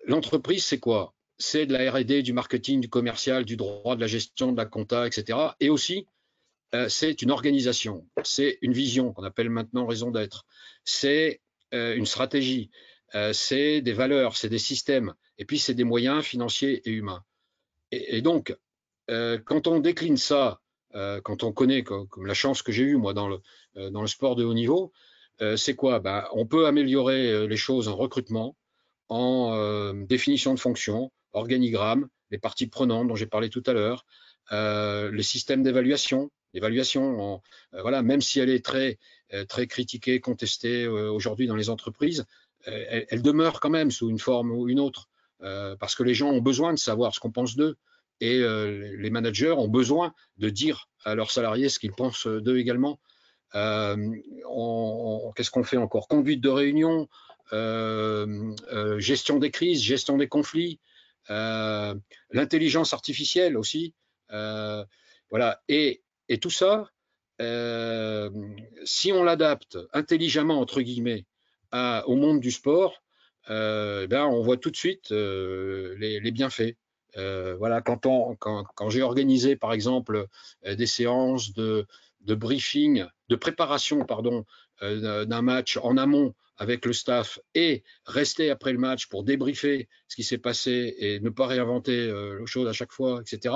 l'entreprise, 0.06 0.64
c'est 0.64 0.78
quoi? 0.78 1.13
C'est 1.38 1.66
de 1.66 1.72
la 1.72 1.90
R&D, 1.90 2.22
du 2.22 2.32
marketing, 2.32 2.80
du 2.80 2.88
commercial, 2.88 3.44
du 3.44 3.56
droit, 3.56 3.96
de 3.96 4.00
la 4.00 4.06
gestion, 4.06 4.52
de 4.52 4.56
la 4.56 4.66
compta, 4.66 5.06
etc. 5.06 5.38
Et 5.60 5.70
aussi, 5.70 6.06
euh, 6.74 6.88
c'est 6.88 7.22
une 7.22 7.30
organisation, 7.30 8.04
c'est 8.24 8.58
une 8.60 8.72
vision 8.72 9.12
qu'on 9.12 9.22
appelle 9.22 9.48
maintenant 9.48 9.86
raison 9.86 10.10
d'être, 10.10 10.44
c'est 10.84 11.40
euh, 11.72 11.94
une 11.94 12.06
stratégie, 12.06 12.70
euh, 13.14 13.32
c'est 13.32 13.80
des 13.80 13.92
valeurs, 13.92 14.36
c'est 14.36 14.48
des 14.48 14.58
systèmes, 14.58 15.14
et 15.38 15.44
puis 15.44 15.58
c'est 15.58 15.74
des 15.74 15.84
moyens 15.84 16.24
financiers 16.24 16.82
et 16.84 16.90
humains. 16.90 17.24
Et, 17.92 18.22
donc, 18.22 18.56
quand 19.06 19.68
on 19.68 19.78
décline 19.78 20.16
ça, 20.16 20.60
quand 21.22 21.44
on 21.44 21.52
connaît 21.52 21.84
comme, 21.84 22.26
la 22.26 22.34
chance 22.34 22.60
que 22.60 22.72
j'ai 22.72 22.82
eue 22.82 22.96
moi 22.96 23.14
dans 23.14 23.28
le, 23.28 23.90
dans 23.90 24.00
le 24.00 24.08
sport 24.08 24.34
de 24.34 24.42
haut 24.42 24.54
niveau, 24.54 24.92
c'est 25.56 25.76
quoi? 25.76 26.00
Ben, 26.00 26.26
On 26.32 26.44
peut 26.44 26.66
améliorer 26.66 27.46
les 27.46 27.56
choses 27.56 27.86
en 27.86 27.94
recrutement, 27.94 28.56
en 29.08 29.94
définition 29.94 30.54
de 30.54 30.58
fonction, 30.58 31.12
organigramme, 31.34 32.08
les 32.30 32.38
parties 32.38 32.66
prenantes 32.66 33.08
dont 33.08 33.16
j'ai 33.16 33.26
parlé 33.26 33.50
tout 33.50 33.62
à 33.66 33.72
l'heure, 33.72 34.06
euh, 34.52 35.10
les 35.10 35.22
systèmes 35.22 35.62
d'évaluation, 35.62 36.30
l'évaluation, 36.52 37.40
euh, 37.74 37.82
voilà, 37.82 38.02
même 38.02 38.20
si 38.20 38.40
elle 38.40 38.50
est 38.50 38.64
très, 38.64 38.98
euh, 39.32 39.44
très 39.44 39.66
critiquée, 39.66 40.20
contestée 40.20 40.86
aujourd'hui 40.86 41.46
dans 41.46 41.56
les 41.56 41.70
entreprises, 41.70 42.24
elle, 42.66 43.20
demeure 43.20 43.60
quand 43.60 43.68
même 43.68 43.90
sous 43.90 44.08
une 44.08 44.18
forme 44.18 44.50
ou 44.50 44.70
une 44.70 44.80
autre, 44.80 45.10
parce 45.78 45.94
que 45.94 46.02
les 46.02 46.14
gens 46.14 46.30
ont 46.30 46.40
besoin 46.40 46.72
de 46.72 46.78
savoir 46.78 47.14
ce 47.14 47.20
qu'on 47.20 47.30
pense 47.30 47.56
d'eux 47.56 47.76
et 48.22 48.38
les 48.38 49.10
managers 49.10 49.50
ont 49.50 49.68
besoin 49.68 50.14
de 50.38 50.48
dire 50.48 50.88
à 51.04 51.14
leurs 51.14 51.30
salariés 51.30 51.68
ce 51.68 51.78
qu'ils 51.78 51.92
pensent 51.92 52.26
d'eux 52.26 52.56
également. 52.56 52.98
Qu'est-ce 53.52 55.50
qu'on 55.50 55.62
fait 55.62 55.76
encore? 55.76 56.08
Conduite 56.08 56.40
de 56.40 56.48
réunion, 56.48 57.06
gestion 58.98 59.38
des 59.38 59.50
crises, 59.50 59.82
gestion 59.82 60.16
des 60.16 60.28
conflits, 60.28 60.80
euh, 60.80 60.92
l'intelligence 61.28 62.92
artificielle 62.92 63.56
aussi. 63.56 63.94
Euh, 64.32 64.84
voilà. 65.30 65.60
Et, 65.68 66.02
et, 66.28 66.38
tout 66.38 66.50
ça, 66.50 66.88
euh, 67.40 68.30
si 68.84 69.12
on 69.12 69.24
l'adapte 69.24 69.78
intelligemment, 69.92 70.60
entre 70.60 70.80
guillemets, 70.80 71.24
au 71.72 72.14
monde 72.14 72.40
du 72.40 72.52
sport, 72.52 73.02
ben, 73.48 74.26
on 74.26 74.42
voit 74.42 74.56
tout 74.56 74.70
de 74.70 74.76
suite 74.76 75.10
les, 75.10 76.30
bienfaits. 76.30 76.76
voilà, 77.16 77.80
quand, 77.82 78.06
on, 78.06 78.36
quand, 78.36 78.64
quand 78.76 78.90
j'ai 78.90 79.02
organisé, 79.02 79.56
par 79.56 79.72
exemple, 79.72 80.28
des 80.64 80.86
séances 80.86 81.52
de 81.52 81.86
briefing, 82.26 83.06
de 83.28 83.36
préparation, 83.36 84.04
pardon, 84.04 84.44
d'un 84.80 85.42
match 85.42 85.78
en 85.78 85.96
amont 85.96 86.34
avec 86.56 86.86
le 86.86 86.92
staff 86.92 87.38
et 87.54 87.82
rester 88.06 88.50
après 88.50 88.72
le 88.72 88.78
match 88.78 89.06
pour 89.08 89.24
débriefer 89.24 89.88
ce 90.08 90.16
qui 90.16 90.24
s'est 90.24 90.38
passé 90.38 90.94
et 90.98 91.20
ne 91.20 91.30
pas 91.30 91.46
réinventer 91.46 91.98
euh, 91.98 92.38
les 92.40 92.46
choses 92.46 92.68
à 92.68 92.72
chaque 92.72 92.92
fois, 92.92 93.20
etc. 93.20 93.54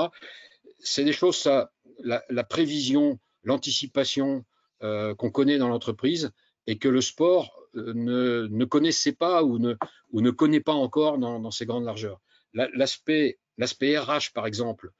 C'est 0.81 1.05
des 1.05 1.12
choses, 1.12 1.37
ça, 1.37 1.71
la, 2.01 2.45
prévision, 2.45 3.19
l'anticipation 3.45 4.45
euh, 4.83 5.14
qu'on 5.14 5.31
connaît 5.31 5.59
dans 5.59 5.69
l'entreprise 5.69 6.31
et 6.66 6.79
que 6.79 6.89
le 6.89 7.01
sport 7.01 7.53
euh, 7.77 7.93
ne, 7.95 8.49
ne, 8.51 8.64
connaissait 8.64 9.12
pas 9.12 9.43
ou 9.43 9.59
ne, 9.59 9.75
ou 10.12 10.21
ne 10.21 10.31
connaît 10.31 10.61
pas 10.61 10.75
encore 10.75 11.19
dans, 11.19 11.41
dans 11.41 11.51
ses 11.51 11.66
grandes 11.66 11.85
largeurs. 11.85 12.21
L'aspect 12.55 13.39
RH, 13.61 14.33
par 14.35 14.47
exemple, 14.47 14.91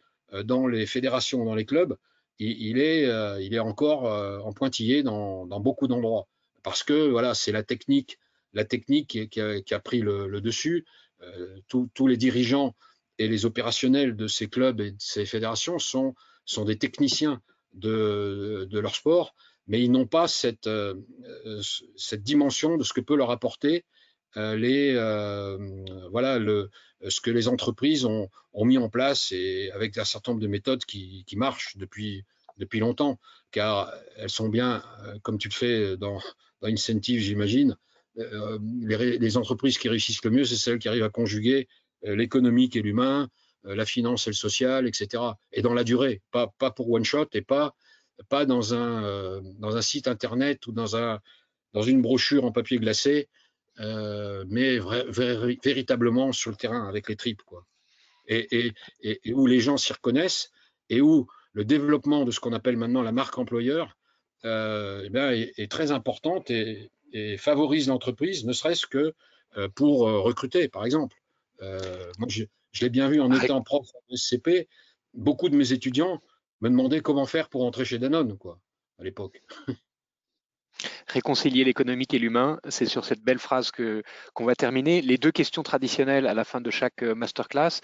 dans 0.45 0.67
les 0.67 0.85
fédérations, 0.85 1.45
dans 1.47 1.55
les 1.55 1.65
clubs, 1.65 1.97
il, 2.39 2.79
est, 2.79 3.05
il 3.43 3.55
est 3.55 3.59
encore 3.59 4.05
en 4.05 4.53
pointillé 4.53 5.03
dans, 5.03 5.47
beaucoup 5.61 5.89
d'endroits 5.89 6.29
parce 6.63 6.83
que 6.83 7.09
voilà, 7.09 7.35
c'est 7.35 7.53
la 7.53 7.63
technique, 7.63 8.19
la 8.53 8.65
technique 8.65 9.31
qui 9.31 9.41
a, 9.75 9.81
pris 9.81 10.01
le, 10.01 10.41
dessus. 10.41 10.85
Euh, 11.23 11.59
tous 11.67 12.07
les 12.07 12.17
dirigeants 12.17 12.77
et 13.19 13.27
les 13.27 13.45
opérationnels 13.45 14.15
de 14.15 14.29
ces 14.29 14.49
clubs 14.49 14.81
et 14.81 14.93
de 14.93 15.01
ces 15.01 15.27
fédérations 15.27 15.79
sont, 15.79 16.15
des 16.65 16.79
techniciens 16.79 17.43
de, 17.75 18.69
leur 18.71 18.95
sport, 18.95 19.35
mais 19.67 19.83
ils 19.83 19.91
n'ont 19.91 20.07
pas 20.07 20.27
euh, 20.67 20.95
cette 21.97 22.23
dimension 22.23 22.77
de 22.77 22.85
ce 22.85 22.93
que 22.93 23.01
peut 23.01 23.17
leur 23.17 23.31
apporter 23.31 23.85
les, 24.37 24.95
voilà, 26.11 26.39
le, 26.39 26.71
ce 27.09 27.21
que 27.21 27.31
les 27.31 27.49
entreprises 27.49 28.05
ont, 28.05 28.29
mis 28.55 28.79
en 28.79 28.89
place 28.89 29.31
et 29.31 29.71
avec 29.73 29.97
un 29.99 30.05
certain 30.05 30.33
nombre 30.33 30.43
de 30.43 30.49
méthodes 30.49 30.85
qui, 30.85 31.25
qui 31.27 31.37
marchent 31.37 31.77
depuis, 31.77 32.25
depuis 32.57 32.81
longtemps, 32.81 33.21
car 33.53 33.93
elles 34.17 34.31
sont 34.31 34.49
bien, 34.49 34.83
comme 35.23 35.39
tu 35.39 35.49
le 35.49 35.55
fais 35.55 35.97
dans, 35.97 36.21
dans 36.61 36.69
Incentive, 36.69 37.21
j'imagine, 37.21 37.77
les, 38.17 39.19
les, 39.19 39.37
entreprises 39.37 39.79
qui 39.79 39.89
réussissent 39.89 40.25
le 40.25 40.31
mieux, 40.31 40.45
c'est 40.45 40.57
celles 40.57 40.81
qui 40.81 40.89
arrivent 40.89 41.05
à 41.05 41.09
conjuguer 41.09 41.69
l'économique 42.03 42.75
et 42.75 42.83
l'humain, 42.83 43.29
la 43.65 43.85
finance 43.85 44.27
et 44.27 44.31
le 44.31 44.35
social, 44.35 44.87
etc. 44.87 45.23
Et 45.53 45.63
dans 45.63 45.75
la 45.75 45.85
durée, 45.85 46.23
pas, 46.31 46.53
pas 46.59 46.71
pour 46.71 46.91
one 46.91 47.05
shot 47.05 47.29
et 47.33 47.43
pas, 47.43 47.75
pas 48.29 48.45
dans, 48.45 48.75
un, 48.75 49.43
dans 49.59 49.77
un 49.77 49.83
site 49.83 50.09
internet 50.09 50.67
ou 50.67 50.73
dans, 50.73 50.97
un, 50.97 51.21
dans 51.73 51.83
une 51.83 52.03
brochure 52.03 52.45
en 52.45 52.53
papier 52.53 52.79
glacé 52.79 53.29
euh, 53.81 54.45
mais 54.49 54.79
véritablement 54.79 56.33
sur 56.33 56.51
le 56.51 56.57
terrain 56.57 56.89
avec 56.89 57.09
les 57.09 57.17
tripes, 57.17 57.43
quoi. 57.43 57.65
Et, 58.27 58.75
où 59.33 59.47
les 59.47 59.61
gens 59.61 59.79
s'y 59.79 59.93
reconnaissent 59.93 60.51
et 60.91 61.01
où 61.01 61.27
le 61.53 61.65
développement 61.65 62.27
de 62.27 62.31
ce 62.31 62.41
qu'on 62.41 62.53
appelle 62.53 62.77
maintenant 62.77 63.01
la 63.01 63.13
marque 63.13 63.39
employeur 63.39 63.97
euh, 64.45 65.09
eh 65.15 65.53
est, 65.57 65.71
très 65.71 65.93
importante 65.93 66.51
et, 66.51 66.91
favorise 67.39 67.89
l'entreprise, 67.89 68.45
ne 68.45 68.53
serait-ce 68.53 68.87
que 68.87 69.15
euh, 69.57 69.69
pour 69.69 70.01
recruter, 70.01 70.69
par 70.69 70.85
exemple. 70.85 71.17
moi, 71.61 72.29
je, 72.29 72.45
l'ai 72.83 72.91
bien 72.91 73.09
vu 73.09 73.21
en 73.21 73.33
étant 73.33 73.63
prof 73.63 73.87
en 73.95 74.17
SCP, 74.17 74.69
beaucoup 75.15 75.49
de 75.49 75.57
mes 75.57 75.73
étudiants 75.73 76.21
me 76.61 76.69
demandaient 76.69 77.01
comment 77.01 77.27
faire 77.27 77.49
pour 77.49 77.65
entrer 77.65 77.87
chez 77.87 77.99
Danone, 77.99 78.37
quoi, 78.37 78.61
à 78.99 79.05
l'époque. 79.05 79.41
réconcilier 81.07 81.65
l'économique 81.65 82.15
et 82.15 82.19
l'humain. 82.19 82.59
C'est 82.69 82.87
sur 82.87 83.05
cette 83.05 83.23
belle 83.23 83.39
phrase 83.39 83.71
que 83.71 84.03
qu'on 84.35 84.45
va 84.45 84.55
terminer. 84.55 85.03
Les 85.03 85.19
deux 85.19 85.33
questions 85.33 85.63
traditionnelles 85.63 86.27
à 86.27 86.35
la 86.35 86.45
fin 86.45 86.61
de 86.61 86.71
chaque 86.71 87.03
euh, 87.03 87.15
masterclass. 87.15 87.81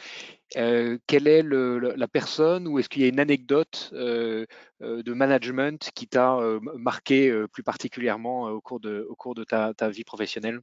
Euh, 0.57 0.99
quelle 1.07 1.27
est 1.27 1.43
la 1.43 2.09
personne 2.09 2.69
ou 2.69 2.79
est-ce 2.79 2.89
qu'il 2.89 3.03
y 3.03 3.05
a 3.05 3.09
une 3.09 3.21
anecdote 3.21 3.91
euh, 3.95 4.47
de 4.81 5.13
management 5.13 5.91
qui 5.95 6.07
t'a 6.07 6.39
marqué 6.77 7.33
plus 7.53 7.63
particulièrement 7.63 8.45
au 8.45 8.61
cours 8.61 8.79
de, 8.79 9.07
au 9.09 9.17
cours 9.17 9.35
de 9.35 9.43
ta, 9.45 9.73
vie 9.89 10.05
professionnelle? 10.05 10.61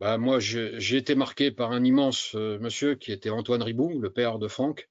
Bah, 0.00 0.16
moi, 0.16 0.38
j'ai 0.38 0.96
été 0.96 1.14
marqué 1.14 1.50
par 1.50 1.72
un 1.72 1.84
immense 1.84 2.34
monsieur 2.34 2.94
qui 2.94 3.12
était 3.12 3.30
Antoine 3.30 3.62
Ribou, 3.62 3.98
le 3.98 4.10
père 4.10 4.38
de 4.38 4.48
Franck. 4.48 4.88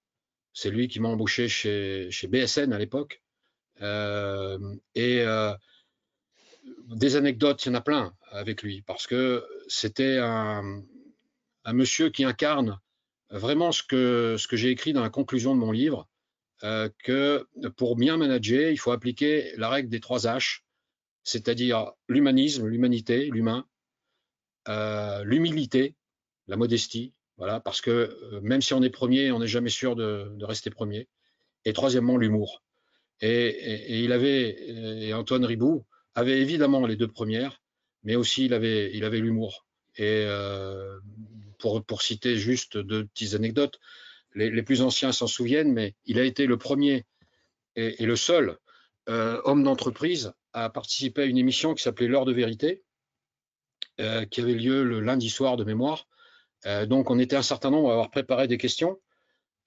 C'est 0.53 0.69
lui 0.69 0.87
qui 0.87 0.99
m'a 0.99 1.07
embauché 1.07 1.47
chez, 1.47 2.11
chez 2.11 2.27
BSN 2.27 2.73
à 2.73 2.77
l'époque. 2.77 3.21
Euh, 3.81 4.75
et 4.95 5.21
euh, 5.21 5.53
des 6.87 7.15
anecdotes, 7.15 7.65
il 7.65 7.69
y 7.69 7.71
en 7.71 7.75
a 7.75 7.81
plein 7.81 8.13
avec 8.31 8.63
lui, 8.63 8.81
parce 8.81 9.07
que 9.07 9.45
c'était 9.67 10.17
un, 10.19 10.83
monsieur 11.73 12.09
qui 12.09 12.23
incarne 12.23 12.79
vraiment 13.29 13.71
ce 13.71 13.83
que, 13.83 14.37
j'ai 14.53 14.69
écrit 14.69 14.93
dans 14.93 15.01
la 15.01 15.09
conclusion 15.09 15.53
de 15.53 15.59
mon 15.59 15.71
livre, 15.71 16.07
euh, 16.63 16.89
que 17.03 17.47
pour 17.75 17.95
bien 17.95 18.17
manager, 18.17 18.71
il 18.71 18.77
faut 18.77 18.91
appliquer 18.91 19.53
la 19.57 19.69
règle 19.69 19.89
des 19.89 19.99
trois 19.99 20.19
H, 20.19 20.61
c'est-à-dire 21.23 21.91
l'humanisme, 22.07 22.67
l'humanité, 22.67 23.29
l'humain, 23.31 23.65
l'humilité, 25.23 25.95
la 26.47 26.57
modestie, 26.57 27.13
voilà, 27.37 27.59
parce 27.59 27.81
que 27.81 28.39
même 28.41 28.61
si 28.61 28.73
on 28.73 28.81
est 28.81 28.89
premier, 28.89 29.31
on 29.31 29.39
n'est 29.39 29.47
jamais 29.47 29.69
sûr 29.69 29.95
de, 29.95 30.43
rester 30.43 30.69
premier. 30.69 31.07
Et 31.65 31.73
troisièmement, 31.73 32.17
l'humour. 32.17 32.63
Et, 33.21 34.03
il 34.03 34.11
avait, 34.11 34.55
et 35.07 35.13
Antoine 35.13 35.45
Ribou 35.45 35.85
avait 36.13 36.39
évidemment 36.39 36.85
les 36.85 36.95
deux 36.95 37.07
premières, 37.07 37.61
mais 38.03 38.15
aussi 38.15 38.45
il 38.45 38.53
avait, 38.53 38.91
il 38.93 39.03
avait 39.03 39.19
l'humour. 39.19 39.65
Et 39.95 40.23
euh, 40.25 40.99
pour, 41.57 41.83
pour 41.83 42.01
citer 42.01 42.37
juste 42.37 42.77
deux 42.77 43.05
petites 43.05 43.33
anecdotes, 43.33 43.79
les, 44.35 44.61
plus 44.61 44.81
anciens 44.81 45.11
s'en 45.11 45.25
souviennent, 45.25 45.73
mais 45.73 45.95
il 46.05 46.19
a 46.19 46.23
été 46.23 46.45
le 46.45 46.57
premier 46.57 47.05
et, 47.75 48.05
le 48.05 48.15
seul 48.15 48.57
euh, 49.09 49.41
homme 49.45 49.63
d'entreprise 49.63 50.33
à 50.53 50.69
participer 50.69 51.23
à 51.23 51.25
une 51.25 51.37
émission 51.37 51.73
qui 51.73 51.81
s'appelait 51.81 52.07
L'heure 52.07 52.25
de 52.25 52.33
vérité, 52.33 52.83
euh, 53.99 54.25
qui 54.25 54.41
avait 54.41 54.53
lieu 54.53 54.83
le 54.83 54.99
lundi 54.99 55.29
soir 55.29 55.57
de 55.57 55.63
mémoire. 55.63 56.07
donc 56.85 57.09
on 57.09 57.17
était 57.17 57.35
un 57.35 57.41
certain 57.41 57.71
nombre 57.71 57.89
à 57.89 57.93
avoir 57.93 58.11
préparé 58.11 58.47
des 58.47 58.57
questions 58.57 58.99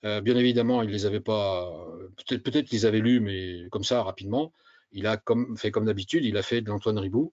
euh, 0.04 0.20
bien 0.20 0.36
évidemment, 0.36 0.82
il 0.82 0.90
les 0.90 1.06
avait 1.06 1.20
pas. 1.20 1.70
Peut-être 2.16 2.42
peut 2.42 2.62
qu'ils 2.62 2.86
avaient 2.86 3.00
lu, 3.00 3.20
mais 3.20 3.68
comme 3.70 3.84
ça 3.84 4.02
rapidement. 4.02 4.52
Il 4.92 5.06
a 5.06 5.22
fait 5.56 5.70
comme 5.70 5.84
d'habitude. 5.84 6.24
Il 6.24 6.36
a 6.36 6.42
fait 6.42 6.62
de 6.62 6.68
l'Antoine 6.68 6.98
Ribou. 6.98 7.32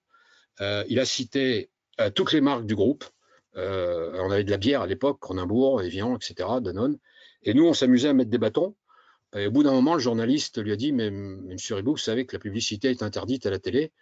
Euh, 0.60 0.84
il 0.88 1.00
a 1.00 1.04
cité 1.04 1.70
euh, 2.00 2.10
toutes 2.10 2.32
les 2.32 2.40
marques 2.40 2.66
du 2.66 2.74
groupe. 2.74 3.04
on 3.54 4.30
avait 4.30 4.44
de 4.44 4.50
la 4.50 4.58
bière 4.58 4.82
à 4.82 4.86
l'époque, 4.86 5.18
Cronenbourg, 5.20 5.82
Evian, 5.82 6.16
etc., 6.16 6.48
Danone. 6.60 6.98
Et 7.42 7.54
nous, 7.54 7.66
on 7.66 7.72
s'amusait 7.72 8.08
à 8.08 8.12
mettre 8.12 8.30
des 8.30 8.38
bâtons. 8.38 8.76
Et 9.36 9.46
au 9.46 9.50
bout 9.50 9.62
d'un 9.62 9.72
moment, 9.72 9.94
le 9.94 10.00
journaliste 10.00 10.62
lui 10.62 10.72
a 10.72 10.76
dit 10.76 10.92
Mais 10.92 11.10
Monsieur 11.10 11.74
Ribou, 11.76 11.92
vous 11.92 11.96
savez 11.96 12.26
que 12.26 12.36
la 12.36 12.40
publicité 12.40 12.90
est 12.90 13.02
interdite 13.02 13.46
à 13.46 13.50
la 13.50 13.58
télé, 13.58 13.92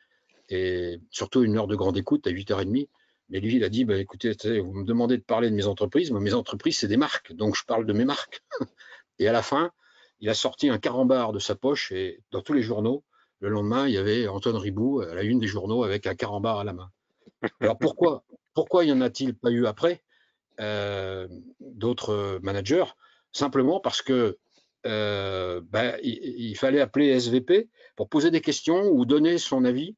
et 0.48 1.00
surtout 1.10 1.42
une 1.42 1.56
heure 1.56 1.66
de 1.66 1.76
grande 1.76 1.96
écoute 1.96 2.26
à 2.26 2.30
8h30. 2.30 2.88
Mais 3.28 3.40
lui, 3.40 3.56
il 3.56 3.64
a 3.64 3.68
dit, 3.68 3.84
bah, 3.84 3.98
écoutez, 3.98 4.34
vous 4.60 4.72
me 4.72 4.84
demandez 4.84 5.16
de 5.16 5.22
parler 5.22 5.50
de 5.50 5.54
mes 5.54 5.66
entreprises, 5.66 6.12
mais 6.12 6.20
mes 6.20 6.34
entreprises, 6.34 6.78
c'est 6.78 6.88
des 6.88 6.96
marques, 6.96 7.32
donc 7.32 7.56
je 7.56 7.64
parle 7.64 7.86
de 7.86 7.92
mes 7.92 8.04
marques. 8.04 8.42
Et 9.18 9.28
à 9.28 9.32
la 9.32 9.42
fin, 9.42 9.72
il 10.20 10.28
a 10.28 10.34
sorti 10.34 10.68
un 10.68 10.78
carambar 10.78 11.32
de 11.32 11.38
sa 11.38 11.54
poche 11.54 11.92
et 11.92 12.20
dans 12.30 12.42
tous 12.42 12.52
les 12.52 12.62
journaux, 12.62 13.04
le 13.40 13.48
lendemain, 13.48 13.86
il 13.86 13.94
y 13.94 13.98
avait 13.98 14.28
Antoine 14.28 14.56
Ribou 14.56 15.00
à 15.00 15.14
la 15.14 15.22
une 15.22 15.38
des 15.38 15.46
journaux 15.46 15.84
avec 15.84 16.06
un 16.06 16.14
carambar 16.14 16.58
à 16.58 16.64
la 16.64 16.72
main. 16.72 16.90
Alors 17.60 17.78
pourquoi, 17.78 18.24
pourquoi 18.54 18.84
y 18.84 18.92
en 18.92 19.00
a-t-il 19.02 19.34
pas 19.34 19.50
eu 19.50 19.66
après 19.66 20.02
euh, 20.60 21.28
d'autres 21.60 22.38
managers? 22.42 22.86
Simplement 23.32 23.80
parce 23.80 24.00
que 24.00 24.38
euh, 24.86 25.60
ben, 25.64 25.98
il, 26.02 26.54
fallait 26.56 26.80
appeler 26.80 27.08
SVP 27.08 27.68
pour 27.96 28.08
poser 28.08 28.30
des 28.30 28.40
questions 28.40 28.84
ou 28.86 29.04
donner 29.04 29.36
son 29.36 29.64
avis 29.64 29.96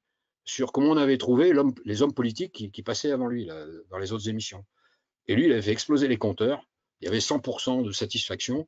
sur 0.49 0.72
comment 0.72 0.88
on 0.88 0.96
avait 0.96 1.18
trouvé 1.18 1.53
les 1.84 2.03
hommes 2.03 2.14
politiques 2.14 2.70
qui, 2.72 2.82
passaient 2.82 3.12
avant 3.12 3.26
lui 3.26 3.49
dans 3.90 3.99
les 3.99 4.12
autres 4.12 4.30
émissions. 4.30 4.64
Et 5.26 5.34
lui, 5.34 5.44
il 5.44 5.53
avait 5.53 5.61
fait 5.61 5.72
exploser 5.72 6.09
les 6.09 6.16
compteurs. 6.16 6.66
Il 7.01 7.05
y 7.05 7.09
avait 7.09 7.18
100% 7.18 7.84
de 7.84 7.92
satisfaction. 7.92 8.66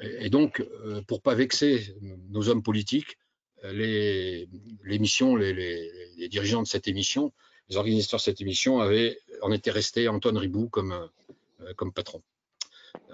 Et, 0.00 0.28
donc, 0.28 0.60
euh, 0.60 1.00
pour 1.08 1.22
pas 1.22 1.34
vexer 1.34 1.96
nos 2.28 2.50
hommes 2.50 2.62
politiques, 2.62 3.16
euh, 3.64 3.72
les, 3.72 4.48
l'émission, 4.84 5.34
les, 5.34 6.28
dirigeants 6.28 6.62
de 6.62 6.68
cette 6.68 6.88
émission, 6.88 7.32
les 7.70 7.76
organisateurs 7.78 8.18
de 8.18 8.24
cette 8.24 8.42
émission 8.42 8.80
avaient, 8.80 9.18
en 9.40 9.50
étaient 9.50 9.70
restés 9.70 10.08
Antoine 10.08 10.36
Ribou 10.36 10.68
comme, 10.68 10.92
euh, 11.62 11.72
comme 11.74 11.92
patron. 11.92 12.22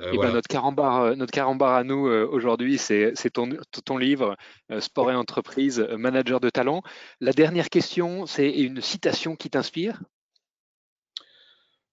Euh, 0.01 0.16
ben, 0.16 0.33
notre, 0.33 0.49
carambar, 0.49 1.03
euh, 1.03 1.14
notre 1.14 1.33
carambar 1.33 1.74
à 1.74 1.85
nous 1.85 2.07
euh, 2.07 2.26
aujourd'hui, 2.26 2.78
c'est 2.78 3.12
ton, 3.33 3.51
ton, 3.85 3.99
livre 3.99 4.37
Sport 4.78 5.11
et 5.11 5.14
entreprise, 5.14 5.81
manager 5.97 6.41
de 6.41 6.49
talent. 6.49 6.83
La 7.20 7.33
dernière 7.33 7.68
question, 7.68 8.26
c'est 8.26 8.51
une 8.51 8.81
citation 8.81 9.37
qui 9.37 9.51
t'inspire? 9.51 10.01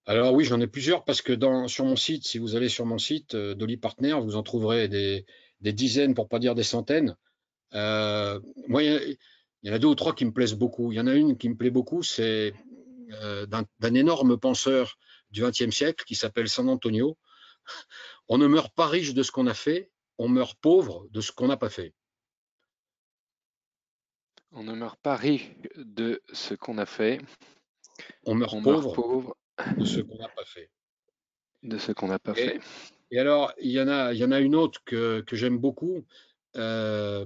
Alors 0.06 0.34
oui, 0.34 0.46
j'en 0.46 0.62
ai 0.62 0.68
plusieurs 0.68 1.04
parce 1.04 1.22
que 1.22 1.34
dans, 1.34 1.68
sur 1.68 1.84
mon 1.84 1.98
site, 1.98 2.26
si 2.26 2.38
vous 2.38 2.56
allez 2.56 2.70
sur 2.70 2.86
mon 2.86 2.98
site 2.98 3.36
Dolly 3.36 3.76
Partner, 3.76 4.14
vous 4.22 4.38
en 4.38 4.44
trouverez 4.44 4.88
des, 4.88 5.26
dizaines, 5.62 6.14
pour 6.14 6.30
pas 6.30 6.40
dire 6.40 6.56
des 6.56 6.64
centaines. 6.64 7.18
moi, 7.74 8.84
il 8.84 9.18
y, 9.64 9.70
en 9.70 9.74
a 9.74 9.80
deux 9.80 9.90
ou 9.90 9.96
trois 9.96 10.16
qui 10.16 10.24
me 10.24 10.32
plaisent 10.32 10.54
beaucoup. 10.54 10.94
Il 10.94 10.96
y 10.96 11.02
en 11.02 11.08
a 11.08 11.14
une 11.14 11.38
qui 11.38 11.50
me 11.50 11.56
plaît 11.56 11.72
beaucoup, 11.72 12.04
c'est 12.04 12.54
d'un 13.10 13.94
énorme 13.94 14.38
penseur 14.38 14.98
du 15.32 15.44
XXe 15.44 15.76
siècle 15.76 16.06
qui 16.06 16.16
s'appelle 16.16 16.48
San 16.48 16.70
Antonio, 16.70 17.18
on 18.28 18.38
ne 18.38 18.48
meurt 18.48 18.74
pas 18.74 18.88
riche 18.88 19.14
de 19.14 19.24
ce 19.24 19.32
qu'on 19.32 19.48
a 19.48 19.54
fait, 19.54 19.92
on 20.18 20.28
meurt 20.28 20.58
pauvre 20.60 21.08
de 21.12 21.22
ce 21.22 21.32
qu'on 21.32 21.48
n'a 21.48 21.58
pas 21.58 21.70
fait. 21.70 21.94
On 24.52 24.64
ne 24.64 24.74
meurt 24.74 25.00
pas 25.02 25.16
riche 25.16 25.52
de 25.76 26.22
ce 26.34 26.54
qu'on 26.54 26.78
a 26.78 26.86
fait. 26.86 27.20
On 28.26 28.36
meurt, 28.36 28.62
pauvre, 28.64 29.36
de 29.78 29.86
ce 29.86 30.02
qu'on 30.02 30.18
n'a 30.18 30.30
pas 30.30 30.46
fait. 30.46 30.70
De 31.64 31.78
ce 31.78 31.92
qu'on 31.92 32.08
n'a 32.08 32.20
pas 32.20 32.34
fait. 32.34 32.60
Et 33.12 33.20
alors, 33.20 33.54
il 33.60 33.72
y 33.72 33.82
en 33.82 33.88
a, 33.88 34.14
il 34.14 34.20
y 34.20 34.24
en 34.24 34.32
a 34.32 34.40
une 34.40 34.56
autre 34.56 34.82
que, 34.86 35.24
j'aime 35.32 35.58
beaucoup. 35.58 36.06
Euh, 36.56 37.26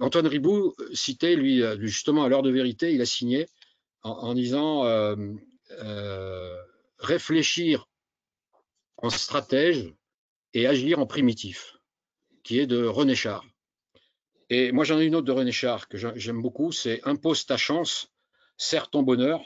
Antoine 0.00 0.26
Ribou 0.26 0.74
citait, 0.92 1.36
lui, 1.36 1.62
justement, 1.80 2.24
à 2.24 2.28
l'heure 2.28 2.42
de 2.42 2.50
vérité, 2.50 2.92
il 2.92 3.00
a 3.00 3.06
signé 3.06 3.46
en, 4.02 4.34
disant 4.34 4.84
euh, 4.84 5.16
euh, 5.82 6.56
réfléchir 6.98 7.88
en 8.98 9.10
stratège 9.10 9.92
et 10.54 10.66
agir 10.66 10.98
en 10.98 11.06
primitif, 11.06 11.76
qui 12.42 12.58
est 12.58 12.66
de 12.66 12.84
René 12.84 13.14
Char. 13.14 13.44
Et 14.50 14.72
moi, 14.72 14.84
j'en 14.84 14.98
ai 14.98 15.04
une 15.04 15.14
autre 15.14 15.26
de 15.26 15.32
René 15.32 15.52
Char 15.52 15.88
que 15.88 15.98
j'aime 15.98 16.42
beaucoup, 16.42 16.72
c'est 16.72 17.00
impose 17.06 17.46
ta 17.46 17.56
chance, 17.56 18.12
serre 18.56 18.90
ton 18.90 19.02
bonheur 19.02 19.42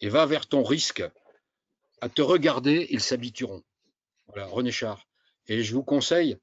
et 0.00 0.08
va 0.08 0.26
vers 0.26 0.46
ton 0.46 0.62
risque. 0.62 1.02
À 2.00 2.08
te 2.08 2.22
regarder, 2.22 2.86
ils 2.90 3.00
s'habitueront. 3.00 3.62
Voilà, 4.26 4.46
René 4.46 4.72
Char. 4.72 5.06
Et 5.46 5.62
je 5.62 5.74
vous 5.74 5.84
conseille, 5.84 6.36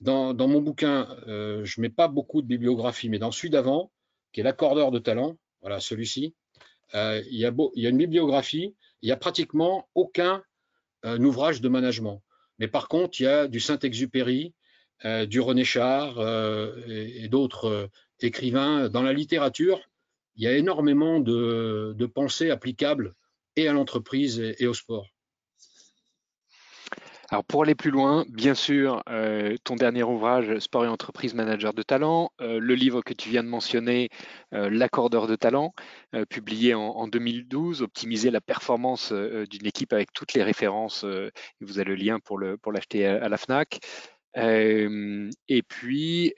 dans, 0.00 0.34
mon 0.34 0.60
bouquin, 0.60 1.08
euh, 1.26 1.64
je 1.64 1.80
ne 1.80 1.82
mets 1.82 1.90
pas 1.90 2.08
beaucoup 2.08 2.42
de 2.42 2.46
bibliographie, 2.46 3.08
mais 3.08 3.18
dans 3.18 3.32
celui 3.32 3.50
d'avant, 3.50 3.90
qui 4.32 4.40
est 4.40 4.44
l'accordeur 4.44 4.90
de 4.90 4.98
talent, 4.98 5.36
voilà 5.62 5.80
celui-ci, 5.80 6.34
il, 6.94 7.24
y 7.30 7.44
a 7.44 7.52
il, 7.74 7.82
y 7.82 7.86
a 7.86 7.90
une 7.90 7.98
bibliographie, 7.98 8.76
il 9.02 9.06
n'y 9.06 9.12
a 9.12 9.16
pratiquement 9.16 9.88
aucun 9.94 10.42
ouvrage 11.04 11.60
de 11.60 11.68
management. 11.68 12.22
Mais 12.58 12.68
par 12.68 12.88
contre, 12.88 13.20
il 13.20 13.24
y 13.24 13.26
a 13.26 13.46
du 13.46 13.60
Saint-Exupéry, 13.60 14.52
du 15.26 15.40
René 15.40 15.64
Char 15.64 16.18
et, 16.88 17.28
d'autres 17.28 17.88
écrivains. 18.20 18.88
Dans 18.88 19.02
la 19.02 19.12
littérature, 19.12 19.80
il 20.36 20.44
y 20.44 20.48
a 20.48 20.56
énormément 20.56 21.20
de 21.20 22.06
pensées 22.06 22.50
applicables 22.50 23.14
et 23.58 23.68
à 23.68 23.72
l'entreprise 23.72 24.40
et, 24.40 24.66
au 24.66 24.74
sport. 24.74 25.08
Alors 27.30 27.44
pour 27.44 27.62
aller 27.62 27.74
plus 27.74 27.90
loin, 27.90 28.24
bien 28.30 28.54
sûr, 28.54 29.02
euh, 29.10 29.54
ton 29.62 29.76
dernier 29.76 30.02
ouvrage, 30.02 30.58
Sport 30.60 30.86
et 30.86 30.88
entreprise 30.88 31.34
manager 31.34 31.74
de 31.74 31.82
talent, 31.82 32.30
euh, 32.40 32.58
le 32.58 32.74
livre 32.74 33.02
que 33.02 33.12
tu 33.12 33.28
viens 33.28 33.44
de 33.44 33.48
mentionner, 33.48 34.08
euh, 34.54 34.70
L'accordeur 34.70 35.26
de 35.26 35.36
talent, 35.36 35.74
publié 36.30 36.72
en, 36.72 37.06
2012, 37.06 37.82
optimiser 37.82 38.30
la 38.30 38.40
performance 38.40 39.12
d'une 39.12 39.66
équipe 39.66 39.92
avec 39.92 40.12
toutes 40.14 40.32
les 40.32 40.42
références. 40.42 41.04
vous 41.60 41.78
avez 41.78 41.84
le 41.84 41.94
lien 41.96 42.18
pour 42.18 42.38
le 42.38 42.56
pour 42.56 42.72
l'acheter 42.72 43.06
à, 43.06 43.28
la 43.28 43.36
Fnac. 43.36 43.80
et 44.34 45.62
puis, 45.68 46.32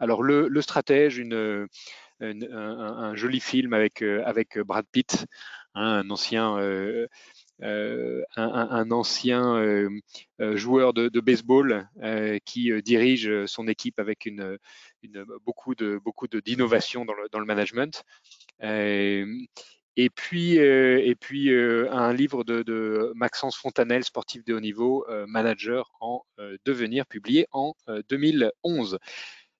alors 0.00 0.22
le, 0.24 0.48
le 0.48 0.62
stratège, 0.62 1.18
une, 1.18 1.68
un, 2.20 3.14
joli 3.14 3.40
film 3.40 3.72
avec 3.72 4.02
avec 4.02 4.58
Brad 4.58 4.86
Pitt, 4.90 5.26
hein, 5.74 6.02
un 6.04 6.10
ancien 6.10 6.58
euh, 7.62 8.22
un, 8.36 8.90
ancien 8.90 9.56
euh, 9.56 9.88
euh, 10.40 10.56
joueur 10.56 10.92
de, 10.92 11.20
baseball 11.20 11.88
qui 12.44 12.70
dirige 12.82 13.46
son 13.46 13.68
équipe 13.68 13.98
avec 13.98 14.28
beaucoup 15.44 15.74
de 15.74 16.40
d'innovation 16.44 17.04
dans 17.04 17.14
le, 17.14 17.46
management. 17.46 18.04
Et 19.96 20.10
puis, 20.10 20.56
et 20.56 21.14
puis 21.14 21.54
un 21.54 22.12
livre 22.12 22.42
de, 22.44 23.12
Maxence 23.14 23.56
Fontanel, 23.56 24.04
sportif 24.04 24.44
de 24.44 24.54
haut 24.54 24.60
niveau, 24.60 25.06
manager 25.28 25.92
en 26.00 26.22
devenir, 26.64 27.06
publié 27.06 27.46
en 27.52 27.74
2011. 28.08 28.98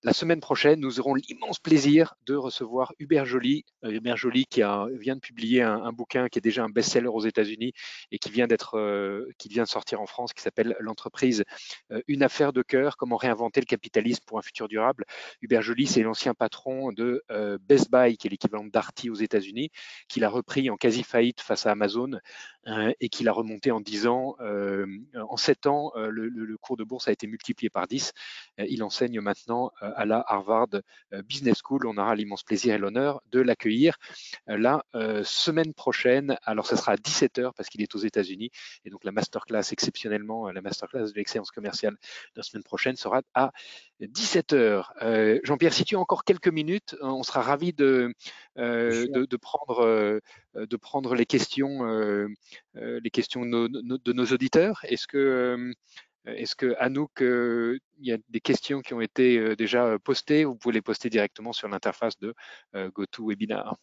La 0.04 0.12
semaine 0.12 0.40
prochaine, 0.40 0.80
nous 0.80 1.00
aurons 1.00 1.14
l'immense 1.14 1.58
plaisir 1.58 2.14
de 2.26 2.34
recevoir 2.34 2.92
Hubert 2.98 3.24
Joly. 3.24 3.64
Euh, 3.84 3.90
Hubert 3.90 4.18
Joly 4.18 4.44
qui 4.44 4.60
vient 4.60 5.14
de 5.14 5.20
publier 5.20 5.62
un, 5.62 5.92
bouquin 5.92 6.28
qui 6.28 6.38
est 6.38 6.42
déjà 6.42 6.62
un 6.62 6.68
best-seller 6.68 7.08
aux 7.08 7.22
États-Unis 7.22 7.72
et 8.10 8.18
qui 8.18 8.30
vient 8.30 8.46
euh, 8.74 9.26
qui 9.38 9.48
vient 9.48 9.62
de 9.62 9.68
sortir 9.68 10.02
en 10.02 10.06
France, 10.06 10.34
qui 10.34 10.42
s'appelle 10.42 10.76
L'entreprise, 10.78 11.42
euh, 11.90 12.02
une 12.06 12.22
affaire 12.22 12.52
de 12.52 12.60
cœur, 12.60 12.98
comment 12.98 13.16
réinventer 13.16 13.60
le 13.60 13.64
capitalisme 13.64 14.22
pour 14.26 14.36
un 14.38 14.42
futur 14.42 14.68
durable. 14.68 15.06
Hubert 15.40 15.62
Joly, 15.62 15.86
c'est 15.86 16.02
l'ancien 16.02 16.34
patron 16.34 16.92
de 16.92 17.24
Best 17.62 17.90
Buy, 17.90 18.18
qui 18.18 18.26
est 18.26 18.30
l'équivalent 18.30 18.66
d'Arty 18.66 19.08
aux 19.08 19.14
États-Unis, 19.14 19.70
qu'il 20.08 20.24
a 20.24 20.28
repris 20.28 20.68
en 20.68 20.76
quasi 20.76 21.02
faillite 21.02 21.40
face 21.40 21.64
à 21.64 21.70
Amazon 21.70 22.10
et 23.00 23.08
qu'il 23.08 23.28
a 23.28 23.32
remonté 23.32 23.70
en 23.70 23.80
10 23.80 24.06
ans. 24.06 24.36
en 24.40 25.36
7 25.36 25.66
ans, 25.66 25.92
le, 25.96 26.28
le, 26.28 26.56
cours 26.58 26.76
de 26.76 26.84
bourse 26.84 27.08
a 27.08 27.12
été 27.12 27.26
multiplié 27.26 27.70
par 27.70 27.86
10. 27.86 28.12
il 28.58 28.82
enseigne 28.82 29.20
maintenant 29.20 29.70
à 29.94 30.04
la 30.04 30.24
Harvard 30.26 30.68
euh, 31.12 31.22
Business 31.22 31.58
School. 31.62 31.86
On 31.86 31.96
aura 31.96 32.14
l'immense 32.14 32.42
plaisir 32.42 32.74
et 32.74 32.78
l'honneur 32.78 33.22
de 33.30 33.40
l'accueillir 33.40 33.96
euh, 34.48 34.56
la 34.56 34.84
euh, 34.94 35.22
semaine 35.24 35.74
prochaine. 35.74 36.36
Alors, 36.44 36.66
ce 36.66 36.76
sera 36.76 36.92
à 36.92 36.96
17h 36.96 37.52
parce 37.56 37.68
qu'il 37.68 37.82
est 37.82 37.94
aux 37.94 37.98
États-Unis. 37.98 38.50
Et 38.84 38.90
donc, 38.90 39.04
la 39.04 39.12
masterclass, 39.12 39.72
exceptionnellement, 39.72 40.50
la 40.50 40.60
masterclass 40.60 41.12
de 41.12 41.14
l'excellence 41.14 41.50
commerciale 41.50 41.94
de 41.94 42.36
la 42.36 42.42
semaine 42.42 42.64
prochaine 42.64 42.96
sera 42.96 43.22
à 43.34 43.52
17h. 44.00 45.40
Jean-Pierre, 45.44 45.72
si 45.72 45.84
tu 45.84 45.96
as 45.96 46.00
encore 46.00 46.24
quelques 46.24 46.48
minutes, 46.48 46.96
on 47.00 47.22
sera 47.22 47.42
ravi 47.42 47.72
de, 47.72 48.12
de, 48.56 49.36
prendre, 49.36 50.20
de 50.54 50.76
prendre 50.76 51.14
les 51.14 51.26
questions, 51.26 51.84
les 52.74 53.10
questions 53.10 53.44
de 53.44 54.12
nos 54.12 54.26
auditeurs. 54.26 54.80
Est-ce 54.84 55.06
que 55.06 55.72
est-ce 56.26 56.54
que 56.54 56.74
Anouk, 56.78 57.22
euh, 57.22 57.78
il 57.98 58.06
y 58.06 58.12
a 58.12 58.18
des 58.28 58.40
questions 58.40 58.80
qui 58.80 58.94
ont 58.94 59.00
été 59.00 59.38
euh, 59.38 59.56
déjà 59.56 59.98
postées 59.98 60.44
Vous 60.44 60.56
pouvez 60.56 60.74
les 60.74 60.82
poster 60.82 61.10
directement 61.10 61.52
sur 61.52 61.68
l'interface 61.68 62.18
de 62.18 62.34
GoToWebinar? 62.74 63.76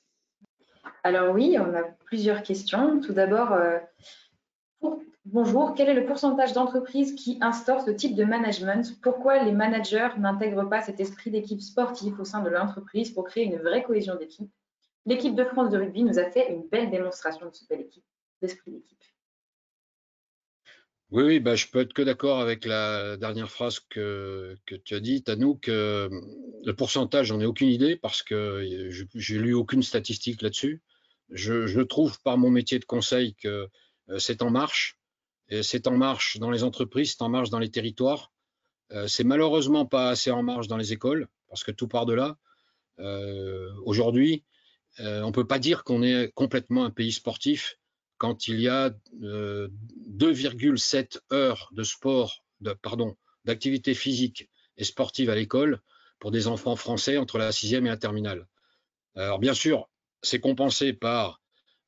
Alors 1.04 1.34
oui, 1.34 1.58
on 1.60 1.74
a 1.74 1.84
plusieurs 2.06 2.44
questions. 2.44 3.00
Tout 3.00 3.14
d'abord, 3.14 3.56
bonjour, 5.26 5.74
quel 5.76 5.90
est 5.90 5.94
le 5.94 6.06
pourcentage 6.06 6.54
d'entreprises 6.54 7.14
qui 7.16 7.38
instaurent 7.42 7.82
ce 7.82 7.92
type 7.92 8.16
de 8.16 8.24
management? 8.24 9.00
Pourquoi 9.02 9.44
les 9.44 9.52
managers 9.52 10.10
n'intègrent 10.18 10.68
pas 10.68 10.82
cet 10.82 11.00
esprit 11.00 11.32
d'équipe 11.32 11.62
sportive 11.62 12.20
au 12.20 12.26
sein 12.26 12.42
de 12.42 12.50
l'entreprise 12.50 13.12
pour 13.12 13.26
créer 13.26 13.46
une 13.46 13.58
vraie 13.58 13.84
cohésion 13.84 14.16
d'équipe? 14.16 14.52
L'équipe 15.06 15.36
de 15.36 15.44
France 15.46 15.72
de 15.72 15.78
rugby 15.78 16.04
nous 16.04 16.20
a 16.20 16.26
fait 16.26 16.52
une 16.52 16.68
belle 16.68 16.92
démonstration 16.92 17.48
de 17.48 17.54
ce 17.54 17.66
bel 17.68 17.88
d'esprit 18.42 18.72
d'équipe. 18.72 19.00
Oui, 21.12 21.24
oui 21.24 21.40
bah, 21.42 21.56
je 21.56 21.68
peux 21.68 21.82
être 21.82 21.94
que 21.94 22.02
d'accord 22.02 22.40
avec 22.40 22.64
la 22.66 23.18
dernière 23.18 23.52
phrase 23.52 23.80
que, 23.80 24.58
que 24.66 24.76
tu 24.76 24.96
as 24.96 25.02
dit, 25.02 25.24
Tanouk. 25.24 25.62
que 25.62 26.10
le 26.64 26.76
pourcentage, 26.76 27.28
j'en 27.28 27.42
ai 27.42 27.46
aucune 27.46 27.68
idée 27.68 27.98
parce 27.98 28.24
que 28.24 28.90
j'ai 29.14 29.38
lu 29.38 29.54
aucune 29.54 29.84
statistique 29.84 30.42
là-dessus. 30.42 30.82
Je, 31.30 31.68
je, 31.68 31.82
trouve 31.82 32.22
par 32.22 32.38
mon 32.38 32.50
métier 32.50 32.80
de 32.80 32.86
conseil 32.86 33.36
que 33.36 33.68
euh, 34.10 34.20
c'est 34.20 34.42
en 34.42 34.50
marche. 34.50 34.98
Et 35.50 35.64
c'est 35.64 35.88
en 35.88 35.98
marche 35.98 36.38
dans 36.38 36.50
les 36.50 36.64
entreprises, 36.64 37.12
c'est 37.12 37.24
en 37.24 37.30
marche 37.30 37.50
dans 37.50 37.60
les 37.60 37.72
territoires. 37.72 38.32
Euh, 38.92 39.08
c'est 39.08 39.26
malheureusement 39.26 39.86
pas 39.86 40.10
assez 40.10 40.32
en 40.32 40.44
marche 40.44 40.68
dans 40.68 40.78
les 40.78 40.94
écoles 40.94 41.28
parce 41.50 41.64
que 41.64 41.72
tout 41.72 41.88
part 41.88 42.06
de 42.06 42.14
là. 42.14 42.38
Euh, 43.00 43.70
Aujourd'hui, 43.86 44.46
euh, 45.00 45.22
on 45.24 45.32
peut 45.32 45.48
pas 45.48 45.60
dire 45.60 45.84
qu'on 45.84 46.04
est 46.04 46.32
complètement 46.34 46.86
un 46.86 46.90
pays 46.90 47.12
sportif 47.12 47.78
quand 48.22 48.48
il 48.48 48.62
y 48.62 48.68
a 48.68 48.92
2,7 49.20 51.18
euh, 51.32 51.36
heures 51.36 51.70
de 51.72 51.82
sport, 51.82 52.46
pardon, 52.84 53.18
d'activité 53.46 53.96
physique 53.96 54.48
et 54.78 54.84
sportive 54.84 55.32
à 55.32 55.36
l'école 55.36 55.82
pour 56.20 56.30
des 56.30 56.46
enfants 56.46 56.76
français 56.76 57.18
entre 57.18 57.40
la 57.40 57.52
sixième 57.52 57.88
et 57.88 57.90
la 57.90 57.98
terminale. 57.98 58.48
Alors 59.16 59.40
bien 59.40 59.56
sûr, 59.56 59.90
c'est 60.22 60.40
compensé 60.40 60.94
par 60.94 61.42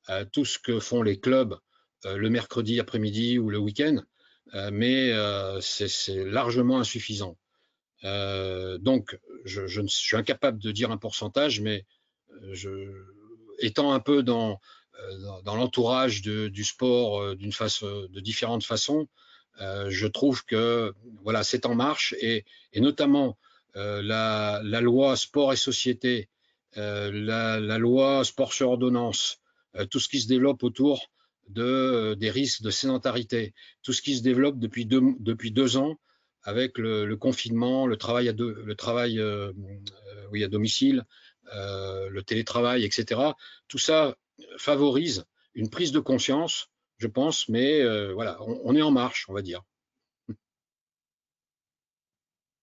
euh, 0.09 0.25
tout 0.25 0.43
ce 0.43 0.57
que 0.57 0.79
font 0.79 1.03
les 1.03 1.19
clubs 1.19 1.55
euh, 2.05 2.17
le 2.17 2.31
mercredi 2.31 2.79
après-midi 2.79 3.37
ou 3.37 3.51
le 3.51 3.59
week-end, 3.59 4.01
mais 4.71 5.13
c'est 5.61 6.25
largement 6.25 6.79
insuffisant. 6.79 7.37
donc, 8.01 9.19
je, 9.45 9.81
suis 9.85 10.17
incapable 10.17 10.59
de 10.59 10.71
dire 10.71 10.89
un 10.89 10.97
pourcentage, 10.97 11.61
mais 11.61 11.85
étant 13.59 13.93
un 13.93 13.99
peu 13.99 14.21
dans, 14.21 14.59
dans 15.43 15.55
l'entourage 15.55 16.21
du 16.21 16.63
sport 16.63 17.21
euh, 17.21 17.35
d'une 17.35 17.51
façon, 17.51 18.07
de 18.09 18.19
différentes 18.19 18.63
façons, 18.63 19.07
euh, 19.61 19.89
je 19.89 20.07
trouve 20.07 20.45
que 20.45 20.93
voilà, 21.23 21.43
c'est 21.43 21.65
en 21.65 21.75
marche 21.75 22.15
et, 22.19 22.45
notamment 22.75 23.37
la, 23.75 24.61
loi 24.81 25.15
sport 25.15 25.53
et 25.53 25.55
société, 25.55 26.29
la, 26.75 27.59
loi 27.77 28.23
sport 28.23 28.53
sur 28.53 28.69
ordonnance, 28.69 29.39
tout 29.89 29.99
ce 29.99 30.07
qui 30.07 30.21
se 30.21 30.27
développe 30.27 30.63
autour 30.63 31.09
de, 31.49 32.15
des 32.19 32.29
risques 32.29 32.61
de 32.61 32.69
sédentarité, 32.69 33.53
tout 33.81 33.93
ce 33.93 34.01
qui 34.03 34.15
se 34.15 34.21
développe 34.21 34.59
depuis 34.59 34.85
deux, 34.85 35.01
depuis 35.19 35.51
deux 35.51 35.77
ans 35.77 35.97
avec 36.43 36.77
le, 36.77 37.15
confinement, 37.15 37.87
le 37.87 37.97
travail 37.97 38.29
à, 38.29 38.33
le 38.33 38.75
travail, 38.75 39.19
oui, 40.31 40.43
à 40.43 40.47
domicile, 40.47 41.03
le 41.51 42.21
télétravail, 42.21 42.85
etc. 42.85 43.21
Tout 43.67 43.79
ça 43.79 44.15
favorise 44.57 45.25
une 45.53 45.69
prise 45.69 45.91
de 45.91 45.99
conscience, 45.99 46.69
je 46.97 47.07
pense, 47.07 47.47
mais 47.49 47.81
euh, 47.81 48.13
voilà, 48.13 48.37
on, 48.41 48.75
est 48.75 48.81
en 48.81 48.91
marche, 48.91 49.27
on 49.29 49.33
va 49.33 49.41
dire. 49.41 49.61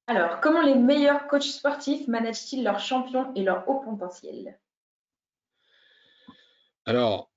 Alors, 0.06 0.40
comment 0.40 0.62
les 0.62 0.74
meilleurs 0.74 1.28
coachs 1.28 1.42
sportifs 1.44 2.08
managent-ils 2.08 2.64
leurs 2.64 2.80
champions 2.80 3.32
et 3.34 3.42
leur 3.42 3.68
haut 3.68 3.80
potentiel? 3.80 4.58
Alors, 6.84 7.30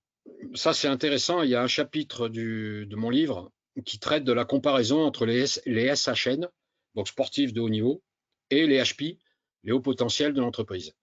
ça 0.55 0.73
c'est 0.73 0.87
intéressant. 0.87 1.43
Il 1.43 1.49
y 1.49 1.55
a 1.55 1.61
un 1.61 1.67
chapitre 1.67 2.29
de 2.29 2.95
mon 2.95 3.11
livre 3.11 3.51
qui 3.85 3.99
traite 3.99 4.23
de 4.23 4.33
la 4.33 4.45
comparaison 4.45 5.03
entre 5.03 5.25
les, 5.25 5.45
les 5.65 5.95
SHN, 5.95 6.47
donc 6.95 7.07
sportifs 7.07 7.53
de 7.53 7.61
haut 7.61 7.69
niveau, 7.69 8.01
et 8.49 8.67
les 8.67 8.81
HP, 8.81 9.19
les 9.63 9.71
hauts 9.71 9.81
potentiels 9.81 10.33
de 10.33 10.41
l'entreprise. 10.41 10.93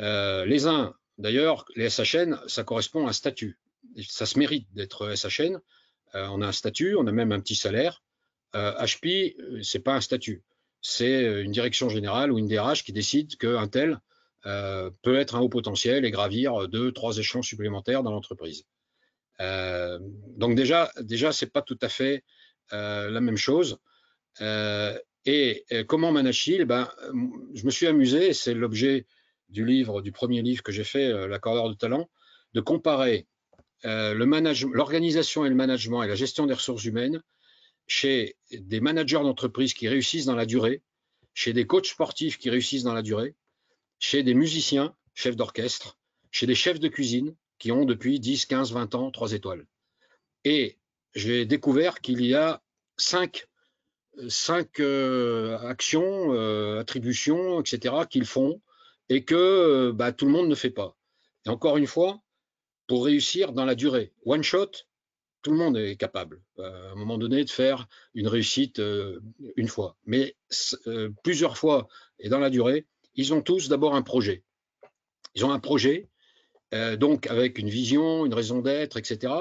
Euh, 0.00 0.44
les 0.44 0.66
uns 0.66 0.94
D'ailleurs, 1.18 1.64
les 1.76 1.90
SHN, 1.90 2.40
ça 2.46 2.64
correspond 2.64 3.06
à 3.06 3.10
un 3.10 3.12
statut. 3.12 3.58
Ça 4.08 4.26
se 4.26 4.38
mérite 4.38 4.66
d'être 4.74 5.14
SHN. 5.14 5.60
Euh, 6.14 6.26
on 6.30 6.40
a 6.42 6.46
un 6.48 6.52
statut, 6.52 6.96
on 6.96 7.06
a 7.06 7.12
même 7.12 7.32
un 7.32 7.40
petit 7.40 7.54
salaire. 7.54 8.02
HP, 8.52 9.34
euh, 9.40 9.62
c'est 9.62 9.80
pas 9.80 9.94
un 9.94 10.00
statut. 10.00 10.42
C'est 10.80 11.24
euh, 11.24 11.42
une 11.42 11.50
direction 11.50 11.88
générale 11.88 12.30
ou 12.30 12.38
une 12.38 12.46
DRH 12.46 12.84
qui 12.84 12.92
décide 12.92 13.36
qu'un 13.36 13.68
tel 13.68 14.00
peut 15.02 15.16
être 15.16 15.36
un 15.36 15.40
haut 15.40 15.48
potentiel 15.48 16.04
et 16.04 16.10
gravir 16.10 16.68
deux, 16.68 16.92
trois 16.92 17.16
échelons 17.16 17.40
supplémentaires 17.40 18.02
dans 18.02 18.10
l'entreprise. 18.10 18.66
donc 19.40 20.54
déjà, 20.54 20.90
déjà, 21.00 21.32
c'est 21.32 21.50
pas 21.50 21.62
tout 21.62 21.78
à 21.80 21.88
fait 21.88 22.24
la 22.70 23.22
même 23.22 23.38
chose. 23.38 23.78
et, 24.38 25.64
comment 25.88 26.12
manage-t-il 26.12 26.66
ben, 26.66 26.90
Je 27.54 27.64
me 27.64 27.70
suis 27.70 27.86
amusé, 27.86 28.34
c'est 28.34 28.52
l'objet 28.52 29.06
du 29.48 29.64
livre, 29.64 30.02
du 30.02 30.12
premier 30.12 30.42
livre 30.42 30.62
que 30.62 30.72
j'ai 30.72 30.84
fait, 30.84 31.06
euh, 31.06 31.26
L'accordeur 31.26 31.68
de 31.68 31.74
talent, 31.74 32.08
de 32.54 32.60
comparer 32.60 33.26
l'organisation 33.84 35.44
et 35.44 35.50
le 35.50 35.54
management 35.54 36.02
et 36.02 36.08
la 36.08 36.14
gestion 36.14 36.46
des 36.46 36.54
ressources 36.54 36.84
humaines 36.84 37.22
chez 37.86 38.36
des 38.50 38.80
managers 38.80 39.16
d'entreprise 39.16 39.74
qui 39.74 39.88
réussissent 39.88 40.24
dans 40.24 40.34
la 40.34 40.46
durée, 40.46 40.82
chez 41.34 41.52
des 41.52 41.66
coachs 41.66 41.86
sportifs 41.86 42.38
qui 42.38 42.48
réussissent 42.48 42.84
dans 42.84 42.94
la 42.94 43.02
durée, 43.02 43.34
chez 43.98 44.22
des 44.22 44.34
musiciens, 44.34 44.94
chefs 45.14 45.36
d'orchestre, 45.36 45.98
chez 46.30 46.46
des 46.46 46.54
chefs 46.54 46.80
de 46.80 46.88
cuisine 46.88 47.34
qui 47.58 47.72
ont 47.72 47.84
depuis 47.84 48.20
10, 48.20 48.46
15, 48.46 48.72
20 48.72 48.94
ans 48.94 49.10
trois 49.10 49.32
étoiles. 49.32 49.66
Et 50.44 50.78
j'ai 51.14 51.46
découvert 51.46 52.00
qu'il 52.00 52.24
y 52.24 52.34
a 52.34 52.62
cinq, 52.96 53.46
cinq 54.28 54.80
euh, 54.80 55.58
actions, 55.58 56.34
euh, 56.34 56.80
attributions, 56.80 57.60
etc., 57.60 57.94
qu'ils 58.10 58.26
font 58.26 58.60
et 59.08 59.24
que 59.24 59.34
euh, 59.34 59.92
bah, 59.92 60.12
tout 60.12 60.26
le 60.26 60.32
monde 60.32 60.48
ne 60.48 60.54
fait 60.54 60.70
pas. 60.70 60.96
Et 61.46 61.50
encore 61.50 61.76
une 61.76 61.86
fois, 61.86 62.22
pour 62.86 63.04
réussir 63.04 63.52
dans 63.52 63.64
la 63.64 63.74
durée, 63.74 64.12
one 64.24 64.42
shot, 64.42 64.70
tout 65.42 65.50
le 65.50 65.58
monde 65.58 65.76
est 65.76 65.96
capable, 65.96 66.42
à 66.58 66.62
un 66.62 66.94
moment 66.94 67.18
donné, 67.18 67.44
de 67.44 67.50
faire 67.50 67.86
une 68.14 68.28
réussite 68.28 68.80
une 69.56 69.68
fois. 69.68 69.98
Mais 70.06 70.36
plusieurs 71.22 71.58
fois 71.58 71.86
et 72.18 72.30
dans 72.30 72.38
la 72.38 72.48
durée, 72.48 72.86
ils 73.14 73.34
ont 73.34 73.42
tous 73.42 73.68
d'abord 73.68 73.94
un 73.94 74.00
projet. 74.00 74.42
Ils 75.34 75.44
ont 75.44 75.52
un 75.52 75.58
projet, 75.58 76.08
donc 76.72 77.26
avec 77.26 77.58
une 77.58 77.68
vision, 77.68 78.24
une 78.24 78.32
raison 78.32 78.62
d'être, 78.62 78.96
etc., 78.96 79.34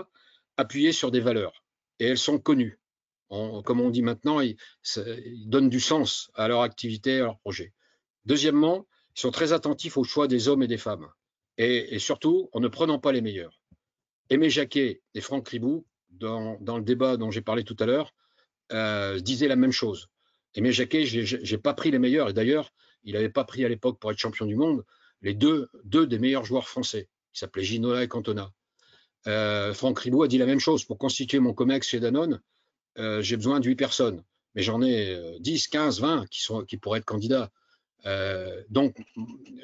appuyé 0.58 0.92
sur 0.92 1.10
des 1.10 1.22
valeurs. 1.22 1.64
Et 2.00 2.08
elles 2.08 2.18
sont 2.18 2.38
connues 2.38 2.82
comme 3.64 3.82
on 3.82 3.90
dit 3.90 4.02
maintenant, 4.02 4.40
ils, 4.42 4.58
donnent 5.48 5.70
du 5.70 5.80
sens 5.80 6.32
à 6.36 6.48
leur 6.48 6.62
activité, 6.62 7.20
à 7.20 7.24
leur 7.24 7.40
projet. 7.40 7.74
Deuxièmement, 8.26 8.86
ils 9.16 9.22
sont 9.22 9.32
très 9.32 9.54
attentifs 9.54 9.98
au 9.98 10.04
choix 10.04 10.28
des 10.28 10.48
hommes 10.48 10.64
et 10.64 10.68
des 10.68 10.78
femmes. 10.78 11.08
Et, 11.58 12.00
surtout, 12.00 12.50
en 12.52 12.60
ne 12.60 12.68
prenant 12.68 12.98
pas 12.98 13.12
les 13.12 13.22
meilleurs. 13.22 13.62
Aimé 14.30 14.50
Jacquet 14.50 15.02
et 15.14 15.22
Franck 15.22 15.48
Ribou, 15.50 15.86
dans, 16.10 16.58
le 16.60 16.82
débat 16.82 17.18
dont 17.18 17.30
j'ai 17.30 17.42
parlé 17.42 17.64
tout 17.64 17.76
à 17.80 17.86
l'heure, 17.86 18.14
euh, 18.72 19.20
disaient 19.20 19.48
la 19.48 19.56
même 19.56 19.72
chose. 19.72 20.10
Aimé 20.56 20.72
Jacquet, 20.72 21.06
je 21.06 21.38
n'ai 21.38 21.58
pas 21.60 21.74
pris 21.74 21.92
les 21.92 22.00
meilleurs. 22.00 22.30
Et 22.30 22.34
d'ailleurs, 22.34 22.74
il 23.04 23.14
n'avait 23.14 23.30
pas 23.30 23.44
pris 23.44 23.64
à 23.66 23.70
l'époque 23.70 24.00
pour 24.00 24.12
être 24.12 24.18
champion 24.18 24.46
du 24.46 24.56
monde 24.56 24.84
les 25.22 25.34
deux, 25.34 25.70
des 25.86 26.20
meilleurs 26.20 26.44
joueurs 26.44 26.68
français, 26.68 27.08
qui 27.32 27.40
s'appelaient 27.40 27.64
Ginola 27.64 28.04
et 28.04 28.08
Cantona. 28.08 28.52
Euh, 29.28 29.74
Franck 29.74 30.00
Ribou 30.00 30.24
a 30.24 30.28
dit 30.28 30.38
la 30.38 30.46
même 30.46 30.60
chose. 30.60 30.84
Pour 30.84 30.98
constituer 30.98 31.40
mon 31.40 31.54
COMEX 31.54 31.88
chez 31.88 32.00
Danone, 32.00 32.42
euh, 32.98 33.22
j'ai 33.22 33.38
besoin 33.38 33.62
de 33.62 33.68
8 33.68 33.76
personnes, 33.76 34.24
mais 34.54 34.64
j'en 34.64 34.82
ai 34.82 35.38
10, 35.40 35.68
15, 35.70 36.02
20 36.02 36.28
qui, 36.28 36.42
sont, 36.42 36.66
qui 36.66 36.78
pourraient 36.78 37.00
être 37.00 37.06
candidats. 37.06 37.52
Euh, 38.06 38.64
donc, 38.70 38.98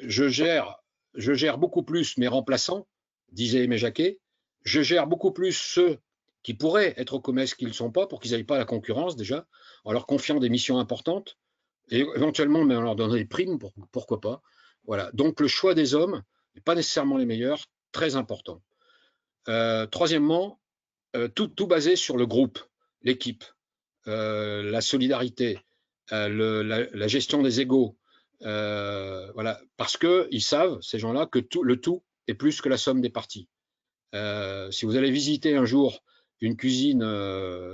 je 0.02 0.28
gère, 0.28 0.76
je 1.14 1.32
gère 1.32 1.58
beaucoup 1.58 1.82
plus 1.82 2.16
mes 2.16 2.28
remplaçants, 2.28 2.86
disait 3.32 3.64
Aimé 3.64 3.78
Jacquet. 3.78 4.18
Je 4.64 4.82
gère 4.82 5.06
beaucoup 5.06 5.32
plus 5.32 5.52
ceux 5.52 5.98
qui 6.42 6.54
pourraient 6.54 6.94
être 6.96 7.14
au 7.14 7.20
commerce 7.20 7.54
qui 7.54 7.66
ne 7.66 7.72
sont 7.72 7.90
pas, 7.90 8.06
pour 8.06 8.20
qu'ils 8.20 8.32
n'aillent 8.32 8.44
pas 8.44 8.58
la 8.58 8.64
concurrence 8.64 9.16
déjà, 9.16 9.46
en 9.84 9.92
leur 9.92 10.06
confiant 10.06 10.38
des 10.38 10.48
missions 10.48 10.78
importantes, 10.78 11.38
et 11.90 12.00
éventuellement 12.00 12.64
mais 12.64 12.76
en 12.76 12.82
leur 12.82 12.96
donnant 12.96 13.14
des 13.14 13.24
primes, 13.24 13.58
pourquoi 13.92 14.20
pas. 14.20 14.42
Voilà. 14.84 15.10
Donc 15.12 15.40
le 15.40 15.48
choix 15.48 15.74
des 15.74 15.94
hommes 15.94 16.22
n'est 16.54 16.62
pas 16.62 16.74
nécessairement 16.74 17.18
les 17.18 17.26
meilleurs, 17.26 17.64
très 17.92 18.16
important. 18.16 18.62
Euh, 19.48 19.86
troisièmement, 19.86 20.60
tout, 21.34 21.48
tout, 21.48 21.66
basé 21.66 21.96
sur 21.96 22.16
le 22.16 22.26
groupe 22.26 22.60
l'équipe, 23.02 23.44
euh, 24.08 24.62
la 24.62 24.80
solidarité, 24.80 25.58
euh, 26.12 26.88
la, 26.92 27.08
gestion 27.08 27.42
des 27.42 27.60
égaux. 27.60 27.96
Euh, 28.42 29.30
voilà, 29.32 29.60
parce 29.76 29.96
qu'ils 29.96 30.42
savent, 30.42 30.80
ces 30.80 30.98
gens-là, 30.98 31.26
que 31.26 31.38
tout, 31.38 31.62
le 31.62 31.80
tout 31.80 32.02
est 32.26 32.34
plus 32.34 32.60
que 32.60 32.68
la 32.68 32.78
somme 32.78 33.00
des 33.00 33.10
parties. 33.10 33.48
si 34.70 34.84
vous 34.86 34.96
allez 34.96 35.10
visiter 35.10 35.56
un 35.56 35.64
jour 35.64 36.02
une 36.40 36.56
cuisine 36.56 37.02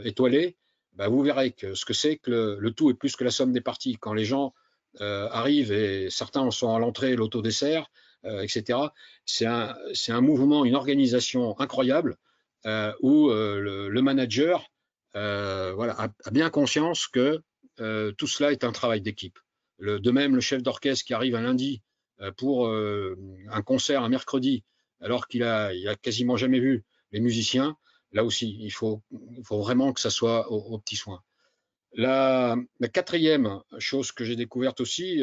étoilée, 0.04 0.56
bah, 0.94 1.08
vous 1.08 1.22
verrez 1.22 1.52
que 1.52 1.74
ce 1.74 1.84
que 1.84 1.94
c'est 1.94 2.16
que 2.16 2.58
le, 2.60 2.70
tout 2.72 2.90
est 2.90 2.94
plus 2.94 3.16
que 3.16 3.24
la 3.24 3.30
somme 3.30 3.52
des 3.52 3.60
parties. 3.60 3.96
Quand 3.98 4.14
les 4.14 4.24
gens 4.24 4.54
arrivent 5.00 5.72
et 5.72 6.10
certains 6.10 6.40
en 6.40 6.50
sont 6.50 6.74
à 6.74 6.78
l'entrée, 6.78 7.16
l'autodessert, 7.16 7.86
etc., 8.24 8.78
c'est 9.24 9.46
un, 9.46 9.76
un, 10.08 10.20
mouvement, 10.20 10.64
une 10.64 10.74
organisation 10.74 11.58
incroyable 11.60 12.16
où 13.00 13.28
le, 13.30 14.00
manager 14.02 14.68
euh, 15.16 15.72
voilà, 15.74 15.96
a, 15.98 16.30
bien 16.30 16.50
conscience 16.50 17.08
que 17.08 17.40
euh, 17.80 18.12
tout 18.12 18.26
cela 18.26 18.52
est 18.52 18.64
un 18.64 18.72
travail 18.72 19.00
d'équipe. 19.00 19.38
De 19.78 20.10
même, 20.10 20.34
le 20.34 20.40
chef 20.40 20.62
d'orchestre 20.62 21.04
qui 21.04 21.14
arrive 21.14 21.34
un 21.34 21.42
lundi 21.42 21.82
euh, 22.20 22.32
pour 22.32 22.68
un 22.68 23.62
concert 23.62 24.02
un 24.02 24.08
mercredi, 24.08 24.64
alors 25.00 25.28
qu'il 25.28 25.42
a, 25.42 25.74
il 25.74 25.86
a 25.88 25.96
quasiment 25.96 26.36
jamais 26.36 26.60
vu 26.60 26.84
les 27.12 27.20
musiciens, 27.20 27.76
là 28.12 28.24
aussi, 28.24 28.56
il 28.60 28.70
faut, 28.70 29.02
faut 29.44 29.60
vraiment 29.60 29.92
que 29.92 30.00
ça 30.00 30.10
soit 30.10 30.50
au, 30.50 30.78
petit 30.78 30.96
soin. 30.96 31.22
La, 31.92 32.56
la, 32.80 32.88
quatrième 32.88 33.60
chose 33.78 34.12
que 34.12 34.24
j'ai 34.24 34.36
découverte 34.36 34.80
aussi, 34.80 35.22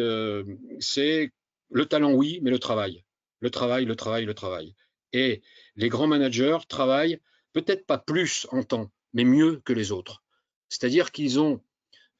c'est 0.80 1.32
le 1.72 1.86
talent, 1.88 2.14
oui, 2.14 2.40
mais 2.44 2.52
le 2.52 2.60
travail. 2.60 3.04
Le 3.40 3.50
travail, 3.50 3.86
le 3.86 3.96
travail, 3.96 4.26
le 4.26 4.34
travail. 4.34 4.76
Et 5.12 5.42
les 5.76 5.90
grands 5.90 6.08
managers 6.08 6.60
travaillent 6.68 7.20
peut-être 7.54 7.86
pas 7.86 7.98
plus 7.98 8.48
en 8.52 8.64
temps, 8.64 8.92
mais 9.14 9.24
mieux 9.24 9.62
que 9.64 9.74
les 9.74 9.92
autres. 9.92 10.24
C'est-à-dire 10.70 11.12
qu'ils 11.12 11.40
ont, 11.40 11.62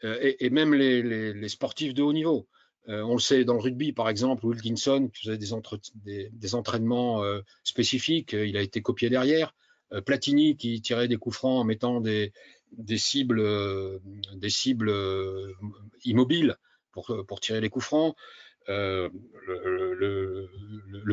euh, 0.04 0.34
et, 0.40 0.50
même 0.50 0.74
les, 0.74 1.48
sportifs 1.50 1.94
de 1.94 2.02
haut 2.02 2.14
niveau, 2.14 2.48
euh, 2.90 3.02
on 3.04 3.14
le 3.14 3.20
sait 3.20 3.46
dans 3.46 3.54
le 3.54 3.62
rugby 3.62 3.94
par 3.94 4.10
exemple, 4.10 4.46
Wilkinson 4.46 5.10
qui 5.14 5.22
faisait 5.26 5.38
des, 5.38 6.56
entraînements 6.56 7.24
euh, 7.24 7.42
spécifiques, 7.64 8.34
il 8.34 8.58
a 8.58 8.62
été 8.62 8.82
copié 8.82 9.10
derrière. 9.10 9.56
Platini 10.08 10.58
qui 10.58 10.82
tirait 10.82 11.08
des 11.08 11.18
coups 11.18 11.36
francs 11.36 11.62
en 11.62 11.64
mettant 11.66 12.02
des, 12.02 12.34
cibles, 12.98 13.48
immobiles 16.04 16.58
pour, 16.92 17.40
tirer 17.40 17.62
les 17.62 17.70
coups 17.70 17.86
francs. 17.86 18.16
le, 18.68 20.50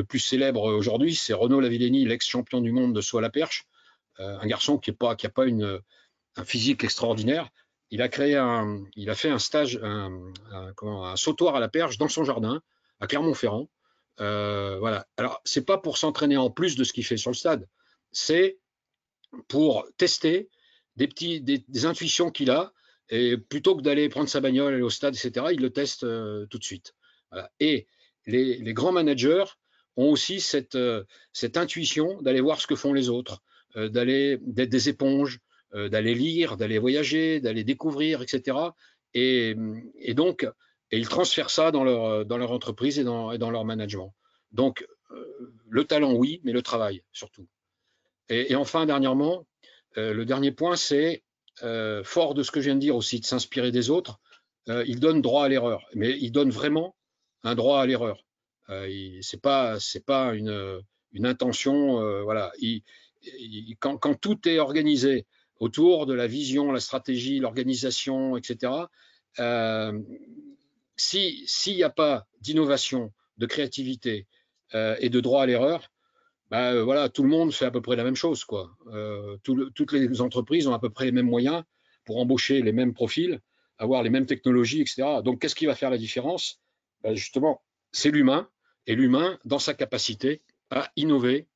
plus 0.01 0.17
célèbre 0.17 0.63
aujourd'hui, 0.63 1.13
c'est 1.13 1.33
Renaud 1.33 1.59
Lavillenie, 1.59 2.05
l'ex-champion 2.05 2.59
du 2.59 2.71
monde 2.71 2.95
de 2.95 3.01
saut 3.01 3.19
à 3.19 3.21
la 3.21 3.29
perche, 3.29 3.67
un 4.17 4.47
garçon 4.47 4.79
qui 4.79 4.89
n'a 4.89 4.95
pas, 4.95 5.45
un 5.45 6.43
physique 6.43 6.83
extraordinaire. 6.83 7.51
Il 7.91 8.01
a 8.01 8.09
créé 8.09 8.35
un, 8.35 8.83
il 8.95 9.09
a 9.09 9.15
fait 9.15 9.29
un 9.29 9.39
stage, 9.39 9.79
un, 9.83 10.31
sautoir 11.15 11.55
à 11.55 11.59
la 11.59 11.67
perche 11.67 11.97
dans 11.97 12.07
son 12.07 12.23
jardin 12.23 12.61
à 12.99 13.07
Clermont-Ferrand. 13.07 13.69
Euh, 14.19 14.77
voilà. 14.79 15.07
Alors, 15.17 15.41
c'est 15.43 15.65
pas 15.65 15.77
pour 15.77 15.97
s'entraîner 15.97 16.37
en 16.37 16.49
plus 16.49 16.75
de 16.75 16.83
ce 16.83 16.93
qu'il 16.93 17.05
fait 17.05 17.17
sur 17.17 17.31
le 17.31 17.35
stade, 17.35 17.67
c'est 18.11 18.57
pour 19.47 19.87
tester 19.97 20.49
des 20.95 21.07
petits, 21.07 21.41
des, 21.41 21.85
intuitions 21.85 22.31
qu'il 22.31 22.49
a. 22.51 22.73
Et 23.09 23.37
plutôt 23.37 23.75
que 23.75 23.81
d'aller 23.81 24.07
prendre 24.07 24.29
sa 24.29 24.39
bagnole, 24.39 24.73
aller 24.73 24.83
au 24.83 24.89
stade, 24.89 25.15
etc., 25.15 25.47
il 25.51 25.59
le 25.59 25.71
teste 25.71 26.03
euh, 26.03 26.45
tout 26.47 26.59
de 26.59 26.63
suite. 26.63 26.95
Et 27.59 27.87
les, 28.25 28.73
grands 28.73 28.91
managers 28.91 29.45
ont 29.97 30.09
aussi 30.09 30.39
cette, 30.39 30.77
cette 31.33 31.57
intuition 31.57 32.21
d'aller 32.21 32.41
voir 32.41 32.61
ce 32.61 32.67
que 32.67 32.75
font 32.75 32.93
les 32.93 33.09
autres, 33.09 33.41
euh, 33.77 33.89
d'aller 33.89 34.37
d'être 34.41 34.69
des 34.69 34.89
éponges, 34.89 35.39
euh, 35.73 35.89
d'aller 35.89 36.15
lire, 36.15 36.57
d'aller 36.57 36.79
voyager, 36.79 37.39
d'aller 37.39 37.63
découvrir, 37.63 38.21
etc. 38.21 38.57
Et, 39.13 39.55
donc, 40.09 40.43
et 40.91 40.97
ils 40.97 41.07
transfèrent 41.07 41.49
ça 41.49 41.71
dans 41.71 41.83
leur, 41.83 42.25
dans 42.25 42.37
leur 42.37 42.51
entreprise 42.51 42.99
et 42.99 43.03
dans, 43.03 43.37
dans 43.37 43.51
leur 43.51 43.63
management. 43.63 44.13
Donc, 44.51 44.85
euh, 45.11 45.53
le 45.69 45.85
talent, 45.85 46.13
oui, 46.13 46.41
mais 46.43 46.51
le 46.51 46.61
travail 46.61 47.03
surtout. 47.13 47.47
Et, 48.27 48.55
enfin, 48.55 48.85
dernièrement, 48.85 49.45
le 49.97 50.23
dernier 50.23 50.51
point, 50.51 50.77
c'est, 50.77 51.23
fort 52.03 52.33
de 52.33 52.43
ce 52.43 52.51
que 52.51 52.61
je 52.61 52.65
viens 52.65 52.75
de 52.75 52.79
dire 52.79 52.95
aussi, 52.95 53.19
de 53.19 53.25
s'inspirer 53.25 53.71
des 53.71 53.89
autres, 53.89 54.19
il 54.67 55.01
donne 55.01 55.21
droit 55.21 55.43
à 55.45 55.49
l'erreur. 55.49 55.85
Mais 55.95 56.17
il 56.17 56.31
donne 56.31 56.49
vraiment 56.49 56.95
un 57.43 57.55
droit 57.55 57.81
à 57.81 57.85
l'erreur. 57.85 58.23
c'est 58.69 59.41
pas, 59.41 59.77
pas 60.05 60.33
une, 60.33 60.81
une 61.11 61.25
intention. 61.25 62.23
voilà. 62.23 62.53
Il, 62.59 62.83
quand, 63.79 64.15
tout 64.19 64.47
est 64.47 64.59
organisé 64.59 65.25
autour 65.61 66.07
de 66.07 66.13
la 66.13 66.25
vision, 66.25 66.71
la 66.71 66.79
stratégie, 66.79 67.39
l'organisation, 67.39 68.35
etc., 68.35 68.73
euh, 69.39 69.97
s'il 70.97 71.75
n'y 71.75 71.83
a 71.83 71.89
pas 71.89 72.27
d'innovation, 72.41 73.13
de 73.37 73.45
créativité 73.45 74.27
euh, 74.73 74.95
et 74.99 75.09
de 75.09 75.19
droit 75.19 75.43
à 75.43 75.45
l'erreur, 75.45 75.91
bah, 76.49 76.73
euh, 76.73 76.83
voilà, 76.83 77.09
tout 77.09 77.23
le 77.23 77.29
monde 77.29 77.53
fait 77.53 77.65
à 77.65 77.71
peu 77.71 77.81
près 77.81 77.95
la 77.95 78.03
même 78.03 78.15
chose. 78.15 78.43
Quoi. 78.43 78.75
toutes 79.43 79.91
les 79.93 80.19
entreprises 80.19 80.67
ont 80.67 80.73
à 80.73 80.79
peu 80.79 80.89
près 80.89 81.05
les 81.05 81.11
mêmes 81.11 81.29
moyens 81.29 81.63
pour 82.05 82.17
embaucher 82.17 82.61
les 82.63 82.73
mêmes 82.73 82.93
profils, 82.93 83.39
avoir 83.77 84.01
les 84.01 84.09
mêmes 84.09 84.25
technologies, 84.25 84.81
etc. 84.81 85.21
Donc, 85.23 85.39
qu'est-ce 85.39 85.55
qui 85.55 85.67
va 85.67 85.75
faire 85.75 85.91
la 85.91 85.99
différence? 85.99 86.59
Bah, 87.03 87.13
Justement, 87.13 87.61
c'est 87.91 88.09
l'humain, 88.09 88.49
et 88.87 88.95
l'humain 88.95 89.37
dans 89.45 89.59
sa 89.59 89.75
capacité 89.75 90.41
à 90.71 90.91
innover, 90.95 91.47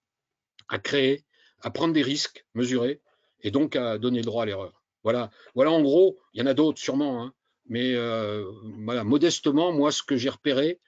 à 0.69 0.77
créer, 0.77 1.25
à 1.61 1.71
prendre 1.71 1.93
des 1.93 2.03
risques 2.03 2.45
mesurés 2.53 3.01
et 3.45 3.51
donc 3.51 3.75
à 3.75 3.97
donner 3.97 4.19
le 4.19 4.25
droit 4.25 4.43
à 4.43 4.45
l'erreur. 4.45 4.83
Voilà, 5.03 5.29
voilà 5.53 5.71
en 5.71 5.81
gros, 5.81 6.17
il 6.33 6.39
y 6.39 6.43
en 6.43 6.47
a 6.47 6.55
d'autres 6.55 6.79
sûrement, 6.79 7.21
hein, 7.21 7.33
mais 7.67 7.93
euh, 7.93 8.43
voilà, 8.83 9.03
modestement, 9.03 9.71
moi, 9.71 9.91
ce 9.91 10.01
que 10.01 10.17
j'ai 10.17 10.29
repéré, 10.29 10.79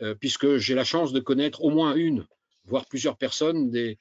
euh, 0.00 0.14
puisque 0.14 0.56
j'ai 0.56 0.74
la 0.74 0.84
chance 0.84 1.12
de 1.12 1.20
connaître 1.20 1.62
au 1.62 1.70
moins 1.70 1.94
une, 1.94 2.26
voire 2.64 2.86
plusieurs 2.86 3.18
personnes, 3.18 3.70
des, 3.70 3.98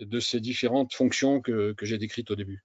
de 0.00 0.18
ces 0.18 0.40
différentes 0.40 0.94
fonctions 0.94 1.40
que 1.40 1.74
j'ai 1.82 1.98
décrites 1.98 2.30
au 2.30 2.36
début. 2.36 2.64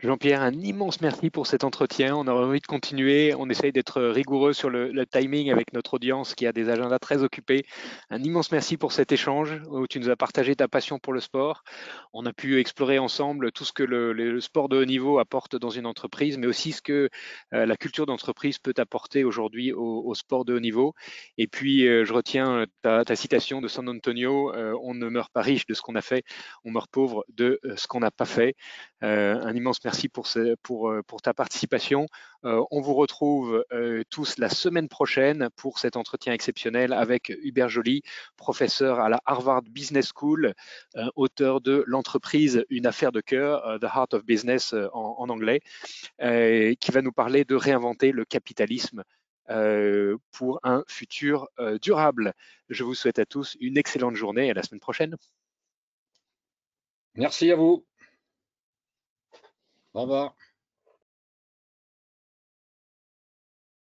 Jean-Pierre, 0.00 0.42
un 0.42 0.52
immense 0.52 1.00
merci 1.00 1.28
pour 1.28 1.48
cet 1.48 1.64
entretien. 1.64 2.14
On 2.14 2.28
aurait 2.28 2.44
envie 2.44 2.60
de 2.60 2.66
continuer. 2.66 3.34
On 3.36 3.50
essaye 3.50 3.72
d'être 3.72 4.00
rigoureux 4.00 4.52
sur 4.52 4.70
le, 4.70 5.04
timing 5.06 5.50
avec 5.50 5.72
notre 5.72 5.94
audience 5.94 6.36
qui 6.36 6.46
a 6.46 6.52
des 6.52 6.68
agendas 6.68 7.00
très 7.00 7.24
occupés. 7.24 7.66
Un 8.08 8.22
immense 8.22 8.52
merci 8.52 8.76
pour 8.76 8.92
cet 8.92 9.10
échange 9.10 9.60
où 9.68 9.88
tu 9.88 9.98
nous 9.98 10.08
as 10.08 10.14
partagé 10.14 10.54
ta 10.54 10.68
passion 10.68 11.00
pour 11.00 11.12
le 11.12 11.18
sport. 11.18 11.64
On 12.12 12.26
a 12.26 12.32
pu 12.32 12.60
explorer 12.60 13.00
ensemble 13.00 13.50
tout 13.50 13.64
ce 13.64 13.72
que 13.72 13.82
le, 13.82 14.40
sport 14.40 14.68
de 14.68 14.76
haut 14.76 14.84
niveau 14.84 15.18
apporte 15.18 15.56
dans 15.56 15.70
une 15.70 15.86
entreprise, 15.86 16.38
mais 16.38 16.46
aussi 16.46 16.70
ce 16.70 16.80
que 16.80 17.10
euh, 17.52 17.66
la 17.66 17.76
culture 17.76 18.06
d'entreprise 18.06 18.58
peut 18.60 18.74
apporter 18.76 19.24
aujourd'hui 19.24 19.72
au, 19.72 20.14
sport 20.14 20.44
de 20.44 20.54
haut 20.54 20.60
niveau. 20.60 20.94
Et 21.38 21.48
puis, 21.48 21.88
euh, 21.88 22.04
je 22.04 22.12
retiens 22.12 22.66
ta, 22.82 23.16
citation 23.16 23.60
de 23.60 23.66
San 23.66 23.88
Antonio 23.88 24.54
euh, 24.54 24.78
on 24.80 24.94
ne 24.94 25.08
meurt 25.08 25.32
pas 25.32 25.42
riche 25.42 25.66
de 25.66 25.74
ce 25.74 25.82
qu'on 25.82 25.96
a 25.96 26.02
fait, 26.02 26.22
on 26.64 26.70
meurt 26.70 26.88
pauvre 26.88 27.24
de 27.30 27.58
ce 27.74 27.88
qu'on 27.88 27.98
n'a 27.98 28.12
pas 28.12 28.26
fait. 28.26 28.54
un 29.00 29.56
immense 29.56 29.80
merci 29.84 29.87
merci 29.88 30.10
euh, 30.36 30.54
pour 31.06 31.22
ta 31.22 31.32
participation. 31.32 32.06
Euh, 32.44 32.62
on 32.70 32.82
vous 32.82 32.92
retrouve 32.92 33.64
euh, 33.72 34.02
tous 34.10 34.36
la 34.36 34.50
semaine 34.50 34.86
prochaine 34.86 35.48
pour 35.56 35.78
cet 35.78 35.96
entretien 35.96 36.34
exceptionnel 36.34 36.92
avec 36.92 37.32
Hubert 37.42 37.70
Joly, 37.70 38.02
professeur 38.36 39.00
à 39.00 39.08
la 39.08 39.22
Harvard 39.24 39.62
Business 39.62 40.12
School, 40.14 40.52
auteur 41.16 41.62
de 41.62 41.84
L'entreprise, 41.86 42.66
une 42.68 42.86
affaire 42.86 43.12
de 43.12 43.22
cœur, 43.22 43.78
The 43.80 43.84
Heart 43.84 44.12
of 44.12 44.24
Business 44.26 44.74
en, 44.92 45.28
anglais, 45.30 45.60
qui 46.18 46.90
va 46.92 47.00
nous 47.00 47.12
parler 47.12 47.44
de 47.46 47.54
réinventer 47.54 48.12
le 48.12 48.24
capitalisme 48.26 49.04
pour 50.32 50.60
un 50.64 50.84
futur 50.86 51.48
durable. 51.80 52.34
Je 52.68 52.84
vous 52.84 52.94
souhaite 52.94 53.18
à 53.18 53.24
tous 53.24 53.56
une 53.60 53.78
excellente 53.78 54.16
journée 54.16 54.48
et 54.48 54.50
à 54.50 54.54
la 54.54 54.62
semaine 54.62 54.80
prochaine. 54.80 55.16
Merci 57.14 57.50
à 57.50 57.56
vous. 57.56 57.87
Au 59.98 60.02
revoir. 60.02 60.34